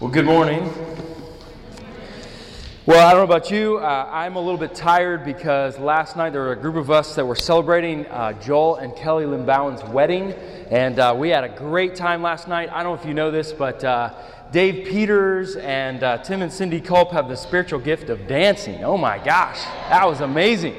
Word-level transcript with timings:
Well, 0.00 0.12
good 0.12 0.26
morning. 0.26 0.72
Well, 2.86 3.04
I 3.04 3.10
don't 3.10 3.18
know 3.18 3.24
about 3.24 3.50
you. 3.50 3.78
Uh, 3.78 4.08
I'm 4.12 4.36
a 4.36 4.40
little 4.40 4.56
bit 4.56 4.72
tired 4.72 5.24
because 5.24 5.76
last 5.80 6.16
night 6.16 6.30
there 6.30 6.42
were 6.42 6.52
a 6.52 6.56
group 6.56 6.76
of 6.76 6.88
us 6.88 7.16
that 7.16 7.26
were 7.26 7.34
celebrating 7.34 8.06
uh, 8.06 8.34
Joel 8.34 8.76
and 8.76 8.94
Kelly 8.94 9.24
Limbowen's 9.24 9.82
wedding, 9.90 10.34
and 10.70 11.00
uh, 11.00 11.16
we 11.18 11.30
had 11.30 11.42
a 11.42 11.48
great 11.48 11.96
time 11.96 12.22
last 12.22 12.46
night. 12.46 12.70
I 12.70 12.84
don't 12.84 12.94
know 12.94 13.02
if 13.02 13.08
you 13.08 13.12
know 13.12 13.32
this, 13.32 13.52
but 13.52 13.82
uh, 13.82 14.14
Dave 14.52 14.86
Peters 14.86 15.56
and 15.56 16.04
uh, 16.04 16.18
Tim 16.18 16.42
and 16.42 16.52
Cindy 16.52 16.80
Culp 16.80 17.10
have 17.10 17.28
the 17.28 17.34
spiritual 17.34 17.80
gift 17.80 18.08
of 18.08 18.28
dancing. 18.28 18.84
Oh 18.84 18.96
my 18.96 19.18
gosh, 19.18 19.64
that 19.88 20.06
was 20.06 20.20
amazing. 20.20 20.76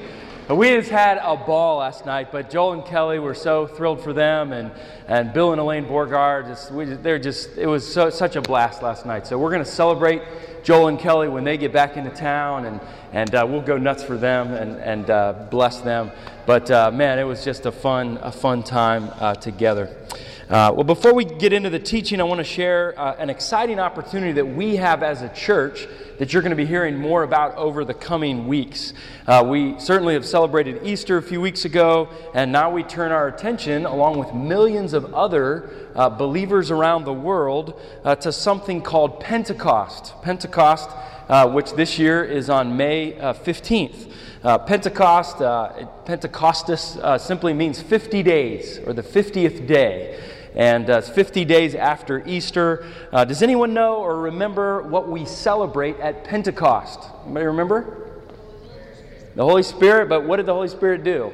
We 0.49 0.69
just 0.69 0.89
had 0.89 1.19
a 1.21 1.35
ball 1.35 1.77
last 1.77 2.07
night, 2.07 2.31
but 2.31 2.49
Joel 2.49 2.73
and 2.73 2.83
Kelly 2.83 3.19
were 3.19 3.35
so 3.35 3.67
thrilled 3.67 4.03
for 4.03 4.13
them, 4.13 4.51
and, 4.51 4.71
and 5.07 5.31
Bill 5.31 5.51
and 5.51 5.61
Elaine 5.61 5.85
Borgard, 5.85 6.47
just, 6.47 6.71
we, 6.71 6.85
they're 6.85 7.19
just, 7.19 7.55
it 7.55 7.67
was 7.67 7.87
so, 7.87 8.09
such 8.09 8.35
a 8.35 8.41
blast 8.41 8.81
last 8.81 9.05
night. 9.05 9.27
So 9.27 9.37
we're 9.37 9.51
going 9.51 9.63
to 9.63 9.69
celebrate 9.69 10.23
Joel 10.63 10.87
and 10.87 10.97
Kelly 10.97 11.27
when 11.27 11.43
they 11.43 11.55
get 11.55 11.71
back 11.71 11.97
into 11.97 12.09
town, 12.09 12.65
and, 12.65 12.81
and 13.13 13.35
uh, 13.35 13.45
we'll 13.47 13.61
go 13.61 13.77
nuts 13.77 14.03
for 14.03 14.17
them 14.17 14.51
and, 14.53 14.77
and 14.77 15.11
uh, 15.11 15.33
bless 15.51 15.81
them. 15.81 16.09
But 16.47 16.71
uh, 16.71 16.89
man, 16.89 17.19
it 17.19 17.25
was 17.25 17.45
just 17.45 17.67
a 17.67 17.71
fun, 17.71 18.17
a 18.23 18.31
fun 18.31 18.63
time 18.63 19.11
uh, 19.19 19.35
together. 19.35 19.95
Uh, 20.49 20.73
well, 20.73 20.83
before 20.83 21.13
we 21.13 21.23
get 21.23 21.53
into 21.53 21.69
the 21.69 21.77
teaching, 21.77 22.19
I 22.19 22.23
want 22.23 22.39
to 22.39 22.43
share 22.43 22.99
uh, 22.99 23.15
an 23.19 23.29
exciting 23.29 23.79
opportunity 23.79 24.31
that 24.31 24.45
we 24.45 24.77
have 24.77 25.03
as 25.03 25.21
a 25.21 25.29
church 25.29 25.87
that 26.17 26.33
you're 26.33 26.41
going 26.41 26.49
to 26.49 26.55
be 26.55 26.65
hearing 26.65 26.97
more 26.97 27.21
about 27.21 27.55
over 27.55 27.85
the 27.85 27.93
coming 27.93 28.47
weeks. 28.47 28.95
Uh, 29.27 29.45
we 29.47 29.79
certainly 29.79 30.15
have 30.15 30.25
celebrated 30.25 30.81
Easter 30.83 31.17
a 31.17 31.21
few 31.21 31.39
weeks 31.39 31.65
ago, 31.65 32.09
and 32.33 32.51
now 32.51 32.71
we 32.71 32.81
turn 32.81 33.11
our 33.11 33.27
attention, 33.27 33.85
along 33.85 34.17
with 34.17 34.33
millions 34.33 34.93
of 34.93 35.13
other 35.13 35.69
uh, 35.93 36.09
believers 36.09 36.71
around 36.71 37.03
the 37.05 37.13
world, 37.13 37.79
uh, 38.03 38.15
to 38.15 38.31
something 38.31 38.81
called 38.81 39.19
Pentecost. 39.19 40.19
Pentecost, 40.23 40.89
uh, 41.29 41.47
which 41.47 41.73
this 41.73 41.99
year 41.99 42.23
is 42.23 42.49
on 42.49 42.75
May 42.75 43.11
15th. 43.11 44.11
Pentecost, 44.65 45.37
Pentecostus 46.05 46.97
simply 47.23 47.53
means 47.53 47.79
50 47.79 48.23
days, 48.23 48.79
or 48.79 48.93
the 48.93 49.03
50th 49.03 49.67
day 49.67 50.19
and 50.59 50.89
uh, 50.89 50.97
it's 50.97 51.07
50 51.07 51.45
days 51.45 51.73
after 51.73 52.21
Easter. 52.27 52.85
Uh, 53.13 53.23
does 53.23 53.41
anyone 53.41 53.73
know 53.73 53.95
or 53.95 54.19
remember 54.19 54.83
what 54.83 55.07
we 55.07 55.23
celebrate 55.23 55.97
at 56.01 56.25
Pentecost? 56.25 56.99
Anybody 57.23 57.45
remember? 57.45 58.09
The 59.35 59.43
Holy 59.45 59.63
Spirit, 59.63 60.09
but 60.09 60.25
what 60.25 60.35
did 60.35 60.47
the 60.47 60.53
Holy 60.53 60.67
Spirit 60.67 61.05
do? 61.05 61.31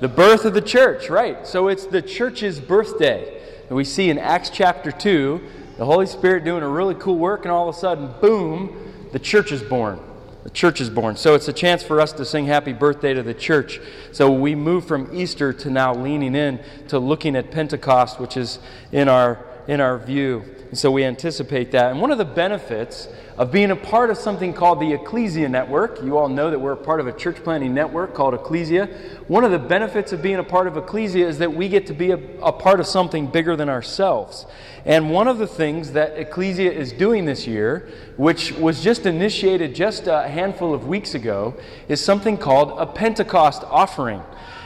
The 0.00 0.08
birth 0.08 0.46
of 0.46 0.54
the 0.54 0.62
church, 0.62 1.10
right. 1.10 1.46
So 1.46 1.68
it's 1.68 1.84
the 1.84 2.00
church's 2.00 2.58
birthday. 2.58 3.42
And 3.68 3.76
we 3.76 3.84
see 3.84 4.08
in 4.08 4.16
Acts 4.16 4.48
chapter 4.48 4.90
2 4.90 5.42
the 5.76 5.84
Holy 5.84 6.06
Spirit 6.06 6.42
doing 6.42 6.62
a 6.62 6.68
really 6.68 6.94
cool 6.94 7.18
work, 7.18 7.42
and 7.44 7.52
all 7.52 7.68
of 7.68 7.76
a 7.76 7.78
sudden, 7.78 8.14
boom, 8.22 9.08
the 9.12 9.18
church 9.18 9.52
is 9.52 9.62
born. 9.62 10.00
The 10.44 10.50
church 10.50 10.80
is 10.80 10.90
born. 10.90 11.16
So 11.16 11.34
it's 11.34 11.48
a 11.48 11.52
chance 11.52 11.82
for 11.82 12.00
us 12.00 12.12
to 12.14 12.24
sing 12.24 12.46
happy 12.46 12.72
birthday 12.72 13.14
to 13.14 13.22
the 13.22 13.34
church. 13.34 13.80
So 14.10 14.32
we 14.32 14.54
move 14.54 14.86
from 14.86 15.08
Easter 15.14 15.52
to 15.52 15.70
now 15.70 15.94
leaning 15.94 16.34
in 16.34 16.60
to 16.88 16.98
looking 16.98 17.36
at 17.36 17.50
Pentecost, 17.50 18.18
which 18.18 18.36
is 18.36 18.58
in 18.90 19.08
our 19.08 19.38
in 19.68 19.80
our 19.80 19.98
view. 19.98 20.44
And 20.72 20.78
so 20.78 20.90
we 20.90 21.04
anticipate 21.04 21.70
that. 21.72 21.90
And 21.90 22.00
one 22.00 22.10
of 22.10 22.16
the 22.16 22.24
benefits 22.24 23.06
of 23.36 23.52
being 23.52 23.70
a 23.70 23.76
part 23.76 24.08
of 24.08 24.16
something 24.16 24.54
called 24.54 24.80
the 24.80 24.90
Ecclesia 24.94 25.46
Network. 25.46 26.02
You 26.02 26.16
all 26.16 26.30
know 26.30 26.50
that 26.50 26.58
we're 26.58 26.72
a 26.72 26.76
part 26.78 26.98
of 26.98 27.06
a 27.06 27.12
church 27.12 27.36
planting 27.44 27.74
network 27.74 28.14
called 28.14 28.32
Ecclesia. 28.32 28.86
One 29.28 29.44
of 29.44 29.50
the 29.50 29.58
benefits 29.58 30.12
of 30.12 30.22
being 30.22 30.36
a 30.36 30.42
part 30.42 30.66
of 30.66 30.78
Ecclesia 30.78 31.28
is 31.28 31.36
that 31.40 31.52
we 31.52 31.68
get 31.68 31.86
to 31.88 31.92
be 31.92 32.12
a, 32.12 32.16
a 32.40 32.52
part 32.52 32.80
of 32.80 32.86
something 32.86 33.26
bigger 33.26 33.54
than 33.54 33.68
ourselves. 33.68 34.46
And 34.86 35.10
one 35.10 35.28
of 35.28 35.36
the 35.36 35.46
things 35.46 35.92
that 35.92 36.18
Ecclesia 36.18 36.72
is 36.72 36.94
doing 36.94 37.26
this 37.26 37.46
year, 37.46 37.90
which 38.16 38.52
was 38.52 38.82
just 38.82 39.04
initiated 39.04 39.74
just 39.74 40.06
a 40.06 40.26
handful 40.26 40.72
of 40.72 40.88
weeks 40.88 41.14
ago, 41.14 41.54
is 41.86 42.02
something 42.02 42.38
called 42.38 42.78
a 42.78 42.86
Pentecost 42.86 43.62
offering. 43.64 44.22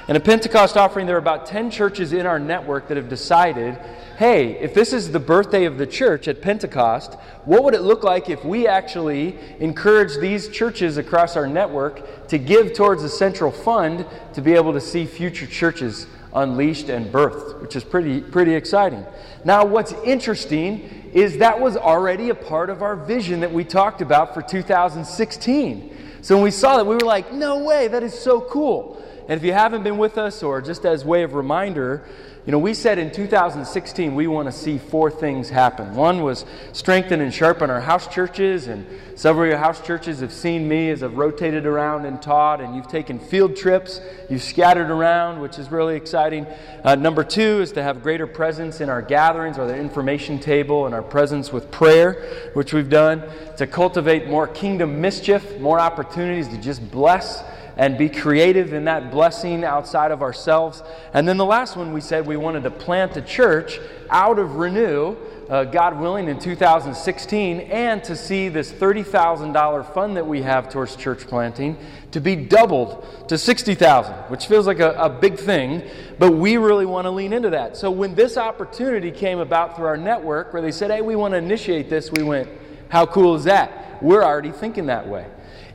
And 0.09 0.17
a 0.17 0.21
Pentecost 0.21 0.77
offering, 0.77 1.07
there 1.07 1.17
are 1.17 1.19
about 1.19 1.47
10 1.47 1.71
churches 1.71 2.13
in 2.13 2.27
our 2.27 2.39
network 2.39 2.89
that 2.89 2.97
have 2.97 3.09
decided 3.09 3.79
hey, 4.17 4.53
if 4.61 4.73
this 4.73 4.95
is 4.95 5.13
the 5.13 5.21
birthday 5.21 5.67
of 5.67 5.77
the 5.77 5.87
church 5.87 6.27
at 6.27 6.41
Pentecost, 6.41 7.15
what 7.45 7.63
would 7.63 7.75
it 7.75 7.83
look 7.83 8.03
like 8.03 8.31
if 8.31 8.43
we 8.47 8.67
actually 8.67 9.39
encourage 9.61 10.17
these 10.17 10.49
churches 10.49 10.97
across 10.97 11.37
our 11.37 11.47
network 11.47 12.27
to 12.29 12.39
give 12.39 12.73
towards 12.73 13.03
a 13.03 13.11
central 13.11 13.53
fund 13.53 14.07
to 14.33 14.41
be 14.41 14.55
able 14.55 14.73
to 14.73 14.81
see 14.81 15.05
future 15.05 15.47
churches 15.47 16.07
unleashed 16.33 16.89
and 16.89 17.13
birthed, 17.13 17.61
which 17.61 17.77
is 17.77 17.85
pretty, 17.85 18.23
pretty 18.23 18.55
exciting. 18.55 19.05
Now, 19.45 19.67
what's 19.67 19.93
interesting 19.93 21.11
is 21.13 21.37
that 21.37 21.61
was 21.61 21.77
already 21.77 22.31
a 22.31 22.35
part 22.35 22.71
of 22.71 22.81
our 22.81 22.97
vision 22.97 23.41
that 23.41 23.53
we 23.53 23.65
talked 23.65 24.01
about 24.01 24.33
for 24.33 24.41
2016. 24.41 25.97
So 26.23 26.37
when 26.37 26.45
we 26.45 26.51
saw 26.51 26.79
that, 26.79 26.87
we 26.87 26.95
were 26.95 27.01
like, 27.01 27.35
no 27.35 27.59
way, 27.59 27.89
that 27.89 28.03
is 28.03 28.19
so 28.19 28.41
cool. 28.41 29.03
And 29.29 29.39
if 29.39 29.45
you 29.45 29.53
haven't 29.53 29.83
been 29.83 29.99
with 29.99 30.19
us, 30.19 30.43
or 30.43 30.63
just 30.63 30.87
as 30.87 31.05
way 31.05 31.25
of 31.25 31.35
reminder, 31.35 32.05
you 32.47 32.53
know, 32.53 32.61
we 32.61 32.75
said 32.75 33.01
in 33.01 33.11
2016 33.11 34.15
we 34.15 34.29
want 34.29 34.47
to 34.47 34.53
see 34.53 34.79
four 34.79 35.11
things 35.11 35.51
happen. 35.51 35.97
One 35.97 36.23
was 36.23 36.45
strengthen 36.73 37.21
and 37.21 37.35
sharpen 37.35 37.69
our 37.69 37.81
house 37.81 38.07
churches, 38.07 38.69
and 38.69 38.87
several 39.17 39.47
of 39.47 39.51
your 39.51 39.59
house 39.59 39.85
churches 39.85 40.21
have 40.21 40.33
seen 40.33 40.69
me 40.69 40.91
as 40.91 41.03
I've 41.03 41.17
rotated 41.17 41.67
around 41.67 42.07
and 42.07 42.23
taught, 42.23 42.61
and 42.61 42.77
you've 42.77 42.87
taken 42.87 43.19
field 43.19 43.57
trips, 43.57 44.01
you've 44.31 44.45
scattered 44.45 44.91
around, 44.93 45.41
which 45.41 45.59
is 45.59 45.73
really 45.73 45.97
exciting. 45.97 46.47
Uh, 46.85 46.95
number 46.95 47.25
two 47.25 47.61
is 47.63 47.73
to 47.73 47.83
have 47.83 48.05
greater 48.05 48.29
presence 48.29 48.81
in 48.81 48.89
our 48.89 49.03
gatherings 49.03 49.59
or 49.59 49.67
the 49.67 49.77
information 49.77 50.39
table 50.39 50.87
and 50.87 50.95
our 50.95 51.03
presence 51.03 51.53
with 51.53 51.69
prayer, 51.73 52.51
which 52.55 52.73
we've 52.73 52.91
done, 52.91 53.25
to 53.57 53.67
cultivate 53.67 54.29
more 54.29 54.47
kingdom 54.47 55.01
mischief, 55.01 55.59
more 55.59 55.81
opportunities 55.81 56.47
to 56.47 56.59
just 56.59 56.93
bless 56.93 57.43
and 57.77 57.99
be 57.99 58.09
creative 58.09 58.73
in 58.73 58.85
that 58.85 59.11
blessing 59.11 59.63
outside 59.63 60.11
of 60.11 60.23
ourselves. 60.23 60.83
And 61.13 61.29
then 61.29 61.37
the 61.37 61.45
last 61.45 61.77
one 61.77 61.93
we 61.93 62.01
said 62.01 62.27
we 62.27 62.37
wanted 62.37 62.63
to 62.65 62.71
plant 62.71 63.17
a 63.17 63.23
church 63.23 63.79
out 64.09 64.39
of 64.39 64.57
Renew, 64.57 65.17
uh, 65.49 65.65
God 65.65 66.01
willing, 66.01 66.29
in 66.29 66.39
2016, 66.39 67.61
and 67.61 68.03
to 68.05 68.17
see 68.17 68.49
this 68.49 68.73
$30,000 68.73 69.95
fund 69.95 70.17
that 70.17 70.27
we 70.27 70.43
have 70.43 70.71
towards 70.71 70.97
church 70.97 71.27
planting 71.27 71.77
to 72.13 72.21
be 72.21 72.35
doubled 72.35 73.29
to 73.29 73.37
60,000, 73.37 74.15
which 74.29 74.47
feels 74.47 74.67
like 74.67 74.81
a, 74.81 74.93
a 74.93 75.11
big 75.11 75.39
thing, 75.39 75.83
but 76.19 76.33
we 76.33 76.57
really 76.57 76.87
want 76.87 77.05
to 77.05 77.11
lean 77.11 77.33
into 77.33 77.51
that. 77.51 77.77
So 77.77 77.91
when 77.91 78.15
this 78.15 78.39
opportunity 78.39 79.11
came 79.11 79.39
about 79.39 79.77
through 79.77 79.87
our 79.87 79.97
network 79.99 80.53
where 80.53 80.63
they 80.63 80.73
said, 80.73 80.91
hey, 80.91 81.03
we 81.03 81.15
want 81.15 81.33
to 81.33 81.39
initiate 81.39 81.91
this, 81.91 82.11
we 82.11 82.23
went, 82.23 82.49
how 82.89 83.05
cool 83.05 83.35
is 83.35 83.45
that? 83.45 84.03
We're 84.03 84.23
already 84.23 84.53
thinking 84.53 84.87
that 84.87 85.07
way. 85.07 85.27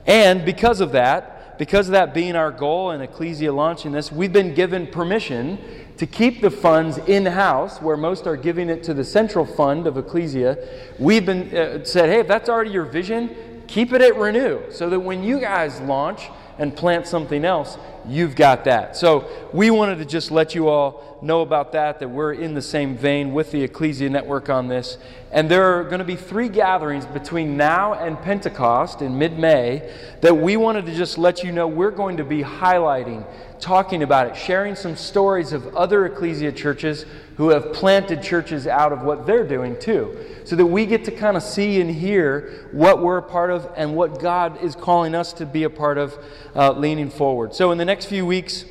And 0.07 0.43
because 0.43 0.81
of 0.81 0.93
that, 0.93 1.40
because 1.61 1.87
of 1.87 1.91
that 1.91 2.11
being 2.11 2.35
our 2.35 2.49
goal 2.49 2.89
and 2.89 3.03
Ecclesia 3.03 3.53
launching 3.53 3.91
this, 3.91 4.11
we've 4.11 4.33
been 4.33 4.55
given 4.55 4.87
permission 4.87 5.59
to 5.97 6.07
keep 6.07 6.41
the 6.41 6.49
funds 6.49 6.97
in 6.97 7.23
house, 7.27 7.79
where 7.79 7.95
most 7.95 8.25
are 8.25 8.35
giving 8.35 8.67
it 8.67 8.81
to 8.81 8.95
the 8.95 9.03
central 9.03 9.45
fund 9.45 9.85
of 9.85 9.95
Ecclesia. 9.95 10.57
We've 10.97 11.23
been 11.23 11.55
uh, 11.55 11.85
said, 11.85 12.09
hey, 12.09 12.21
if 12.21 12.27
that's 12.27 12.49
already 12.49 12.71
your 12.71 12.85
vision, 12.85 13.61
keep 13.67 13.93
it 13.93 14.01
at 14.01 14.15
Renew, 14.15 14.71
so 14.71 14.89
that 14.89 15.01
when 15.01 15.23
you 15.23 15.39
guys 15.39 15.79
launch 15.81 16.31
and 16.57 16.75
plant 16.75 17.07
something 17.07 17.45
else, 17.45 17.77
you've 18.07 18.35
got 18.35 18.65
that. 18.65 18.95
So 18.95 19.29
we 19.53 19.69
wanted 19.71 19.97
to 19.99 20.05
just 20.05 20.31
let 20.31 20.55
you 20.55 20.67
all 20.69 21.19
know 21.21 21.41
about 21.41 21.71
that, 21.73 21.99
that 21.99 22.09
we're 22.09 22.33
in 22.33 22.53
the 22.53 22.61
same 22.61 22.97
vein 22.97 23.33
with 23.33 23.51
the 23.51 23.61
Ecclesia 23.63 24.09
Network 24.09 24.49
on 24.49 24.67
this. 24.67 24.97
And 25.31 25.49
there 25.49 25.63
are 25.77 25.83
going 25.83 25.99
to 25.99 26.05
be 26.05 26.15
three 26.15 26.49
gatherings 26.49 27.05
between 27.05 27.57
now 27.57 27.93
and 27.93 28.19
Pentecost 28.21 29.01
in 29.01 29.17
mid 29.17 29.37
May 29.37 29.93
that 30.21 30.35
we 30.35 30.57
wanted 30.57 30.85
to 30.87 30.95
just 30.95 31.17
let 31.17 31.43
you 31.43 31.51
know 31.51 31.67
we're 31.67 31.91
going 31.91 32.17
to 32.17 32.23
be 32.23 32.41
highlighting, 32.41 33.25
talking 33.61 34.03
about 34.03 34.27
it, 34.27 34.35
sharing 34.35 34.75
some 34.75 34.95
stories 34.95 35.53
of 35.53 35.75
other 35.75 36.05
Ecclesia 36.05 36.51
churches 36.51 37.05
who 37.37 37.49
have 37.49 37.71
planted 37.71 38.21
churches 38.21 38.67
out 38.67 38.91
of 38.91 39.03
what 39.03 39.25
they're 39.25 39.47
doing 39.47 39.79
too, 39.79 40.17
so 40.43 40.55
that 40.55 40.65
we 40.65 40.85
get 40.85 41.05
to 41.05 41.11
kind 41.11 41.37
of 41.37 41.43
see 41.43 41.79
and 41.79 41.89
hear 41.89 42.67
what 42.71 43.01
we're 43.01 43.17
a 43.17 43.23
part 43.23 43.51
of 43.51 43.71
and 43.77 43.95
what 43.95 44.19
God 44.19 44.61
is 44.61 44.75
calling 44.75 45.15
us 45.15 45.31
to 45.33 45.45
be 45.45 45.63
a 45.63 45.69
part 45.69 45.97
of 45.97 46.17
uh, 46.55 46.71
leaning 46.73 47.09
forward. 47.09 47.53
So 47.53 47.71
in 47.71 47.77
the 47.77 47.85
next 47.85 48.07
few 48.07 48.25
weeks, 48.25 48.65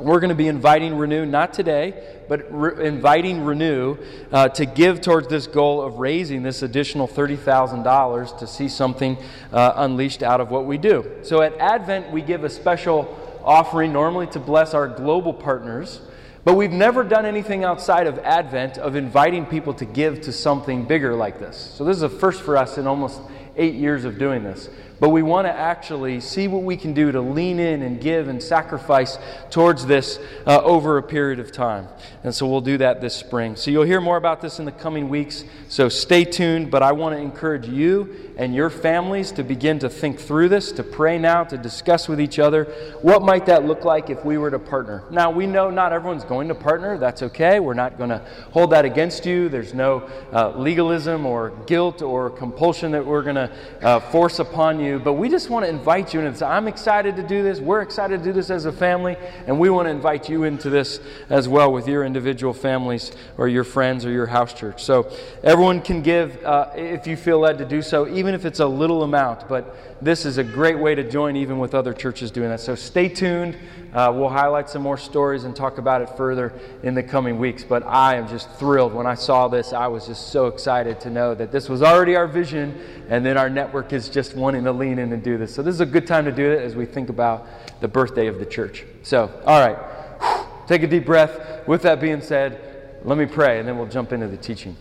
we're 0.00 0.20
going 0.20 0.30
to 0.30 0.34
be 0.34 0.48
inviting 0.48 0.96
Renew, 0.96 1.26
not 1.26 1.52
today, 1.52 2.22
but 2.26 2.46
re- 2.50 2.86
inviting 2.86 3.44
Renew 3.44 3.98
uh, 4.32 4.48
to 4.48 4.64
give 4.64 5.02
towards 5.02 5.28
this 5.28 5.46
goal 5.46 5.82
of 5.82 5.98
raising 5.98 6.42
this 6.42 6.62
additional 6.62 7.06
$30,000 7.06 8.38
to 8.38 8.46
see 8.46 8.68
something 8.68 9.18
uh, 9.52 9.74
unleashed 9.76 10.22
out 10.22 10.40
of 10.40 10.50
what 10.50 10.64
we 10.64 10.78
do. 10.78 11.18
So 11.22 11.42
at 11.42 11.54
Advent, 11.58 12.10
we 12.10 12.22
give 12.22 12.44
a 12.44 12.48
special 12.48 13.14
offering, 13.50 13.92
normally 13.92 14.28
to 14.28 14.38
bless 14.38 14.74
our 14.74 14.86
global 14.86 15.34
partners. 15.34 16.00
But 16.44 16.54
we've 16.54 16.70
never 16.70 17.02
done 17.02 17.26
anything 17.26 17.64
outside 17.64 18.06
of 18.06 18.16
Advent 18.20 18.78
of 18.78 18.94
inviting 18.94 19.44
people 19.44 19.74
to 19.74 19.84
give 19.84 20.20
to 20.22 20.32
something 20.32 20.84
bigger 20.84 21.16
like 21.16 21.40
this. 21.40 21.56
So 21.56 21.84
this 21.84 21.96
is 21.96 22.04
a 22.04 22.08
first 22.08 22.42
for 22.42 22.56
us 22.56 22.78
in 22.78 22.86
almost 22.86 23.20
eight 23.60 23.74
years 23.74 24.04
of 24.04 24.18
doing 24.18 24.42
this. 24.42 24.68
But 25.00 25.08
we 25.08 25.22
want 25.22 25.46
to 25.46 25.52
actually 25.52 26.20
see 26.20 26.46
what 26.46 26.62
we 26.62 26.76
can 26.76 26.92
do 26.92 27.10
to 27.10 27.22
lean 27.22 27.58
in 27.58 27.80
and 27.80 27.98
give 27.98 28.28
and 28.28 28.40
sacrifice 28.42 29.18
towards 29.50 29.86
this 29.86 30.18
uh, 30.46 30.60
over 30.62 30.98
a 30.98 31.02
period 31.02 31.40
of 31.40 31.52
time. 31.52 31.88
And 32.22 32.34
so 32.34 32.46
we'll 32.46 32.60
do 32.60 32.76
that 32.78 33.00
this 33.00 33.16
spring. 33.16 33.56
So 33.56 33.70
you'll 33.70 33.84
hear 33.84 34.02
more 34.02 34.18
about 34.18 34.42
this 34.42 34.58
in 34.58 34.66
the 34.66 34.72
coming 34.72 35.08
weeks. 35.08 35.44
So 35.68 35.88
stay 35.88 36.24
tuned. 36.24 36.70
But 36.70 36.82
I 36.82 36.92
want 36.92 37.16
to 37.16 37.20
encourage 37.20 37.66
you 37.66 38.30
and 38.36 38.54
your 38.54 38.68
families 38.68 39.32
to 39.32 39.42
begin 39.42 39.78
to 39.78 39.88
think 39.88 40.20
through 40.20 40.50
this, 40.50 40.70
to 40.72 40.82
pray 40.82 41.18
now, 41.18 41.44
to 41.44 41.56
discuss 41.56 42.06
with 42.06 42.20
each 42.20 42.38
other 42.38 42.64
what 43.00 43.22
might 43.22 43.46
that 43.46 43.64
look 43.64 43.86
like 43.86 44.10
if 44.10 44.22
we 44.22 44.36
were 44.36 44.50
to 44.50 44.58
partner. 44.58 45.04
Now, 45.10 45.30
we 45.30 45.46
know 45.46 45.70
not 45.70 45.94
everyone's 45.94 46.24
going 46.24 46.48
to 46.48 46.54
partner. 46.54 46.98
That's 46.98 47.22
okay. 47.22 47.58
We're 47.58 47.72
not 47.72 47.96
going 47.96 48.10
to 48.10 48.18
hold 48.52 48.70
that 48.72 48.84
against 48.84 49.24
you. 49.24 49.48
There's 49.48 49.72
no 49.72 50.08
uh, 50.32 50.50
legalism 50.58 51.24
or 51.24 51.50
guilt 51.66 52.02
or 52.02 52.28
compulsion 52.28 52.92
that 52.92 53.04
we're 53.04 53.22
going 53.22 53.36
to 53.36 53.49
uh, 53.82 54.00
force 54.00 54.38
upon 54.38 54.80
you 54.80 54.98
but 54.98 55.14
we 55.14 55.28
just 55.28 55.50
want 55.50 55.64
to 55.64 55.70
invite 55.70 56.12
you 56.14 56.20
into 56.20 56.46
I'm 56.46 56.68
excited 56.68 57.16
to 57.16 57.22
do 57.22 57.42
this. 57.42 57.60
We're 57.60 57.82
excited 57.82 58.18
to 58.18 58.24
do 58.24 58.32
this 58.32 58.50
as 58.50 58.64
a 58.64 58.72
family, 58.72 59.16
and 59.46 59.58
we 59.58 59.70
want 59.70 59.86
to 59.86 59.90
invite 59.90 60.28
you 60.28 60.44
into 60.44 60.70
this 60.70 61.00
as 61.28 61.48
well 61.48 61.72
with 61.72 61.86
your 61.86 62.04
individual 62.04 62.52
families 62.52 63.12
or 63.38 63.48
your 63.48 63.64
friends 63.64 64.04
or 64.04 64.10
your 64.10 64.26
house 64.26 64.52
church. 64.52 64.82
So 64.84 65.10
everyone 65.42 65.80
can 65.80 66.02
give 66.02 66.44
uh, 66.44 66.70
if 66.74 67.06
you 67.06 67.16
feel 67.16 67.38
led 67.38 67.58
to 67.58 67.64
do 67.64 67.82
so, 67.82 68.08
even 68.08 68.34
if 68.34 68.44
it's 68.44 68.60
a 68.60 68.66
little 68.66 69.02
amount. 69.02 69.48
But 69.48 69.89
this 70.02 70.24
is 70.24 70.38
a 70.38 70.44
great 70.44 70.78
way 70.78 70.94
to 70.94 71.08
join, 71.08 71.36
even 71.36 71.58
with 71.58 71.74
other 71.74 71.92
churches 71.92 72.30
doing 72.30 72.48
that. 72.48 72.60
So 72.60 72.74
stay 72.74 73.08
tuned. 73.08 73.56
Uh, 73.92 74.12
we'll 74.14 74.28
highlight 74.28 74.70
some 74.70 74.82
more 74.82 74.96
stories 74.96 75.44
and 75.44 75.54
talk 75.54 75.78
about 75.78 76.00
it 76.00 76.08
further 76.16 76.58
in 76.82 76.94
the 76.94 77.02
coming 77.02 77.38
weeks. 77.38 77.64
But 77.64 77.84
I 77.84 78.16
am 78.16 78.28
just 78.28 78.50
thrilled. 78.52 78.94
When 78.94 79.06
I 79.06 79.14
saw 79.14 79.48
this, 79.48 79.72
I 79.72 79.88
was 79.88 80.06
just 80.06 80.28
so 80.28 80.46
excited 80.46 81.00
to 81.00 81.10
know 81.10 81.34
that 81.34 81.52
this 81.52 81.68
was 81.68 81.82
already 81.82 82.16
our 82.16 82.26
vision, 82.26 82.78
and 83.08 83.24
then 83.24 83.36
our 83.36 83.50
network 83.50 83.92
is 83.92 84.08
just 84.08 84.34
wanting 84.34 84.64
to 84.64 84.72
lean 84.72 84.98
in 84.98 85.12
and 85.12 85.22
do 85.22 85.36
this. 85.36 85.54
So 85.54 85.62
this 85.62 85.74
is 85.74 85.80
a 85.80 85.86
good 85.86 86.06
time 86.06 86.24
to 86.24 86.32
do 86.32 86.50
it 86.50 86.62
as 86.62 86.74
we 86.74 86.86
think 86.86 87.10
about 87.10 87.46
the 87.80 87.88
birthday 87.88 88.26
of 88.26 88.38
the 88.38 88.46
church. 88.46 88.84
So, 89.02 89.30
all 89.44 89.60
right, 89.60 90.66
take 90.66 90.82
a 90.82 90.86
deep 90.86 91.04
breath. 91.04 91.66
With 91.66 91.82
that 91.82 92.00
being 92.00 92.20
said, 92.22 93.00
let 93.04 93.18
me 93.18 93.26
pray, 93.26 93.58
and 93.58 93.68
then 93.68 93.76
we'll 93.76 93.86
jump 93.86 94.12
into 94.12 94.28
the 94.28 94.36
teaching. 94.36 94.76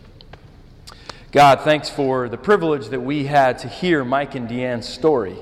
God, 1.31 1.61
thanks 1.61 1.91
for 1.91 2.27
the 2.27 2.39
privilege 2.39 2.87
that 2.87 3.01
we 3.01 3.25
had 3.25 3.59
to 3.59 3.67
hear 3.67 4.03
Mike 4.03 4.33
and 4.33 4.49
Deanne's 4.49 4.87
story. 4.87 5.35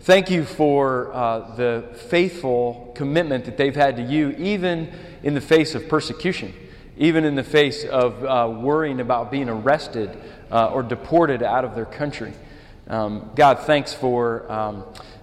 Thank 0.00 0.28
you 0.28 0.44
for 0.44 1.12
uh, 1.14 1.54
the 1.54 1.84
faithful 2.08 2.90
commitment 2.96 3.44
that 3.44 3.56
they've 3.56 3.76
had 3.76 3.94
to 3.98 4.02
you, 4.02 4.30
even 4.30 4.92
in 5.22 5.34
the 5.34 5.40
face 5.40 5.76
of 5.76 5.88
persecution, 5.88 6.52
even 6.96 7.24
in 7.24 7.36
the 7.36 7.44
face 7.44 7.84
of 7.84 8.24
uh, 8.24 8.52
worrying 8.52 8.98
about 8.98 9.30
being 9.30 9.48
arrested 9.48 10.18
uh, 10.50 10.72
or 10.72 10.82
deported 10.82 11.44
out 11.44 11.64
of 11.64 11.76
their 11.76 11.86
country. 11.86 12.32
Um, 12.88 13.30
God, 13.36 13.60
thanks 13.60 13.94
for 13.94 14.50
um, 14.50 14.82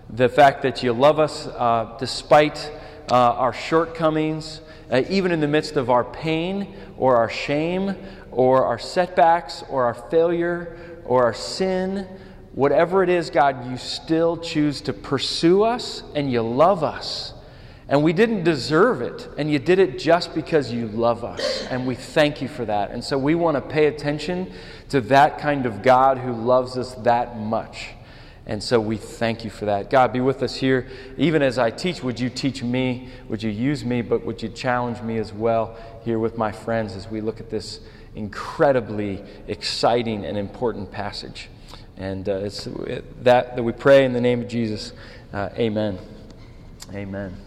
the 0.10 0.30
fact 0.30 0.62
that 0.62 0.84
you 0.84 0.94
love 0.94 1.20
us 1.20 1.48
uh, 1.48 1.98
despite 2.00 2.72
uh, 3.12 3.16
our 3.16 3.52
shortcomings, 3.52 4.62
uh, 4.90 5.02
even 5.10 5.34
in 5.34 5.42
the 5.42 5.50
midst 5.50 5.76
of 5.76 5.90
our 5.90 6.06
pain 6.06 6.78
or 6.98 7.18
our 7.18 7.30
shame 7.30 7.94
or 8.38 8.66
our 8.66 8.78
setbacks 8.78 9.64
or 9.68 9.84
our 9.86 9.96
failure 9.96 10.78
or 11.06 11.24
our 11.24 11.34
sin. 11.34 12.08
Whatever 12.54 13.02
it 13.02 13.10
is, 13.10 13.32
God, 13.32 13.68
you 13.70 13.78
still 13.78 14.38
choose 14.38 14.80
to 14.82 14.94
pursue 14.94 15.64
us 15.64 16.04
and 16.14 16.32
you 16.32 16.44
love 16.44 16.84
us. 16.84 17.34
And 17.90 18.04
we 18.04 18.14
didn't 18.14 18.44
deserve 18.44 19.02
it, 19.02 19.30
and 19.38 19.50
you 19.50 19.60
did 19.60 19.80
it 19.80 19.98
just 19.98 20.36
because 20.36 20.74
you 20.74 20.88
love 20.88 21.24
us. 21.24 21.66
And 21.72 21.88
we 21.88 21.96
thank 21.96 22.42
you 22.42 22.50
for 22.50 22.66
that. 22.66 22.92
And 22.92 23.02
so 23.02 23.18
we 23.18 23.34
want 23.34 23.56
to 23.56 23.62
pay 23.62 23.86
attention 23.86 24.52
to 24.90 25.00
that 25.02 25.40
kind 25.40 25.66
of 25.66 25.82
God 25.82 26.18
who 26.18 26.34
loves 26.34 26.78
us 26.78 26.96
that 26.96 27.40
much. 27.40 27.92
And 28.46 28.62
so 28.62 28.80
we 28.80 28.98
thank 28.98 29.46
you 29.46 29.50
for 29.50 29.66
that. 29.66 29.90
God, 29.90 30.12
be 30.12 30.20
with 30.20 30.44
us 30.44 30.58
here. 30.58 30.88
Even 31.18 31.42
as 31.42 31.58
I 31.58 31.72
teach, 31.72 32.04
would 32.04 32.20
you 32.20 32.30
teach 32.30 32.62
me? 32.62 33.08
Would 33.30 33.42
you 33.42 33.52
use 33.52 33.86
me? 33.86 34.02
But 34.02 34.26
would 34.26 34.44
you 34.44 34.50
challenge 34.50 35.02
me 35.02 35.18
as 35.18 35.32
well 35.32 35.78
here 36.04 36.20
with 36.20 36.38
my 36.38 36.52
friends 36.52 36.94
as 36.96 37.10
we 37.10 37.22
look 37.22 37.40
at 37.40 37.50
this 37.50 37.80
incredibly 38.18 39.24
exciting 39.48 40.26
and 40.26 40.38
important 40.38 40.92
passage? 40.92 41.50
And 41.98 42.28
uh, 42.28 42.36
it's 42.38 42.66
that 43.22 43.56
that 43.56 43.64
we 43.64 43.72
pray 43.72 44.06
in 44.06 44.14
the 44.14 44.22
name 44.22 44.42
of 44.42 44.48
Jesus. 44.48 44.94
Uh, 45.34 45.50
amen. 45.58 45.98
Amen. 46.94 47.47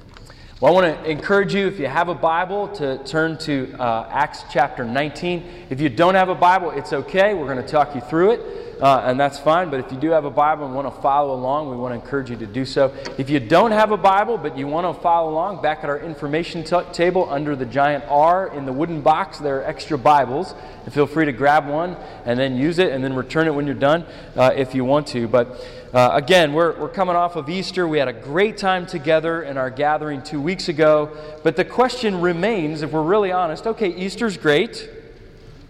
Well, 0.61 0.77
I 0.77 0.83
want 0.83 1.03
to 1.03 1.11
encourage 1.11 1.55
you, 1.55 1.69
if 1.69 1.79
you 1.79 1.87
have 1.87 2.11
a 2.11 2.15
Bible, 2.15 2.69
to 2.75 3.03
turn 3.05 3.39
to 3.39 3.75
uh, 3.79 4.07
Acts 4.11 4.45
chapter 4.53 4.85
19. 4.85 5.69
If 5.71 5.81
you 5.81 5.89
don't 5.89 6.15
have 6.17 6.29
a 6.29 6.35
Bible, 6.35 6.71
it's 6.73 6.93
okay. 6.93 7.33
We're 7.33 7.47
going 7.47 7.65
to 7.65 7.67
talk 7.67 7.95
you 7.95 8.03
through 8.03 8.33
it 8.33 8.71
uh, 8.81 9.03
and 9.05 9.21
that's 9.21 9.39
fine. 9.39 9.71
But 9.71 9.81
if 9.81 9.93
you 9.93 9.99
do 9.99 10.11
have 10.11 10.25
a 10.25 10.31
Bible 10.31 10.67
and 10.67 10.75
want 10.75 10.93
to 10.93 11.01
follow 11.03 11.35
along, 11.35 11.71
we 11.71 11.77
want 11.77 11.93
to 11.93 12.01
encourage 12.01 12.31
you 12.31 12.37
to 12.37 12.47
do 12.47 12.65
so. 12.65 12.95
If 13.19 13.29
you 13.29 13.39
don't 13.39 13.73
have 13.73 13.93
a 13.93 13.97
Bible, 13.97 14.39
but 14.39 14.57
you 14.57 14.67
want 14.67 14.95
to 14.95 15.03
follow 15.03 15.31
along, 15.31 15.63
back 15.63 15.85
at 15.85 15.91
our 15.91 16.01
information 16.01 16.65
t- 16.65 16.81
table 16.93 17.29
under 17.31 17.55
the 17.55 17.67
giant 17.67 18.05
R 18.09 18.49
in 18.55 18.65
the 18.65 18.73
wooden 18.73 19.03
box, 19.03 19.39
there 19.39 19.59
are 19.59 19.65
extra 19.65 19.99
Bibles. 19.99 20.55
And 20.85 20.95
feel 20.95 21.07
free 21.07 21.27
to 21.27 21.33
grab 21.33 21.69
one 21.69 21.97
and 22.25 22.39
then 22.39 22.57
use 22.57 22.79
it 22.79 22.93
and 22.93 23.05
then 23.05 23.15
return 23.15 23.47
it 23.47 23.55
when 23.55 23.67
you're 23.67 23.75
done 23.75 24.07
uh, 24.35 24.53
if 24.57 24.75
you 24.75 24.85
want 24.85 25.07
to. 25.09 25.29
But 25.29 25.63
uh, 25.93 26.11
again, 26.13 26.53
we're, 26.53 26.79
we're 26.79 26.89
coming 26.89 27.17
off 27.17 27.35
of 27.35 27.49
Easter. 27.49 27.89
We 27.89 27.99
had 27.99 28.07
a 28.07 28.13
great 28.13 28.57
time 28.57 28.87
together 28.87 29.43
in 29.43 29.57
our 29.57 29.71
gathering 29.71 30.23
two 30.23 30.41
weeks 30.41 30.69
ago. 30.69 31.17
But 31.43 31.57
the 31.57 31.65
question 31.65 32.21
remains, 32.21 32.83
if 32.83 32.93
we're 32.93 33.03
really 33.03 33.33
honest 33.33 33.67
okay, 33.67 33.89
Easter's 33.89 34.37
great, 34.37 34.89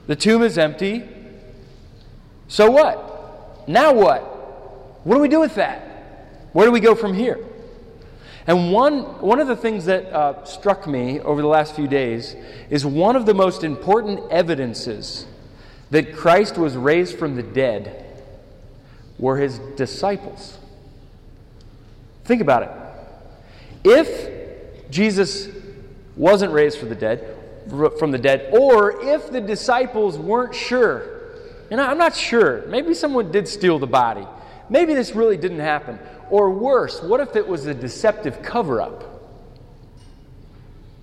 the 0.07 0.17
tomb 0.17 0.43
is 0.43 0.59
empty. 0.59 1.09
So 2.49 2.71
what? 2.71 3.67
Now 3.67 3.95
what? 3.95 4.21
What 5.07 5.15
do 5.15 5.23
we 5.23 5.29
do 5.29 5.41
with 5.41 5.55
that? 5.55 6.29
Where 6.53 6.67
do 6.67 6.73
we 6.73 6.81
go 6.81 6.95
from 6.95 7.15
here? 7.15 7.39
And 8.47 8.73
one, 8.73 9.03
one 9.21 9.39
of 9.39 9.47
the 9.47 9.57
things 9.57 9.87
that 9.87 10.07
uh, 10.13 10.45
struck 10.45 10.87
me 10.87 11.21
over 11.21 11.41
the 11.41 11.49
last 11.49 11.75
few 11.75 11.87
days 11.87 12.35
is 12.69 12.85
one 12.85 13.17
of 13.17 13.25
the 13.25 13.35
most 13.35 13.65
important 13.65 14.21
evidences 14.31 15.27
that 15.91 16.15
Christ 16.15 16.59
was 16.59 16.77
raised 16.77 17.19
from 17.19 17.37
the 17.37 17.43
dead 17.43 18.10
were 19.21 19.37
his 19.37 19.61
disciples. 19.77 20.59
Think 22.25 22.43
about 22.43 22.65
it. 22.65 22.71
If 23.85 24.91
Jesus 24.91 25.49
wasn't 26.17 26.53
raised 26.53 26.79
from 26.79 26.89
the 26.89 26.97
dead, 26.97 27.37
from 27.99 28.11
the 28.11 28.19
dead, 28.19 28.53
or 28.53 29.01
if 29.05 29.31
the 29.31 29.41
disciples 29.41 30.19
weren't 30.19 30.55
sure 30.55 31.21
and 31.71 31.81
I'm 31.81 31.99
not 31.99 32.17
sure. 32.17 32.67
Maybe 32.67 32.95
someone 32.95 33.31
did 33.31 33.47
steal 33.47 33.79
the 33.79 33.87
body. 33.87 34.27
Maybe 34.69 34.95
this 34.95 35.15
really 35.15 35.37
didn't 35.37 35.61
happen. 35.61 35.99
Or 36.29 36.51
worse, 36.51 37.01
what 37.03 37.21
if 37.21 37.37
it 37.37 37.47
was 37.47 37.67
a 37.67 37.75
deceptive 37.75 38.43
cover 38.43 38.81
up? 38.81 39.05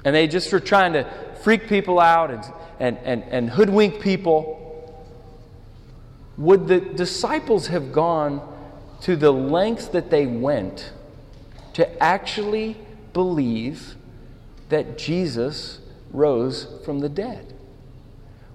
And 0.04 0.16
they 0.16 0.28
just 0.28 0.52
were 0.52 0.60
trying 0.60 0.94
to 0.94 1.06
freak 1.42 1.68
people 1.68 2.00
out 2.00 2.32
and, 2.32 2.44
and, 2.80 2.98
and, 3.04 3.24
and 3.24 3.50
hoodwink 3.50 4.02
people. 4.02 4.64
Would 6.38 6.68
the 6.68 6.80
disciples 6.80 7.68
have 7.68 7.92
gone 7.92 8.42
to 9.02 9.16
the 9.16 9.32
lengths 9.32 9.88
that 9.90 10.10
they 10.10 10.28
went 10.28 10.92
to 11.74 12.04
actually 12.04 12.78
believe 13.14 13.96
that 14.70 14.98
Jesus 14.98 15.80
rose 16.12 16.68
from 16.86 17.00
the 17.00 17.10
dead? 17.10 17.54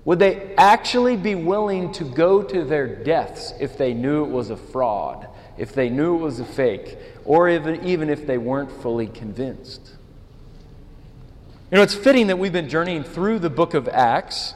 Would 0.05 0.19
they 0.19 0.55
actually 0.57 1.17
be 1.17 1.35
willing 1.35 1.93
to 1.93 2.05
go 2.05 2.43
to 2.43 2.65
their 2.65 2.89
deaths 2.89 3.53
if 3.61 3.79
they 3.79 3.95
knew 3.95 4.25
it 4.25 4.31
was 4.31 4.51
a 4.51 4.57
fraud, 4.57 5.29
if 5.57 5.75
they 5.75 5.89
knew 5.89 6.17
it 6.17 6.21
was 6.21 6.41
a 6.41 6.45
fake, 6.45 6.99
or 7.25 7.49
even, 7.49 7.85
even 7.85 8.11
if 8.11 8.27
they 8.27 8.39
weren't 8.39 8.71
fully 8.83 9.07
convinced? 9.07 9.93
You 11.71 11.77
know, 11.77 11.83
it's 11.83 11.95
fitting 11.95 12.27
that 12.27 12.39
we've 12.39 12.53
been 12.53 12.69
journeying 12.69 13.05
through 13.05 13.39
the 13.39 13.49
book 13.49 13.75
of 13.75 13.89
Acts, 13.89 14.55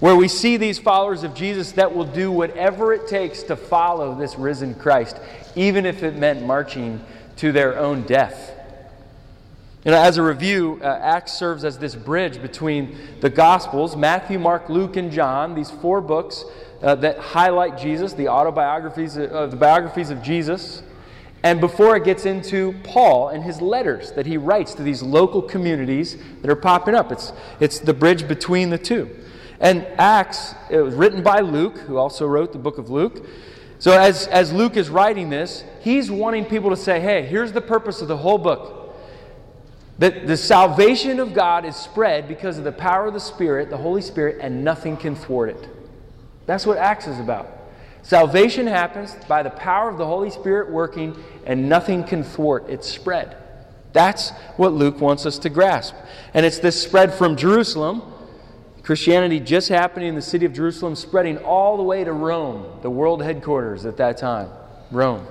where 0.00 0.16
we 0.16 0.28
see 0.28 0.56
these 0.56 0.78
followers 0.78 1.22
of 1.22 1.34
Jesus 1.34 1.72
that 1.72 1.94
will 1.94 2.06
do 2.06 2.32
whatever 2.32 2.92
it 2.92 3.06
takes 3.06 3.42
to 3.44 3.56
follow 3.56 4.14
this 4.14 4.36
risen 4.36 4.74
Christ, 4.74 5.18
even 5.54 5.86
if 5.86 6.02
it 6.02 6.16
meant 6.16 6.44
marching 6.44 7.04
to 7.36 7.52
their 7.52 7.78
own 7.78 8.02
death. 8.02 8.56
You 9.84 9.92
know, 9.92 9.98
as 9.98 10.18
a 10.18 10.22
review, 10.22 10.78
uh, 10.82 10.98
Acts 11.00 11.32
serves 11.32 11.64
as 11.64 11.78
this 11.78 11.94
bridge 11.94 12.40
between 12.42 12.98
the 13.20 13.30
Gospels 13.30 13.96
Matthew, 13.96 14.38
Mark, 14.38 14.68
Luke, 14.68 14.96
and 14.96 15.10
John, 15.10 15.54
these 15.54 15.70
four 15.70 16.02
books 16.02 16.44
uh, 16.82 16.94
that 16.96 17.18
highlight 17.18 17.78
Jesus, 17.78 18.12
the 18.12 18.28
autobiographies, 18.28 19.16
uh, 19.16 19.46
the 19.46 19.56
biographies 19.56 20.10
of 20.10 20.22
Jesus. 20.22 20.82
And 21.42 21.60
before 21.60 21.96
it 21.96 22.04
gets 22.04 22.26
into 22.26 22.74
Paul 22.84 23.28
and 23.30 23.42
his 23.42 23.62
letters 23.62 24.12
that 24.12 24.26
he 24.26 24.36
writes 24.36 24.74
to 24.74 24.82
these 24.82 25.02
local 25.02 25.40
communities 25.40 26.18
that 26.42 26.50
are 26.50 26.56
popping 26.56 26.94
up, 26.94 27.10
it's, 27.10 27.32
it's 27.58 27.78
the 27.78 27.94
bridge 27.94 28.28
between 28.28 28.68
the 28.68 28.76
two. 28.78 29.08
And 29.60 29.86
Acts, 29.98 30.54
it 30.70 30.78
was 30.78 30.94
written 30.94 31.22
by 31.22 31.40
Luke, 31.40 31.78
who 31.78 31.98
also 31.98 32.26
wrote 32.26 32.52
the 32.52 32.58
book 32.58 32.78
of 32.78 32.88
Luke. 32.88 33.26
So 33.78 33.92
as, 33.92 34.26
as 34.26 34.52
Luke 34.52 34.76
is 34.76 34.90
writing 34.90 35.30
this, 35.30 35.64
he's 35.80 36.10
wanting 36.10 36.46
people 36.46 36.70
to 36.70 36.76
say, 36.76 37.00
hey, 37.00 37.24
here's 37.24 37.52
the 37.52 37.60
purpose 37.60 38.02
of 38.02 38.08
the 38.08 38.16
whole 38.16 38.38
book. 38.38 38.96
That 39.98 40.26
the 40.26 40.36
salvation 40.36 41.20
of 41.20 41.34
God 41.34 41.66
is 41.66 41.76
spread 41.76 42.26
because 42.26 42.56
of 42.56 42.64
the 42.64 42.72
power 42.72 43.06
of 43.06 43.12
the 43.12 43.20
Spirit, 43.20 43.68
the 43.68 43.76
Holy 43.76 44.00
Spirit, 44.00 44.38
and 44.40 44.64
nothing 44.64 44.96
can 44.96 45.14
thwart 45.14 45.50
it. 45.50 45.68
That's 46.46 46.66
what 46.66 46.78
Acts 46.78 47.06
is 47.06 47.20
about. 47.20 47.48
Salvation 48.02 48.66
happens 48.66 49.14
by 49.28 49.42
the 49.42 49.50
power 49.50 49.90
of 49.90 49.98
the 49.98 50.06
Holy 50.06 50.30
Spirit 50.30 50.70
working, 50.70 51.22
and 51.44 51.68
nothing 51.68 52.02
can 52.02 52.24
thwart 52.24 52.68
its 52.70 52.88
spread. 52.88 53.36
That's 53.92 54.30
what 54.56 54.72
Luke 54.72 55.00
wants 55.00 55.26
us 55.26 55.38
to 55.40 55.50
grasp. 55.50 55.94
And 56.32 56.46
it's 56.46 56.58
this 56.58 56.82
spread 56.82 57.12
from 57.12 57.36
Jerusalem, 57.36 58.02
Christianity 58.82 59.40
just 59.40 59.68
happening 59.68 60.08
in 60.08 60.14
the 60.14 60.22
city 60.22 60.46
of 60.46 60.52
Jerusalem, 60.52 60.94
spreading 60.96 61.38
all 61.38 61.76
the 61.76 61.82
way 61.82 62.04
to 62.04 62.12
Rome, 62.12 62.80
the 62.82 62.90
world 62.90 63.22
headquarters 63.22 63.84
at 63.84 63.96
that 63.98 64.16
time. 64.16 64.48
Rome. 64.90 65.26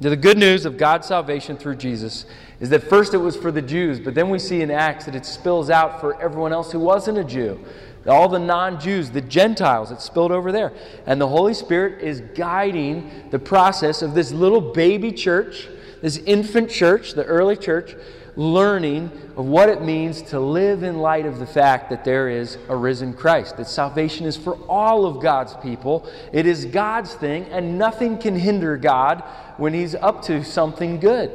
Now, 0.00 0.10
the 0.10 0.16
good 0.16 0.38
news 0.38 0.66
of 0.66 0.76
God's 0.76 1.06
salvation 1.06 1.56
through 1.56 1.76
Jesus 1.76 2.26
is 2.60 2.68
that 2.70 2.82
first 2.82 3.14
it 3.14 3.18
was 3.18 3.36
for 3.36 3.52
the 3.52 3.62
Jews, 3.62 4.00
but 4.00 4.14
then 4.14 4.28
we 4.28 4.38
see 4.38 4.60
in 4.60 4.70
Acts 4.70 5.04
that 5.04 5.14
it 5.14 5.24
spills 5.24 5.70
out 5.70 6.00
for 6.00 6.20
everyone 6.20 6.52
else 6.52 6.72
who 6.72 6.80
wasn't 6.80 7.18
a 7.18 7.24
Jew. 7.24 7.58
All 8.06 8.28
the 8.28 8.38
non 8.38 8.78
Jews, 8.80 9.10
the 9.10 9.20
Gentiles, 9.20 9.90
it 9.90 10.00
spilled 10.00 10.32
over 10.32 10.52
there. 10.52 10.72
And 11.06 11.20
the 11.20 11.28
Holy 11.28 11.54
Spirit 11.54 12.02
is 12.02 12.20
guiding 12.20 13.28
the 13.30 13.38
process 13.38 14.02
of 14.02 14.14
this 14.14 14.30
little 14.30 14.60
baby 14.60 15.10
church, 15.10 15.68
this 16.02 16.18
infant 16.18 16.70
church, 16.70 17.12
the 17.12 17.24
early 17.24 17.56
church, 17.56 17.96
learning 18.36 19.10
of 19.36 19.44
what 19.46 19.68
it 19.68 19.82
means 19.82 20.22
to 20.22 20.40
live 20.40 20.82
in 20.82 20.98
light 20.98 21.26
of 21.26 21.38
the 21.38 21.46
fact 21.46 21.90
that 21.90 22.04
there 22.04 22.28
is 22.28 22.58
a 22.68 22.76
risen 22.76 23.12
Christ, 23.12 23.56
that 23.56 23.68
salvation 23.68 24.26
is 24.26 24.36
for 24.36 24.54
all 24.68 25.06
of 25.06 25.22
God's 25.22 25.54
people. 25.56 26.08
It 26.32 26.46
is 26.46 26.64
God's 26.64 27.14
thing, 27.14 27.44
and 27.46 27.78
nothing 27.78 28.18
can 28.18 28.36
hinder 28.36 28.76
God 28.76 29.22
when 29.56 29.72
He's 29.72 29.94
up 29.94 30.22
to 30.22 30.44
something 30.44 30.98
good. 30.98 31.30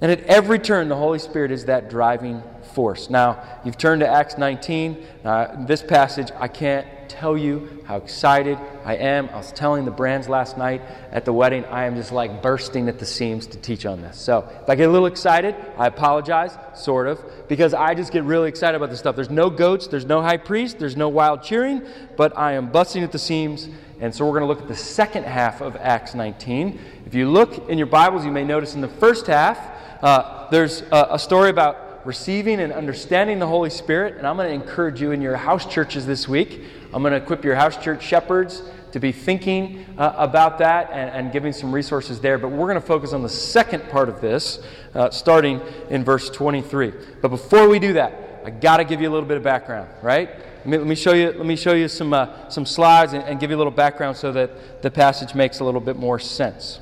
And 0.00 0.12
at 0.12 0.20
every 0.24 0.58
turn, 0.58 0.88
the 0.88 0.96
Holy 0.96 1.18
Spirit 1.18 1.50
is 1.50 1.64
that 1.66 1.88
driving 1.88 2.42
force. 2.74 3.08
Now, 3.08 3.42
you've 3.64 3.78
turned 3.78 4.00
to 4.00 4.08
Acts 4.08 4.36
19. 4.36 5.06
Uh, 5.24 5.64
this 5.66 5.82
passage, 5.82 6.30
I 6.38 6.48
can't 6.48 6.86
tell 7.14 7.36
you 7.36 7.82
how 7.84 7.96
excited 7.96 8.58
I 8.84 8.96
am. 8.96 9.28
I 9.30 9.36
was 9.36 9.52
telling 9.52 9.84
the 9.84 9.90
Brands 9.90 10.28
last 10.28 10.58
night 10.58 10.82
at 11.10 11.24
the 11.24 11.32
wedding, 11.32 11.64
I 11.66 11.84
am 11.84 11.94
just 11.96 12.12
like 12.12 12.42
bursting 12.42 12.88
at 12.88 12.98
the 12.98 13.06
seams 13.06 13.46
to 13.48 13.58
teach 13.58 13.86
on 13.86 14.02
this. 14.02 14.18
So, 14.18 14.48
if 14.62 14.68
I 14.68 14.74
get 14.74 14.88
a 14.88 14.92
little 14.92 15.06
excited, 15.06 15.54
I 15.78 15.86
apologize, 15.86 16.56
sort 16.74 17.06
of, 17.06 17.24
because 17.48 17.72
I 17.72 17.94
just 17.94 18.12
get 18.12 18.24
really 18.24 18.48
excited 18.48 18.76
about 18.76 18.90
this 18.90 18.98
stuff. 18.98 19.16
There's 19.16 19.30
no 19.30 19.48
goats, 19.48 19.86
there's 19.86 20.04
no 20.04 20.22
high 20.22 20.36
priest, 20.36 20.78
there's 20.78 20.96
no 20.96 21.08
wild 21.08 21.42
cheering, 21.42 21.82
but 22.16 22.36
I 22.36 22.52
am 22.52 22.70
busting 22.70 23.02
at 23.02 23.12
the 23.12 23.18
seams. 23.18 23.68
And 24.00 24.14
so, 24.14 24.24
we're 24.26 24.38
going 24.38 24.42
to 24.42 24.48
look 24.48 24.62
at 24.62 24.68
the 24.68 24.76
second 24.76 25.24
half 25.24 25.60
of 25.60 25.76
Acts 25.76 26.14
19. 26.14 26.80
If 27.06 27.14
you 27.14 27.30
look 27.30 27.68
in 27.68 27.78
your 27.78 27.86
Bibles, 27.86 28.24
you 28.24 28.32
may 28.32 28.44
notice 28.44 28.74
in 28.74 28.80
the 28.80 28.88
first 28.88 29.28
half, 29.28 29.58
uh, 30.02 30.50
there's 30.50 30.82
a, 30.82 31.08
a 31.12 31.18
story 31.18 31.50
about 31.50 31.84
receiving 32.04 32.60
and 32.60 32.72
understanding 32.72 33.38
the 33.38 33.46
Holy 33.46 33.70
Spirit. 33.70 34.16
And 34.16 34.26
I'm 34.26 34.36
going 34.36 34.48
to 34.48 34.54
encourage 34.54 35.00
you 35.00 35.12
in 35.12 35.22
your 35.22 35.36
house 35.36 35.66
churches 35.66 36.06
this 36.06 36.28
week. 36.28 36.62
I'm 36.94 37.02
going 37.02 37.10
to 37.10 37.16
equip 37.16 37.44
your 37.44 37.56
house 37.56 37.76
church 37.76 38.04
shepherds 38.04 38.62
to 38.92 39.00
be 39.00 39.10
thinking 39.10 39.84
uh, 39.98 40.14
about 40.16 40.58
that 40.58 40.90
and, 40.92 41.10
and, 41.10 41.32
giving 41.32 41.52
some 41.52 41.74
resources 41.74 42.20
there. 42.20 42.38
But 42.38 42.50
we're 42.50 42.68
going 42.68 42.80
to 42.80 42.86
focus 42.86 43.12
on 43.12 43.22
the 43.22 43.28
second 43.28 43.88
part 43.88 44.08
of 44.08 44.20
this, 44.20 44.60
uh, 44.94 45.10
starting 45.10 45.60
in 45.90 46.04
verse 46.04 46.30
23. 46.30 46.92
But 47.20 47.30
before 47.30 47.68
we 47.68 47.80
do 47.80 47.94
that, 47.94 48.42
I 48.44 48.50
got 48.50 48.76
to 48.76 48.84
give 48.84 49.00
you 49.00 49.08
a 49.08 49.12
little 49.12 49.28
bit 49.28 49.36
of 49.36 49.42
background, 49.42 49.90
right? 50.02 50.30
Let 50.58 50.66
me, 50.66 50.78
let 50.78 50.86
me 50.86 50.94
show 50.94 51.12
you, 51.14 51.32
let 51.32 51.44
me 51.44 51.56
show 51.56 51.72
you 51.72 51.88
some, 51.88 52.12
uh, 52.12 52.48
some 52.48 52.64
slides 52.64 53.12
and, 53.12 53.24
and 53.24 53.40
give 53.40 53.50
you 53.50 53.56
a 53.56 53.58
little 53.58 53.72
background 53.72 54.16
so 54.16 54.30
that 54.30 54.80
the 54.82 54.90
passage 54.92 55.34
makes 55.34 55.58
a 55.58 55.64
little 55.64 55.80
bit 55.80 55.96
more 55.96 56.20
sense. 56.20 56.78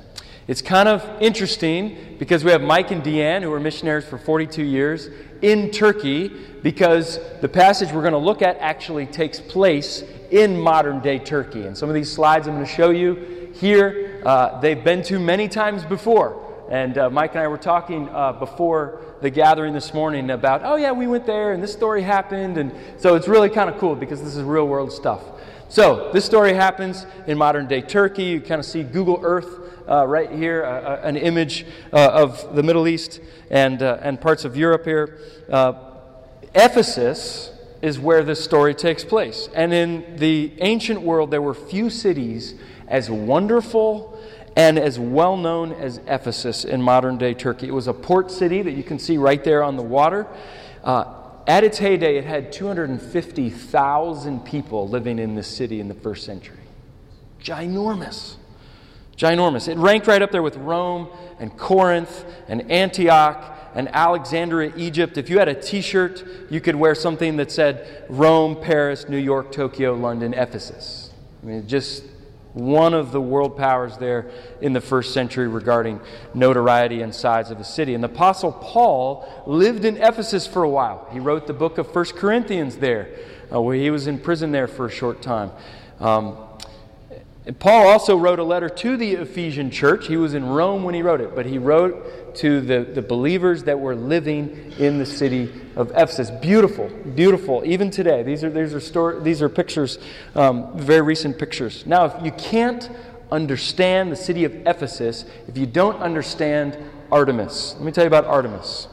It's 0.49 0.63
kind 0.63 0.89
of 0.89 1.09
interesting 1.23 2.17
because 2.19 2.43
we 2.43 2.51
have 2.51 2.63
Mike 2.63 2.91
and 2.91 3.03
Deanne, 3.03 3.43
who 3.43 3.51
were 3.51 3.61
missionaries 3.61 4.05
for 4.05 4.19
42 4.19 4.65
years, 4.65 5.09
in 5.41 5.71
Turkey 5.71 6.29
because 6.63 7.19
the 7.41 7.49
passage 7.49 7.93
we're 7.93 8.03
going 8.03 8.13
to 8.13 8.19
look 8.19 8.43
at 8.43 8.57
actually 8.59 9.07
takes 9.07 9.41
place 9.41 10.03
in 10.31 10.59
modern 10.59 11.01
day 11.01 11.19
Turkey. 11.19 11.67
And 11.67 11.77
some 11.77 11.89
of 11.89 11.95
these 11.95 12.11
slides 12.11 12.49
I'm 12.49 12.55
going 12.55 12.67
to 12.67 12.73
show 12.73 12.91
you 12.91 13.53
here, 13.55 14.23
uh, 14.25 14.61
they've 14.61 14.83
been 14.83 15.03
to 15.05 15.21
many 15.21 15.49
times 15.49 15.85
before. 15.85 16.39
And 16.71 16.97
uh, 16.97 17.11
Mike 17.11 17.33
and 17.33 17.41
I 17.41 17.49
were 17.49 17.59
talking 17.59 18.09
uh, 18.09 18.33
before 18.33 19.01
the 19.21 19.31
gathering 19.31 19.75
this 19.75 19.93
morning 19.93 20.31
about, 20.31 20.63
oh, 20.65 20.77
yeah, 20.77 20.91
we 20.91 21.07
went 21.07 21.27
there 21.27 21.53
and 21.53 21.63
this 21.63 21.73
story 21.73 22.03
happened. 22.03 22.57
And 22.57 22.73
so 22.97 23.15
it's 23.15 23.29
really 23.29 23.51
kind 23.51 23.69
of 23.69 23.79
cool 23.79 23.95
because 23.95 24.23
this 24.23 24.35
is 24.35 24.43
real 24.43 24.67
world 24.67 24.91
stuff. 24.91 25.21
So 25.73 26.11
this 26.13 26.27
story 26.27 26.53
happens 26.53 27.07
in 27.27 27.39
modern 27.39 27.67
day 27.67 27.81
Turkey. 27.81 28.25
You 28.25 28.43
kind 28.43 28.59
of 28.59 28.67
see 28.67 28.83
Google 28.83 29.21
Earth 29.23 29.59
uh, 29.89 30.07
right 30.07 30.31
here, 30.31 30.67
uh, 30.67 30.69
uh, 30.69 31.01
an 31.03 31.17
image 31.17 31.65
uh, 31.95 32.11
of 32.11 32.55
the 32.55 32.63
Middle 32.63 32.87
East 32.87 33.23
and, 33.51 33.83
uh, 33.83 33.97
and 34.03 34.21
parts 34.21 34.45
of 34.45 34.55
Europe 34.55 34.85
here. 34.85 35.19
Uh, 35.51 35.73
Ephesus 36.55 37.53
is 37.81 37.99
where 37.99 38.23
this 38.23 38.45
story 38.45 38.75
takes 38.75 39.03
place. 39.03 39.49
And 39.55 39.73
in 39.73 40.17
the 40.19 40.53
ancient 40.59 41.01
world, 41.01 41.31
there 41.31 41.41
were 41.41 41.55
few 41.55 41.89
cities 41.89 42.53
as 42.87 43.11
wonderful 43.11 44.21
and 44.55 44.79
as 44.79 44.99
well 44.99 45.39
known 45.39 45.73
as 45.73 46.03
Ephesus 46.07 46.67
in 46.67 46.83
modern 46.83 47.17
day 47.17 47.33
Turkey. 47.33 47.69
It 47.69 47.75
was 47.75 47.89
a 47.89 47.95
port 47.95 48.31
city 48.31 48.61
that 48.61 48.73
you 48.73 48.83
can 48.83 48.99
see 48.99 49.17
right 49.17 49.43
there 49.43 49.63
on 49.63 49.77
the 49.77 49.83
water. 49.83 50.27
At 51.47 51.65
its 51.65 51.79
heyday, 51.79 52.17
it 52.17 52.25
had 52.25 52.53
250,000 52.53 54.45
people 54.45 54.89
living 54.89 55.19
in 55.19 55.35
this 55.35 55.49
city 55.49 55.81
in 55.81 55.89
the 55.89 55.95
first 55.95 56.25
century. 56.25 56.59
Ginormous. 57.43 58.37
Ginormous. 59.17 59.69
It 59.69 59.77
ranked 59.79 60.07
right 60.07 60.23
up 60.23 60.31
there 60.31 60.43
with 60.43 60.57
Rome 60.57 61.09
and 61.39 61.57
Corinth 61.57 62.25
and 62.49 62.71
Antioch 62.71 63.59
and 63.75 63.89
Alexandria, 63.89 64.73
Egypt. 64.77 65.17
If 65.19 65.31
you 65.31 65.39
had 65.39 65.49
a 65.49 65.55
t 65.55 65.81
shirt, 65.81 66.25
you 66.51 66.61
could 66.61 66.77
wear 66.77 66.95
something 66.95 67.37
that 67.37 67.51
said 67.51 68.07
Rome, 68.09 68.57
Paris, 68.61 69.09
New 69.09 69.17
York, 69.17 69.51
Tokyo, 69.53 69.95
London, 69.95 70.35
Ephesus. 70.35 71.11
I 71.43 71.47
mean, 71.47 71.67
just 71.67 72.05
one 72.55 72.93
of 72.93 73.13
the 73.13 73.21
world 73.21 73.57
powers 73.57 73.97
there 73.97 74.31
in 74.61 74.73
the 74.73 74.81
first 74.81 75.15
century 75.15 75.49
regarding 75.49 76.01
notoriety 76.35 77.01
and 77.01 77.15
size 77.15 77.51
of 77.51 77.59
a 77.59 77.65
city. 77.65 77.95
And 77.95 78.05
the 78.05 78.09
Apostle 78.09 78.53
Paul 78.53 79.45
lived 79.47 79.85
in 79.85 79.97
Ephesus 79.97 80.47
for 80.47 80.63
a 80.63 80.69
while. 80.69 81.09
He 81.13 81.19
wrote 81.19 81.47
the 81.47 81.55
book 81.55 81.79
of 81.79 81.91
First 81.93 82.15
Corinthians 82.15 82.77
there, 82.77 83.09
uh, 83.53 83.61
where 83.61 83.77
he 83.77 83.91
was 83.91 84.07
in 84.07 84.19
prison 84.19 84.53
there 84.53 84.69
for 84.69 84.87
a 84.87 84.91
short 84.91 85.23
time. 85.23 85.51
Um, 86.01 86.37
and 87.45 87.59
Paul 87.59 87.89
also 87.89 88.17
wrote 88.17 88.39
a 88.39 88.45
letter 88.45 88.69
to 88.69 88.97
the 88.97 89.15
Ephesian 89.15 89.71
church. 89.71 90.07
He 90.07 90.17
was 90.17 90.35
in 90.35 90.47
Rome 90.47 90.85
when 90.85 90.95
he 90.95 91.03
wrote 91.03 91.21
it, 91.21 91.35
but 91.35 91.45
he 91.45 91.59
wrote 91.59 92.35
to 92.37 92.61
the, 92.61 92.85
the 92.85 93.03
believers 93.03 93.65
that 93.65 93.81
were 93.81 93.97
living 93.97 94.73
in 94.79 94.99
the 94.99 95.07
city 95.07 95.53
of 95.75 95.91
Ephesus. 95.91 96.31
Beautiful, 96.31 96.89
beautiful, 96.89 97.63
even 97.65 97.91
today. 97.91 98.23
These 98.23 98.45
are, 98.45 98.51
these 98.51 98.75
are, 98.75 98.81
story, 98.81 99.21
these 99.23 99.43
are 99.43 99.49
pictures, 99.49 99.99
um, 100.37 100.79
very 100.79 101.03
recent 101.03 101.37
pictures. 101.37 101.85
Now, 101.85 102.05
if 102.05 102.25
you 102.25 102.31
can't 102.31 102.89
understand 103.33 104.13
the 104.13 104.17
city 104.17 104.45
of 104.45 104.55
Ephesus 104.67 105.25
if 105.49 105.57
you 105.57 105.67
don't 105.67 105.97
understand 105.97 106.77
Artemis, 107.11 107.75
let 107.75 107.85
me 107.85 107.91
tell 107.91 108.05
you 108.05 108.09
about 108.09 108.25
Artemis. 108.27 108.87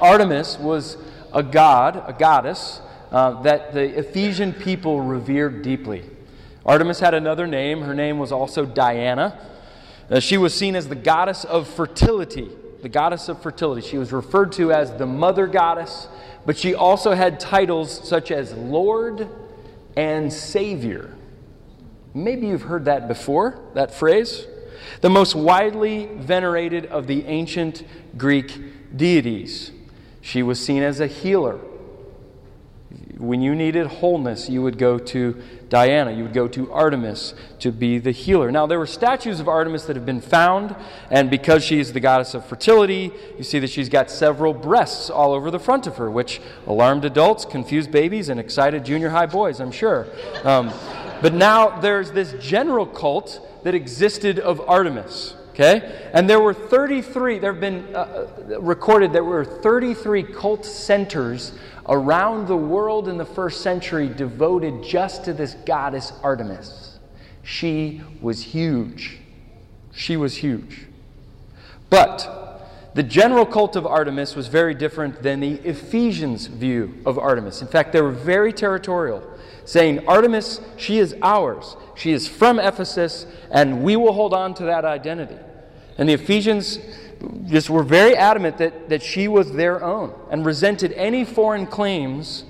Artemis 0.00 0.58
was 0.58 0.96
a 1.32 1.42
god, 1.42 2.02
a 2.06 2.12
goddess, 2.12 2.80
uh, 3.12 3.42
that 3.42 3.72
the 3.72 3.98
Ephesian 3.98 4.52
people 4.52 5.00
revered 5.00 5.62
deeply. 5.62 6.04
Artemis 6.64 7.00
had 7.00 7.14
another 7.14 7.46
name. 7.46 7.82
Her 7.82 7.94
name 7.94 8.18
was 8.18 8.32
also 8.32 8.66
Diana. 8.66 9.38
Uh, 10.10 10.20
she 10.20 10.36
was 10.36 10.54
seen 10.54 10.76
as 10.76 10.88
the 10.88 10.94
goddess 10.94 11.44
of 11.44 11.68
fertility. 11.68 12.50
The 12.82 12.88
goddess 12.88 13.28
of 13.28 13.42
fertility. 13.42 13.86
She 13.86 13.98
was 13.98 14.12
referred 14.12 14.52
to 14.52 14.72
as 14.72 14.92
the 14.96 15.06
mother 15.06 15.46
goddess, 15.46 16.08
but 16.44 16.58
she 16.58 16.74
also 16.74 17.12
had 17.12 17.38
titles 17.38 18.08
such 18.08 18.30
as 18.30 18.52
Lord 18.54 19.28
and 19.96 20.32
Savior. 20.32 21.14
Maybe 22.14 22.48
you've 22.48 22.62
heard 22.62 22.86
that 22.86 23.06
before, 23.06 23.58
that 23.74 23.94
phrase. 23.94 24.46
The 25.00 25.10
most 25.10 25.34
widely 25.34 26.06
venerated 26.06 26.86
of 26.86 27.06
the 27.06 27.24
ancient 27.26 27.84
Greek 28.16 28.96
deities. 28.96 29.72
She 30.20 30.42
was 30.42 30.64
seen 30.64 30.82
as 30.82 31.00
a 31.00 31.06
healer. 31.06 31.60
When 33.18 33.40
you 33.40 33.54
needed 33.54 33.86
wholeness, 33.86 34.48
you 34.48 34.62
would 34.62 34.76
go 34.76 34.98
to 34.98 35.40
Diana. 35.68 36.10
You 36.10 36.24
would 36.24 36.32
go 36.32 36.48
to 36.48 36.72
Artemis 36.72 37.34
to 37.60 37.70
be 37.70 37.98
the 37.98 38.10
healer. 38.10 38.50
Now, 38.50 38.66
there 38.66 38.80
were 38.80 38.86
statues 38.86 39.38
of 39.38 39.48
Artemis 39.48 39.84
that 39.84 39.94
have 39.94 40.04
been 40.04 40.20
found, 40.20 40.74
and 41.08 41.30
because 41.30 41.64
she 41.64 41.78
is 41.78 41.92
the 41.92 42.00
goddess 42.00 42.34
of 42.34 42.44
fertility, 42.44 43.12
you 43.38 43.44
see 43.44 43.60
that 43.60 43.70
she's 43.70 43.88
got 43.88 44.10
several 44.10 44.52
breasts 44.52 45.08
all 45.08 45.32
over 45.32 45.52
the 45.52 45.60
front 45.60 45.86
of 45.86 45.98
her, 45.98 46.10
which 46.10 46.40
alarmed 46.66 47.04
adults, 47.04 47.44
confused 47.44 47.92
babies, 47.92 48.28
and 48.28 48.40
excited 48.40 48.84
junior 48.84 49.10
high 49.10 49.26
boys, 49.26 49.60
I'm 49.60 49.70
sure. 49.70 50.08
Um, 50.42 50.72
but 51.22 51.32
now 51.32 51.78
there's 51.78 52.10
this 52.10 52.34
general 52.40 52.86
cult 52.86 53.46
that 53.62 53.74
existed 53.74 54.40
of 54.40 54.60
Artemis. 54.68 55.36
Okay? 55.50 56.10
And 56.12 56.28
there 56.28 56.40
were 56.40 56.54
33, 56.54 57.38
there 57.38 57.52
have 57.52 57.60
been 57.60 57.94
uh, 57.94 58.26
uh 58.50 58.60
recorded 58.60 59.12
there 59.12 59.24
were 59.24 59.44
33 59.44 60.22
cult 60.22 60.64
centers 60.64 61.52
around 61.90 62.46
the 62.46 62.56
world 62.56 63.08
in 63.08 63.18
the 63.18 63.24
first 63.24 63.60
century 63.60 64.08
devoted 64.08 64.82
just 64.82 65.24
to 65.24 65.32
this 65.32 65.54
goddess 65.66 66.12
Artemis. 66.22 66.98
She 67.42 68.00
was 68.20 68.40
huge. 68.42 69.18
She 69.92 70.16
was 70.16 70.36
huge. 70.36 70.86
But 71.90 72.40
The 72.94 73.02
general 73.04 73.46
cult 73.46 73.76
of 73.76 73.86
Artemis 73.86 74.34
was 74.34 74.48
very 74.48 74.74
different 74.74 75.22
than 75.22 75.40
the 75.40 75.54
Ephesians' 75.64 76.46
view 76.46 76.94
of 77.06 77.18
Artemis. 77.18 77.62
In 77.62 77.68
fact, 77.68 77.92
they 77.92 78.00
were 78.00 78.10
very 78.10 78.52
territorial, 78.52 79.22
saying, 79.64 80.08
Artemis, 80.08 80.60
she 80.76 80.98
is 80.98 81.14
ours. 81.22 81.76
She 81.94 82.10
is 82.10 82.26
from 82.26 82.58
Ephesus, 82.58 83.26
and 83.50 83.84
we 83.84 83.94
will 83.94 84.12
hold 84.12 84.34
on 84.34 84.54
to 84.54 84.64
that 84.64 84.84
identity. 84.84 85.36
And 85.98 86.08
the 86.08 86.14
Ephesians 86.14 86.78
just 87.46 87.70
were 87.70 87.82
very 87.82 88.16
adamant 88.16 88.58
that, 88.58 88.88
that 88.88 89.02
she 89.02 89.28
was 89.28 89.52
their 89.52 89.82
own 89.82 90.14
and 90.30 90.44
resented 90.44 90.92
any 90.92 91.24
foreign 91.24 91.66
claims 91.66 92.44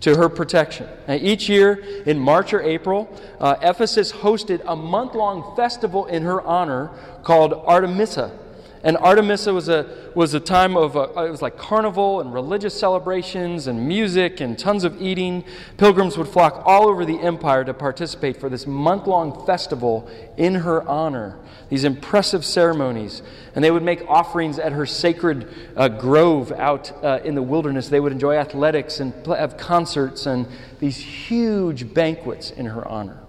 to 0.00 0.16
her 0.16 0.28
protection. 0.28 0.88
Now, 1.06 1.14
each 1.14 1.48
year 1.48 1.74
in 2.06 2.18
March 2.18 2.52
or 2.52 2.60
April, 2.60 3.08
uh, 3.40 3.56
Ephesus 3.62 4.12
hosted 4.12 4.60
a 4.66 4.74
month 4.74 5.14
long 5.14 5.54
festival 5.56 6.06
in 6.06 6.24
her 6.24 6.42
honor 6.42 6.90
called 7.22 7.52
Artemisa. 7.52 8.36
And 8.84 8.96
Artemisa 8.96 9.54
was 9.54 9.68
a, 9.68 10.10
was 10.16 10.34
a 10.34 10.40
time 10.40 10.76
of, 10.76 10.96
uh, 10.96 11.08
it 11.24 11.30
was 11.30 11.40
like 11.40 11.56
carnival 11.56 12.20
and 12.20 12.34
religious 12.34 12.78
celebrations 12.78 13.68
and 13.68 13.86
music 13.86 14.40
and 14.40 14.58
tons 14.58 14.82
of 14.82 15.00
eating. 15.00 15.44
Pilgrims 15.76 16.18
would 16.18 16.26
flock 16.26 16.62
all 16.66 16.88
over 16.88 17.04
the 17.04 17.20
empire 17.20 17.64
to 17.64 17.74
participate 17.74 18.38
for 18.38 18.48
this 18.48 18.66
month 18.66 19.06
long 19.06 19.46
festival 19.46 20.10
in 20.36 20.56
her 20.56 20.82
honor. 20.88 21.38
These 21.68 21.84
impressive 21.84 22.44
ceremonies. 22.44 23.22
And 23.54 23.62
they 23.62 23.70
would 23.70 23.84
make 23.84 24.04
offerings 24.08 24.58
at 24.58 24.72
her 24.72 24.84
sacred 24.84 25.48
uh, 25.76 25.88
grove 25.88 26.50
out 26.50 26.92
uh, 27.04 27.20
in 27.24 27.36
the 27.36 27.42
wilderness. 27.42 27.88
They 27.88 28.00
would 28.00 28.12
enjoy 28.12 28.34
athletics 28.34 28.98
and 28.98 29.14
have 29.26 29.56
concerts 29.56 30.26
and 30.26 30.48
these 30.80 30.96
huge 30.96 31.94
banquets 31.94 32.50
in 32.50 32.66
her 32.66 32.86
honor. 32.86 33.21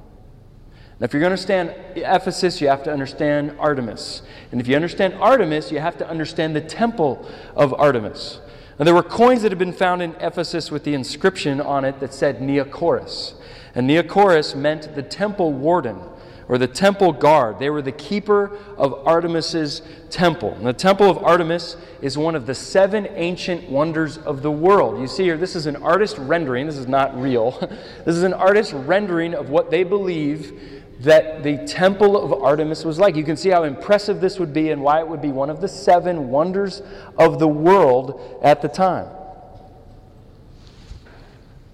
Now, 0.99 1.05
if 1.05 1.13
you're 1.13 1.19
going 1.19 1.29
to 1.29 1.33
understand 1.33 1.73
Ephesus, 1.95 2.61
you 2.61 2.67
have 2.67 2.83
to 2.83 2.91
understand 2.93 3.55
Artemis. 3.59 4.21
And 4.51 4.61
if 4.61 4.67
you 4.67 4.75
understand 4.75 5.15
Artemis, 5.15 5.71
you 5.71 5.79
have 5.79 5.97
to 5.97 6.07
understand 6.07 6.55
the 6.55 6.61
temple 6.61 7.27
of 7.55 7.73
Artemis. 7.73 8.39
Now, 8.77 8.85
there 8.85 8.93
were 8.93 9.03
coins 9.03 9.41
that 9.41 9.51
had 9.51 9.59
been 9.59 9.73
found 9.73 10.01
in 10.01 10.15
Ephesus 10.19 10.71
with 10.71 10.83
the 10.83 10.93
inscription 10.93 11.61
on 11.61 11.83
it 11.83 11.99
that 11.99 12.13
said 12.13 12.39
Neocorus. 12.39 13.33
And 13.75 13.89
Neocorus 13.89 14.55
meant 14.55 14.95
the 14.95 15.03
temple 15.03 15.51
warden 15.51 15.99
or 16.47 16.57
the 16.57 16.67
temple 16.67 17.11
guard. 17.11 17.59
They 17.59 17.69
were 17.69 17.81
the 17.81 17.91
keeper 17.91 18.57
of 18.77 18.93
Artemis's 19.07 19.81
temple. 20.09 20.53
And 20.53 20.65
the 20.65 20.73
temple 20.73 21.09
of 21.09 21.17
Artemis 21.19 21.77
is 22.01 22.17
one 22.17 22.35
of 22.35 22.45
the 22.45 22.55
seven 22.55 23.07
ancient 23.15 23.69
wonders 23.69 24.17
of 24.17 24.41
the 24.41 24.51
world. 24.51 24.99
You 24.99 25.07
see 25.07 25.23
here, 25.23 25.37
this 25.37 25.55
is 25.55 25.65
an 25.65 25.77
artist 25.77 26.17
rendering. 26.17 26.67
This 26.67 26.77
is 26.77 26.87
not 26.87 27.19
real. 27.19 27.51
this 28.05 28.15
is 28.15 28.23
an 28.23 28.33
artist 28.33 28.73
rendering 28.73 29.33
of 29.33 29.49
what 29.49 29.71
they 29.71 29.83
believe 29.83 30.82
that 31.03 31.43
the 31.43 31.57
temple 31.65 32.17
of 32.17 32.43
Artemis 32.43 32.85
was 32.85 32.97
like. 32.97 33.15
You 33.15 33.23
can 33.23 33.37
see 33.37 33.49
how 33.49 33.63
impressive 33.63 34.21
this 34.21 34.39
would 34.39 34.53
be 34.53 34.71
and 34.71 34.81
why 34.81 34.99
it 34.99 35.07
would 35.07 35.21
be 35.21 35.31
one 35.31 35.49
of 35.49 35.59
the 35.59 35.67
seven 35.67 36.29
wonders 36.29 36.81
of 37.17 37.39
the 37.39 37.47
world 37.47 38.39
at 38.41 38.61
the 38.61 38.69
time. 38.69 39.07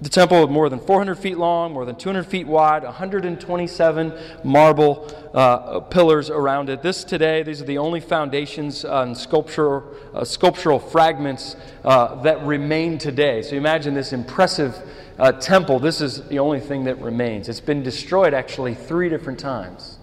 The 0.02 0.10
temple 0.10 0.40
was 0.40 0.50
more 0.50 0.70
than 0.70 0.80
400 0.80 1.16
feet 1.16 1.38
long, 1.38 1.74
more 1.74 1.84
than 1.84 1.98
200 1.98 2.24
feet 2.26 2.48
wide, 2.48 2.84
127 2.84 4.14
marble 4.46 5.14
uh, 5.34 5.82
pillars 5.82 6.30
around 6.30 6.70
it. 6.70 6.82
This 6.82 7.04
today, 7.04 7.44
these 7.44 7.62
are 7.62 7.66
the 7.66 7.78
only 7.78 8.00
foundations 8.00 8.86
and 8.86 9.16
sculpture, 9.16 9.84
uh, 10.16 10.24
sculptural 10.24 10.80
fragments 10.80 11.58
uh, 11.84 12.16
that 12.22 12.42
remain 12.44 12.98
today. 12.98 13.42
So 13.42 13.58
imagine 13.58 13.94
this 13.94 14.14
impressive 14.14 14.74
uh, 15.20 15.34
temple, 15.34 15.80
this 15.80 16.00
is 16.00 16.28
the 16.30 16.40
only 16.40 16.60
thing 16.60 16.86
that 16.86 17.00
remains. 17.00 17.50
It's 17.50 17.60
been 17.60 17.84
destroyed 17.84 18.34
actually 18.34 18.74
three 18.74 19.10
different 19.10 19.38
times. 19.38 19.98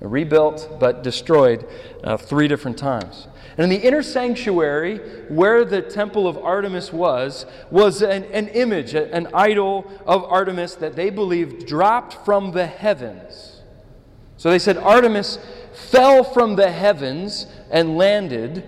Rebuilt, 0.00 0.78
but 0.80 1.02
destroyed 1.02 1.66
uh, 2.02 2.16
three 2.16 2.48
different 2.48 2.78
times. 2.78 3.28
And 3.56 3.64
in 3.64 3.70
the 3.70 3.86
inner 3.86 4.02
sanctuary, 4.02 4.98
where 5.28 5.64
the 5.64 5.80
temple 5.80 6.26
of 6.26 6.36
Artemis 6.38 6.92
was, 6.92 7.46
was 7.70 8.02
an, 8.02 8.24
an 8.24 8.48
image, 8.48 8.94
an 8.94 9.28
idol 9.32 9.90
of 10.06 10.24
Artemis 10.24 10.74
that 10.76 10.96
they 10.96 11.10
believed 11.10 11.66
dropped 11.66 12.24
from 12.24 12.52
the 12.52 12.66
heavens. 12.66 13.60
So 14.36 14.50
they 14.50 14.58
said 14.58 14.76
Artemis 14.76 15.38
fell 15.72 16.24
from 16.24 16.56
the 16.56 16.70
heavens 16.70 17.46
and 17.70 17.96
landed, 17.96 18.66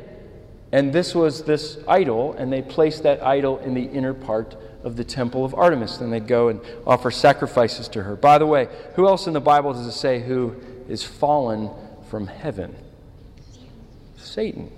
and 0.73 0.93
this 0.93 1.15
was 1.15 1.43
this 1.43 1.79
idol, 1.89 2.35
and 2.35 2.53
they 2.53 2.63
placed 2.63 3.03
that 3.03 3.23
idol 3.23 3.59
in 3.59 3.75
the 3.75 3.85
inner 3.85 4.15
part 4.15 4.57
of 4.87 4.95
the 4.95 5.05
temple 5.05 5.45
of 5.45 5.53
Artemis. 5.53 5.99
Then 5.99 6.11
they'd 6.11 6.29
go 6.29 6.49
and 6.49 6.61
offer 6.87 7.11
sacrifices 7.11 7.89
to 7.89 8.05
her. 8.05 8.15
By 8.15 8.39
the 8.39 8.47
way, 8.47 8.69
who 8.95 9.09
else 9.09 9.27
in 9.27 9.33
the 9.33 9.41
Bible 9.41 9.73
does 9.73 9.85
it 9.85 9.93
say 9.93 10.21
who 10.21 10.55
is 10.89 11.03
fallen 11.03 11.71
from 12.09 12.29
heaven? 12.29 12.75
Satan. 14.17 14.71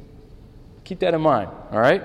Keep 0.85 1.01
that 1.01 1.13
in 1.13 1.21
mind, 1.21 1.51
all 1.71 1.79
right? 1.79 2.03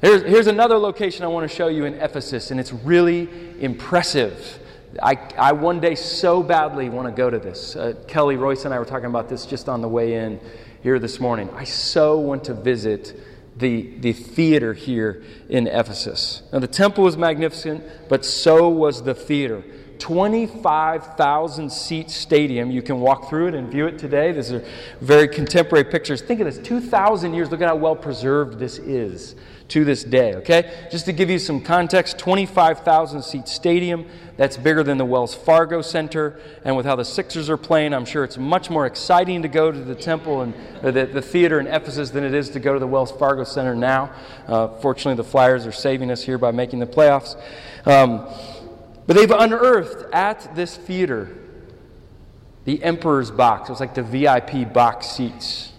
Here's, 0.00 0.22
here's 0.22 0.46
another 0.48 0.76
location 0.76 1.24
I 1.24 1.28
want 1.28 1.48
to 1.48 1.56
show 1.56 1.68
you 1.68 1.84
in 1.84 1.94
Ephesus, 1.94 2.50
and 2.50 2.58
it's 2.58 2.72
really 2.72 3.28
impressive. 3.60 4.58
I, 5.00 5.14
I 5.38 5.52
one 5.52 5.78
day 5.78 5.94
so 5.94 6.42
badly 6.42 6.88
want 6.88 7.06
to 7.06 7.12
go 7.12 7.30
to 7.30 7.38
this. 7.38 7.76
Uh, 7.76 7.94
Kelly 8.08 8.34
Royce 8.34 8.64
and 8.64 8.74
I 8.74 8.80
were 8.80 8.84
talking 8.84 9.06
about 9.06 9.28
this 9.28 9.46
just 9.46 9.68
on 9.68 9.80
the 9.80 9.88
way 9.88 10.14
in 10.14 10.40
here 10.82 10.98
this 10.98 11.20
morning. 11.20 11.48
I 11.54 11.62
so 11.62 12.18
want 12.18 12.42
to 12.44 12.54
visit 12.54 13.16
the, 13.56 13.98
the 13.98 14.12
theater 14.12 14.72
here 14.72 15.22
in 15.48 15.66
Ephesus. 15.66 16.42
Now, 16.52 16.58
the 16.58 16.66
temple 16.66 17.04
was 17.04 17.16
magnificent, 17.16 17.84
but 18.08 18.24
so 18.24 18.68
was 18.68 19.02
the 19.02 19.14
theater. 19.14 19.62
25,000 19.98 21.70
seat 21.70 22.10
stadium. 22.10 22.70
You 22.70 22.82
can 22.82 23.00
walk 23.00 23.28
through 23.28 23.48
it 23.48 23.54
and 23.54 23.70
view 23.70 23.86
it 23.86 23.98
today. 23.98 24.32
These 24.32 24.52
are 24.52 24.64
very 25.00 25.28
contemporary 25.28 25.84
pictures. 25.84 26.20
Think 26.22 26.40
of 26.40 26.46
this 26.46 26.58
2,000 26.58 27.34
years. 27.34 27.50
Look 27.50 27.60
at 27.60 27.68
how 27.68 27.76
well 27.76 27.94
preserved 27.94 28.58
this 28.58 28.78
is 28.78 29.36
to 29.72 29.86
this 29.86 30.04
day, 30.04 30.34
okay? 30.34 30.86
Just 30.90 31.06
to 31.06 31.12
give 31.14 31.30
you 31.30 31.38
some 31.38 31.58
context 31.58 32.18
25,000 32.18 33.22
seat 33.22 33.48
stadium. 33.48 34.06
That's 34.36 34.58
bigger 34.58 34.82
than 34.82 34.98
the 34.98 35.04
Wells 35.06 35.34
Fargo 35.34 35.80
Center. 35.80 36.38
And 36.62 36.76
with 36.76 36.84
how 36.84 36.94
the 36.94 37.06
Sixers 37.06 37.48
are 37.48 37.56
playing, 37.56 37.94
I'm 37.94 38.04
sure 38.04 38.22
it's 38.22 38.36
much 38.36 38.68
more 38.68 38.84
exciting 38.84 39.40
to 39.42 39.48
go 39.48 39.72
to 39.72 39.78
the 39.78 39.94
temple 39.94 40.42
and 40.42 40.52
the, 40.82 41.06
the 41.06 41.22
theater 41.22 41.58
in 41.58 41.66
Ephesus 41.66 42.10
than 42.10 42.22
it 42.22 42.34
is 42.34 42.50
to 42.50 42.60
go 42.60 42.74
to 42.74 42.78
the 42.78 42.86
Wells 42.86 43.12
Fargo 43.12 43.44
Center 43.44 43.74
now. 43.74 44.12
Uh, 44.46 44.68
fortunately, 44.80 45.14
the 45.14 45.28
Flyers 45.28 45.66
are 45.66 45.72
saving 45.72 46.10
us 46.10 46.22
here 46.22 46.36
by 46.36 46.50
making 46.50 46.78
the 46.78 46.86
playoffs. 46.86 47.40
Um, 47.86 48.28
but 49.06 49.16
they've 49.16 49.30
unearthed 49.30 50.12
at 50.12 50.54
this 50.54 50.76
theater 50.76 51.34
the 52.66 52.82
Emperor's 52.84 53.30
box. 53.30 53.70
It 53.70 53.72
was 53.72 53.80
like 53.80 53.94
the 53.94 54.02
VIP 54.02 54.70
box 54.70 55.06
seats. 55.08 55.71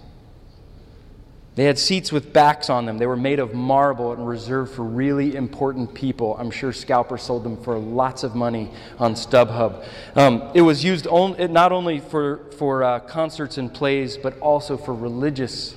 They 1.56 1.66
had 1.66 1.78
seats 1.78 2.12
with 2.12 2.34
backs 2.34 2.70
on 2.70 2.88
them. 2.88 2.98
They 2.98 3.06
were 3.06 3.16
made 3.16 3.38
of 3.38 3.54
marble 3.54 4.12
and 4.12 4.28
reserved 4.28 4.74
for 4.74 4.84
really 4.84 5.36
important 5.36 5.94
people. 5.94 6.36
I'm 6.39 6.50
sure 6.50 6.74
Scalper 6.74 7.20
sold 7.20 7.44
them 7.44 7.62
for 7.62 7.78
lots 7.78 8.24
of 8.24 8.34
money 8.34 8.72
on 8.98 9.13
StubHub. 9.13 9.86
Um, 10.16 10.50
it 10.56 10.62
was 10.62 10.84
used 10.84 11.06
not 11.06 11.72
only 11.72 12.00
for, 12.00 12.50
for 12.58 12.84
uh, 12.84 13.00
concerts 13.02 13.60
and 13.60 13.72
plays, 13.72 14.18
but 14.18 14.39
also 14.39 14.78
for 14.78 14.96
religious 14.96 15.76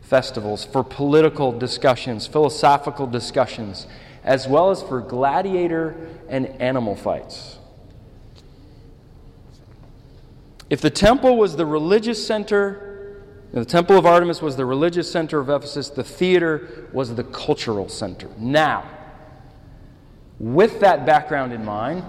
festivals, 0.00 0.64
for 0.64 0.82
political 0.82 1.56
discussions, 1.56 2.26
philosophical 2.26 3.06
discussions, 3.06 3.86
as 4.24 4.48
well 4.48 4.70
as 4.70 4.82
for 4.82 5.00
gladiator 5.00 5.94
and 6.28 6.46
animal 6.60 6.96
fights. 6.96 7.58
If 10.68 10.80
the 10.80 10.90
temple 10.90 11.36
was 11.36 11.54
the 11.54 11.66
religious 11.66 12.26
center 12.26 12.91
the 13.60 13.64
Temple 13.66 13.98
of 13.98 14.06
Artemis 14.06 14.40
was 14.40 14.56
the 14.56 14.64
religious 14.64 15.10
center 15.10 15.38
of 15.38 15.50
Ephesus, 15.50 15.90
the 15.90 16.04
theater 16.04 16.88
was 16.92 17.14
the 17.14 17.24
cultural 17.24 17.88
center. 17.88 18.28
Now, 18.38 18.88
with 20.38 20.80
that 20.80 21.04
background 21.04 21.52
in 21.52 21.64
mind, 21.64 22.02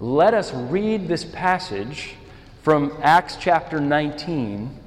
let 0.00 0.32
us 0.32 0.52
read 0.54 1.06
this 1.06 1.24
passage 1.24 2.14
from 2.62 2.96
Acts 3.02 3.36
chapter 3.38 3.80
19. 3.80 4.78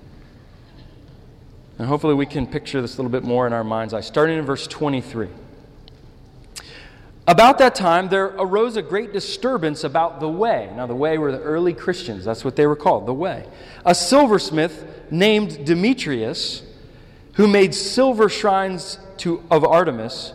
And 1.78 1.88
hopefully 1.88 2.14
we 2.14 2.26
can 2.26 2.48
picture 2.48 2.82
this 2.82 2.96
a 2.96 2.98
little 2.98 3.12
bit 3.12 3.24
more 3.24 3.46
in 3.46 3.54
our 3.54 3.64
mind's 3.64 3.94
eye. 3.94 4.02
Starting 4.02 4.38
in 4.38 4.46
verse 4.46 4.68
23. 4.68 5.28
About 7.32 7.60
that 7.60 7.76
time, 7.76 8.10
there 8.10 8.26
arose 8.26 8.76
a 8.76 8.82
great 8.82 9.14
disturbance 9.14 9.86
about 9.86 10.20
the 10.20 10.28
way. 10.28 10.70
Now, 10.76 10.86
the 10.86 10.94
way 10.94 11.18
were 11.18 11.32
the 11.32 11.40
early 11.40 11.72
Christians. 11.74 12.26
That's 12.26 12.44
what 12.44 12.58
they 12.58 12.68
were 12.68 12.76
called, 12.76 13.06
the 13.06 13.14
way. 13.14 13.48
A 13.86 13.96
silversmith 13.96 14.86
named 15.10 15.66
Demetrius, 15.66 16.62
who 17.36 17.48
made 17.48 17.74
silver 17.74 18.28
shrines 18.28 19.00
to, 19.20 19.42
of 19.50 19.64
Artemis, 19.64 20.34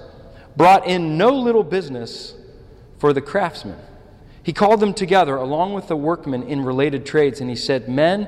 brought 0.57 0.87
in 0.87 1.19
no 1.19 1.37
little 1.39 1.65
business 1.65 2.33
for 2.97 3.13
the 3.13 3.21
craftsmen. 3.21 3.77
He 4.43 4.55
called 4.55 4.81
them 4.81 4.95
together 4.95 5.37
along 5.37 5.75
with 5.75 5.89
the 5.89 5.97
workmen 5.97 6.45
in 6.45 6.65
related 6.65 7.05
trades, 7.05 7.43
and 7.43 7.51
he 7.51 7.57
said, 7.57 7.91
Men, 7.91 8.27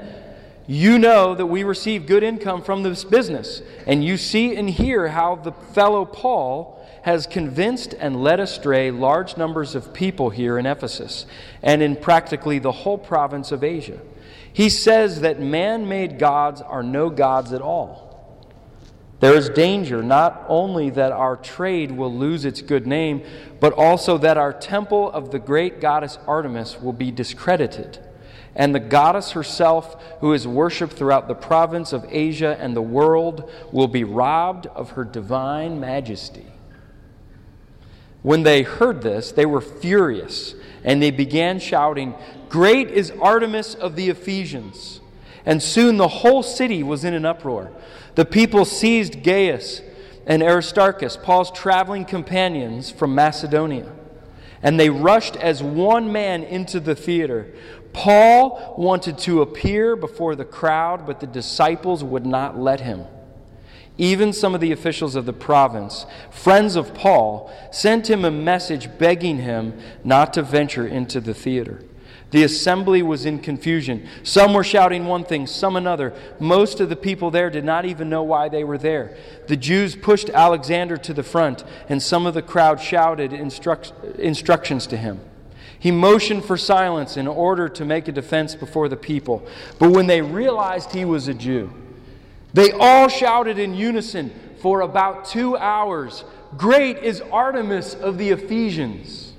you 0.66 0.98
know 0.98 1.34
that 1.34 1.46
we 1.46 1.64
receive 1.64 2.04
good 2.04 2.22
income 2.22 2.60
from 2.60 2.82
this 2.82 3.02
business, 3.02 3.62
and 3.86 4.04
you 4.04 4.18
see 4.18 4.56
and 4.56 4.68
hear 4.68 5.08
how 5.08 5.36
the 5.36 5.52
fellow 5.52 6.04
Paul 6.04 6.77
has 7.02 7.26
convinced 7.26 7.94
and 7.98 8.22
led 8.22 8.40
astray 8.40 8.90
large 8.90 9.36
numbers 9.36 9.74
of 9.74 9.92
people 9.92 10.30
here 10.30 10.58
in 10.58 10.66
Ephesus 10.66 11.26
and 11.62 11.82
in 11.82 11.96
practically 11.96 12.58
the 12.58 12.72
whole 12.72 12.98
province 12.98 13.52
of 13.52 13.64
Asia. 13.64 14.00
He 14.52 14.68
says 14.68 15.20
that 15.20 15.40
man 15.40 15.88
made 15.88 16.18
gods 16.18 16.60
are 16.60 16.82
no 16.82 17.10
gods 17.10 17.52
at 17.52 17.62
all. 17.62 18.08
There 19.20 19.34
is 19.34 19.48
danger 19.48 20.02
not 20.02 20.44
only 20.48 20.90
that 20.90 21.10
our 21.10 21.36
trade 21.36 21.90
will 21.90 22.14
lose 22.14 22.44
its 22.44 22.62
good 22.62 22.86
name, 22.86 23.22
but 23.58 23.72
also 23.72 24.16
that 24.18 24.36
our 24.36 24.52
temple 24.52 25.10
of 25.10 25.32
the 25.32 25.40
great 25.40 25.80
goddess 25.80 26.18
Artemis 26.26 26.80
will 26.80 26.92
be 26.92 27.10
discredited, 27.10 27.98
and 28.54 28.72
the 28.74 28.80
goddess 28.80 29.32
herself, 29.32 30.00
who 30.20 30.32
is 30.32 30.46
worshipped 30.46 30.92
throughout 30.92 31.26
the 31.26 31.34
province 31.34 31.92
of 31.92 32.06
Asia 32.08 32.56
and 32.60 32.76
the 32.76 32.82
world, 32.82 33.50
will 33.72 33.88
be 33.88 34.04
robbed 34.04 34.66
of 34.68 34.90
her 34.90 35.04
divine 35.04 35.80
majesty. 35.80 36.46
When 38.22 38.42
they 38.42 38.62
heard 38.62 39.02
this, 39.02 39.32
they 39.32 39.46
were 39.46 39.60
furious, 39.60 40.54
and 40.84 41.02
they 41.02 41.10
began 41.10 41.60
shouting, 41.60 42.14
Great 42.48 42.88
is 42.90 43.12
Artemis 43.20 43.74
of 43.74 43.94
the 43.96 44.08
Ephesians! 44.08 45.00
And 45.46 45.62
soon 45.62 45.96
the 45.96 46.08
whole 46.08 46.42
city 46.42 46.82
was 46.82 47.04
in 47.04 47.14
an 47.14 47.24
uproar. 47.24 47.72
The 48.16 48.24
people 48.24 48.64
seized 48.64 49.22
Gaius 49.22 49.80
and 50.26 50.42
Aristarchus, 50.42 51.16
Paul's 51.16 51.50
traveling 51.50 52.04
companions 52.04 52.90
from 52.90 53.14
Macedonia, 53.14 53.90
and 54.62 54.78
they 54.78 54.90
rushed 54.90 55.36
as 55.36 55.62
one 55.62 56.12
man 56.12 56.42
into 56.42 56.80
the 56.80 56.94
theater. 56.94 57.46
Paul 57.92 58.74
wanted 58.76 59.16
to 59.18 59.40
appear 59.40 59.96
before 59.96 60.34
the 60.34 60.44
crowd, 60.44 61.06
but 61.06 61.20
the 61.20 61.26
disciples 61.26 62.04
would 62.04 62.26
not 62.26 62.58
let 62.58 62.80
him. 62.80 63.04
Even 63.98 64.32
some 64.32 64.54
of 64.54 64.60
the 64.60 64.70
officials 64.70 65.16
of 65.16 65.26
the 65.26 65.32
province, 65.32 66.06
friends 66.30 66.76
of 66.76 66.94
Paul, 66.94 67.52
sent 67.72 68.08
him 68.08 68.24
a 68.24 68.30
message 68.30 68.96
begging 68.96 69.38
him 69.38 69.78
not 70.04 70.32
to 70.34 70.42
venture 70.42 70.86
into 70.86 71.20
the 71.20 71.34
theater. 71.34 71.82
The 72.30 72.44
assembly 72.44 73.02
was 73.02 73.24
in 73.24 73.38
confusion. 73.38 74.06
Some 74.22 74.52
were 74.52 74.62
shouting 74.62 75.06
one 75.06 75.24
thing, 75.24 75.46
some 75.46 75.76
another. 75.76 76.12
Most 76.38 76.78
of 76.78 76.90
the 76.90 76.96
people 76.96 77.30
there 77.30 77.48
did 77.48 77.64
not 77.64 77.86
even 77.86 78.10
know 78.10 78.22
why 78.22 78.48
they 78.48 78.64
were 78.64 78.78
there. 78.78 79.16
The 79.46 79.56
Jews 79.56 79.96
pushed 79.96 80.28
Alexander 80.30 80.96
to 80.98 81.14
the 81.14 81.22
front, 81.22 81.64
and 81.88 82.02
some 82.02 82.26
of 82.26 82.34
the 82.34 82.42
crowd 82.42 82.80
shouted 82.80 83.32
instruct- 83.32 83.92
instructions 84.18 84.86
to 84.88 84.96
him. 84.96 85.20
He 85.78 85.90
motioned 85.90 86.44
for 86.44 86.56
silence 86.56 87.16
in 87.16 87.26
order 87.26 87.68
to 87.70 87.84
make 87.84 88.08
a 88.08 88.12
defense 88.12 88.54
before 88.54 88.88
the 88.88 88.96
people. 88.96 89.46
But 89.78 89.90
when 89.90 90.06
they 90.06 90.20
realized 90.20 90.92
he 90.92 91.04
was 91.04 91.28
a 91.28 91.34
Jew, 91.34 91.72
they 92.54 92.72
all 92.72 93.08
shouted 93.08 93.58
in 93.58 93.74
unison 93.74 94.32
for 94.60 94.80
about 94.80 95.24
two 95.24 95.56
hours 95.56 96.24
Great 96.56 96.98
is 96.98 97.20
Artemis 97.20 97.94
of 97.94 98.16
the 98.16 98.30
Ephesians! 98.30 99.32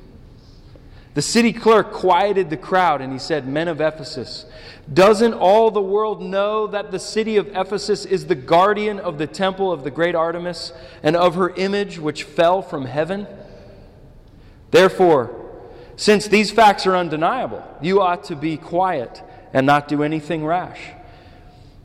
The 1.15 1.23
city 1.23 1.51
clerk 1.51 1.91
quieted 1.91 2.49
the 2.49 2.57
crowd 2.57 3.01
and 3.01 3.11
he 3.11 3.19
said, 3.19 3.47
Men 3.47 3.67
of 3.67 3.81
Ephesus, 3.81 4.45
doesn't 4.91 5.33
all 5.33 5.71
the 5.71 5.81
world 5.81 6.21
know 6.21 6.67
that 6.67 6.91
the 6.91 6.99
city 6.99 7.37
of 7.37 7.47
Ephesus 7.55 8.05
is 8.05 8.27
the 8.27 8.35
guardian 8.35 8.99
of 8.99 9.17
the 9.17 9.27
temple 9.27 9.71
of 9.71 9.83
the 9.83 9.91
great 9.91 10.15
Artemis 10.15 10.71
and 11.01 11.15
of 11.15 11.35
her 11.35 11.49
image 11.49 11.99
which 11.99 12.23
fell 12.23 12.61
from 12.61 12.85
heaven? 12.85 13.27
Therefore, 14.71 15.35
since 15.95 16.27
these 16.27 16.51
facts 16.51 16.85
are 16.85 16.95
undeniable, 16.95 17.63
you 17.81 18.01
ought 18.01 18.23
to 18.25 18.35
be 18.35 18.55
quiet 18.55 19.21
and 19.51 19.65
not 19.65 19.87
do 19.87 20.03
anything 20.03 20.45
rash. 20.45 20.79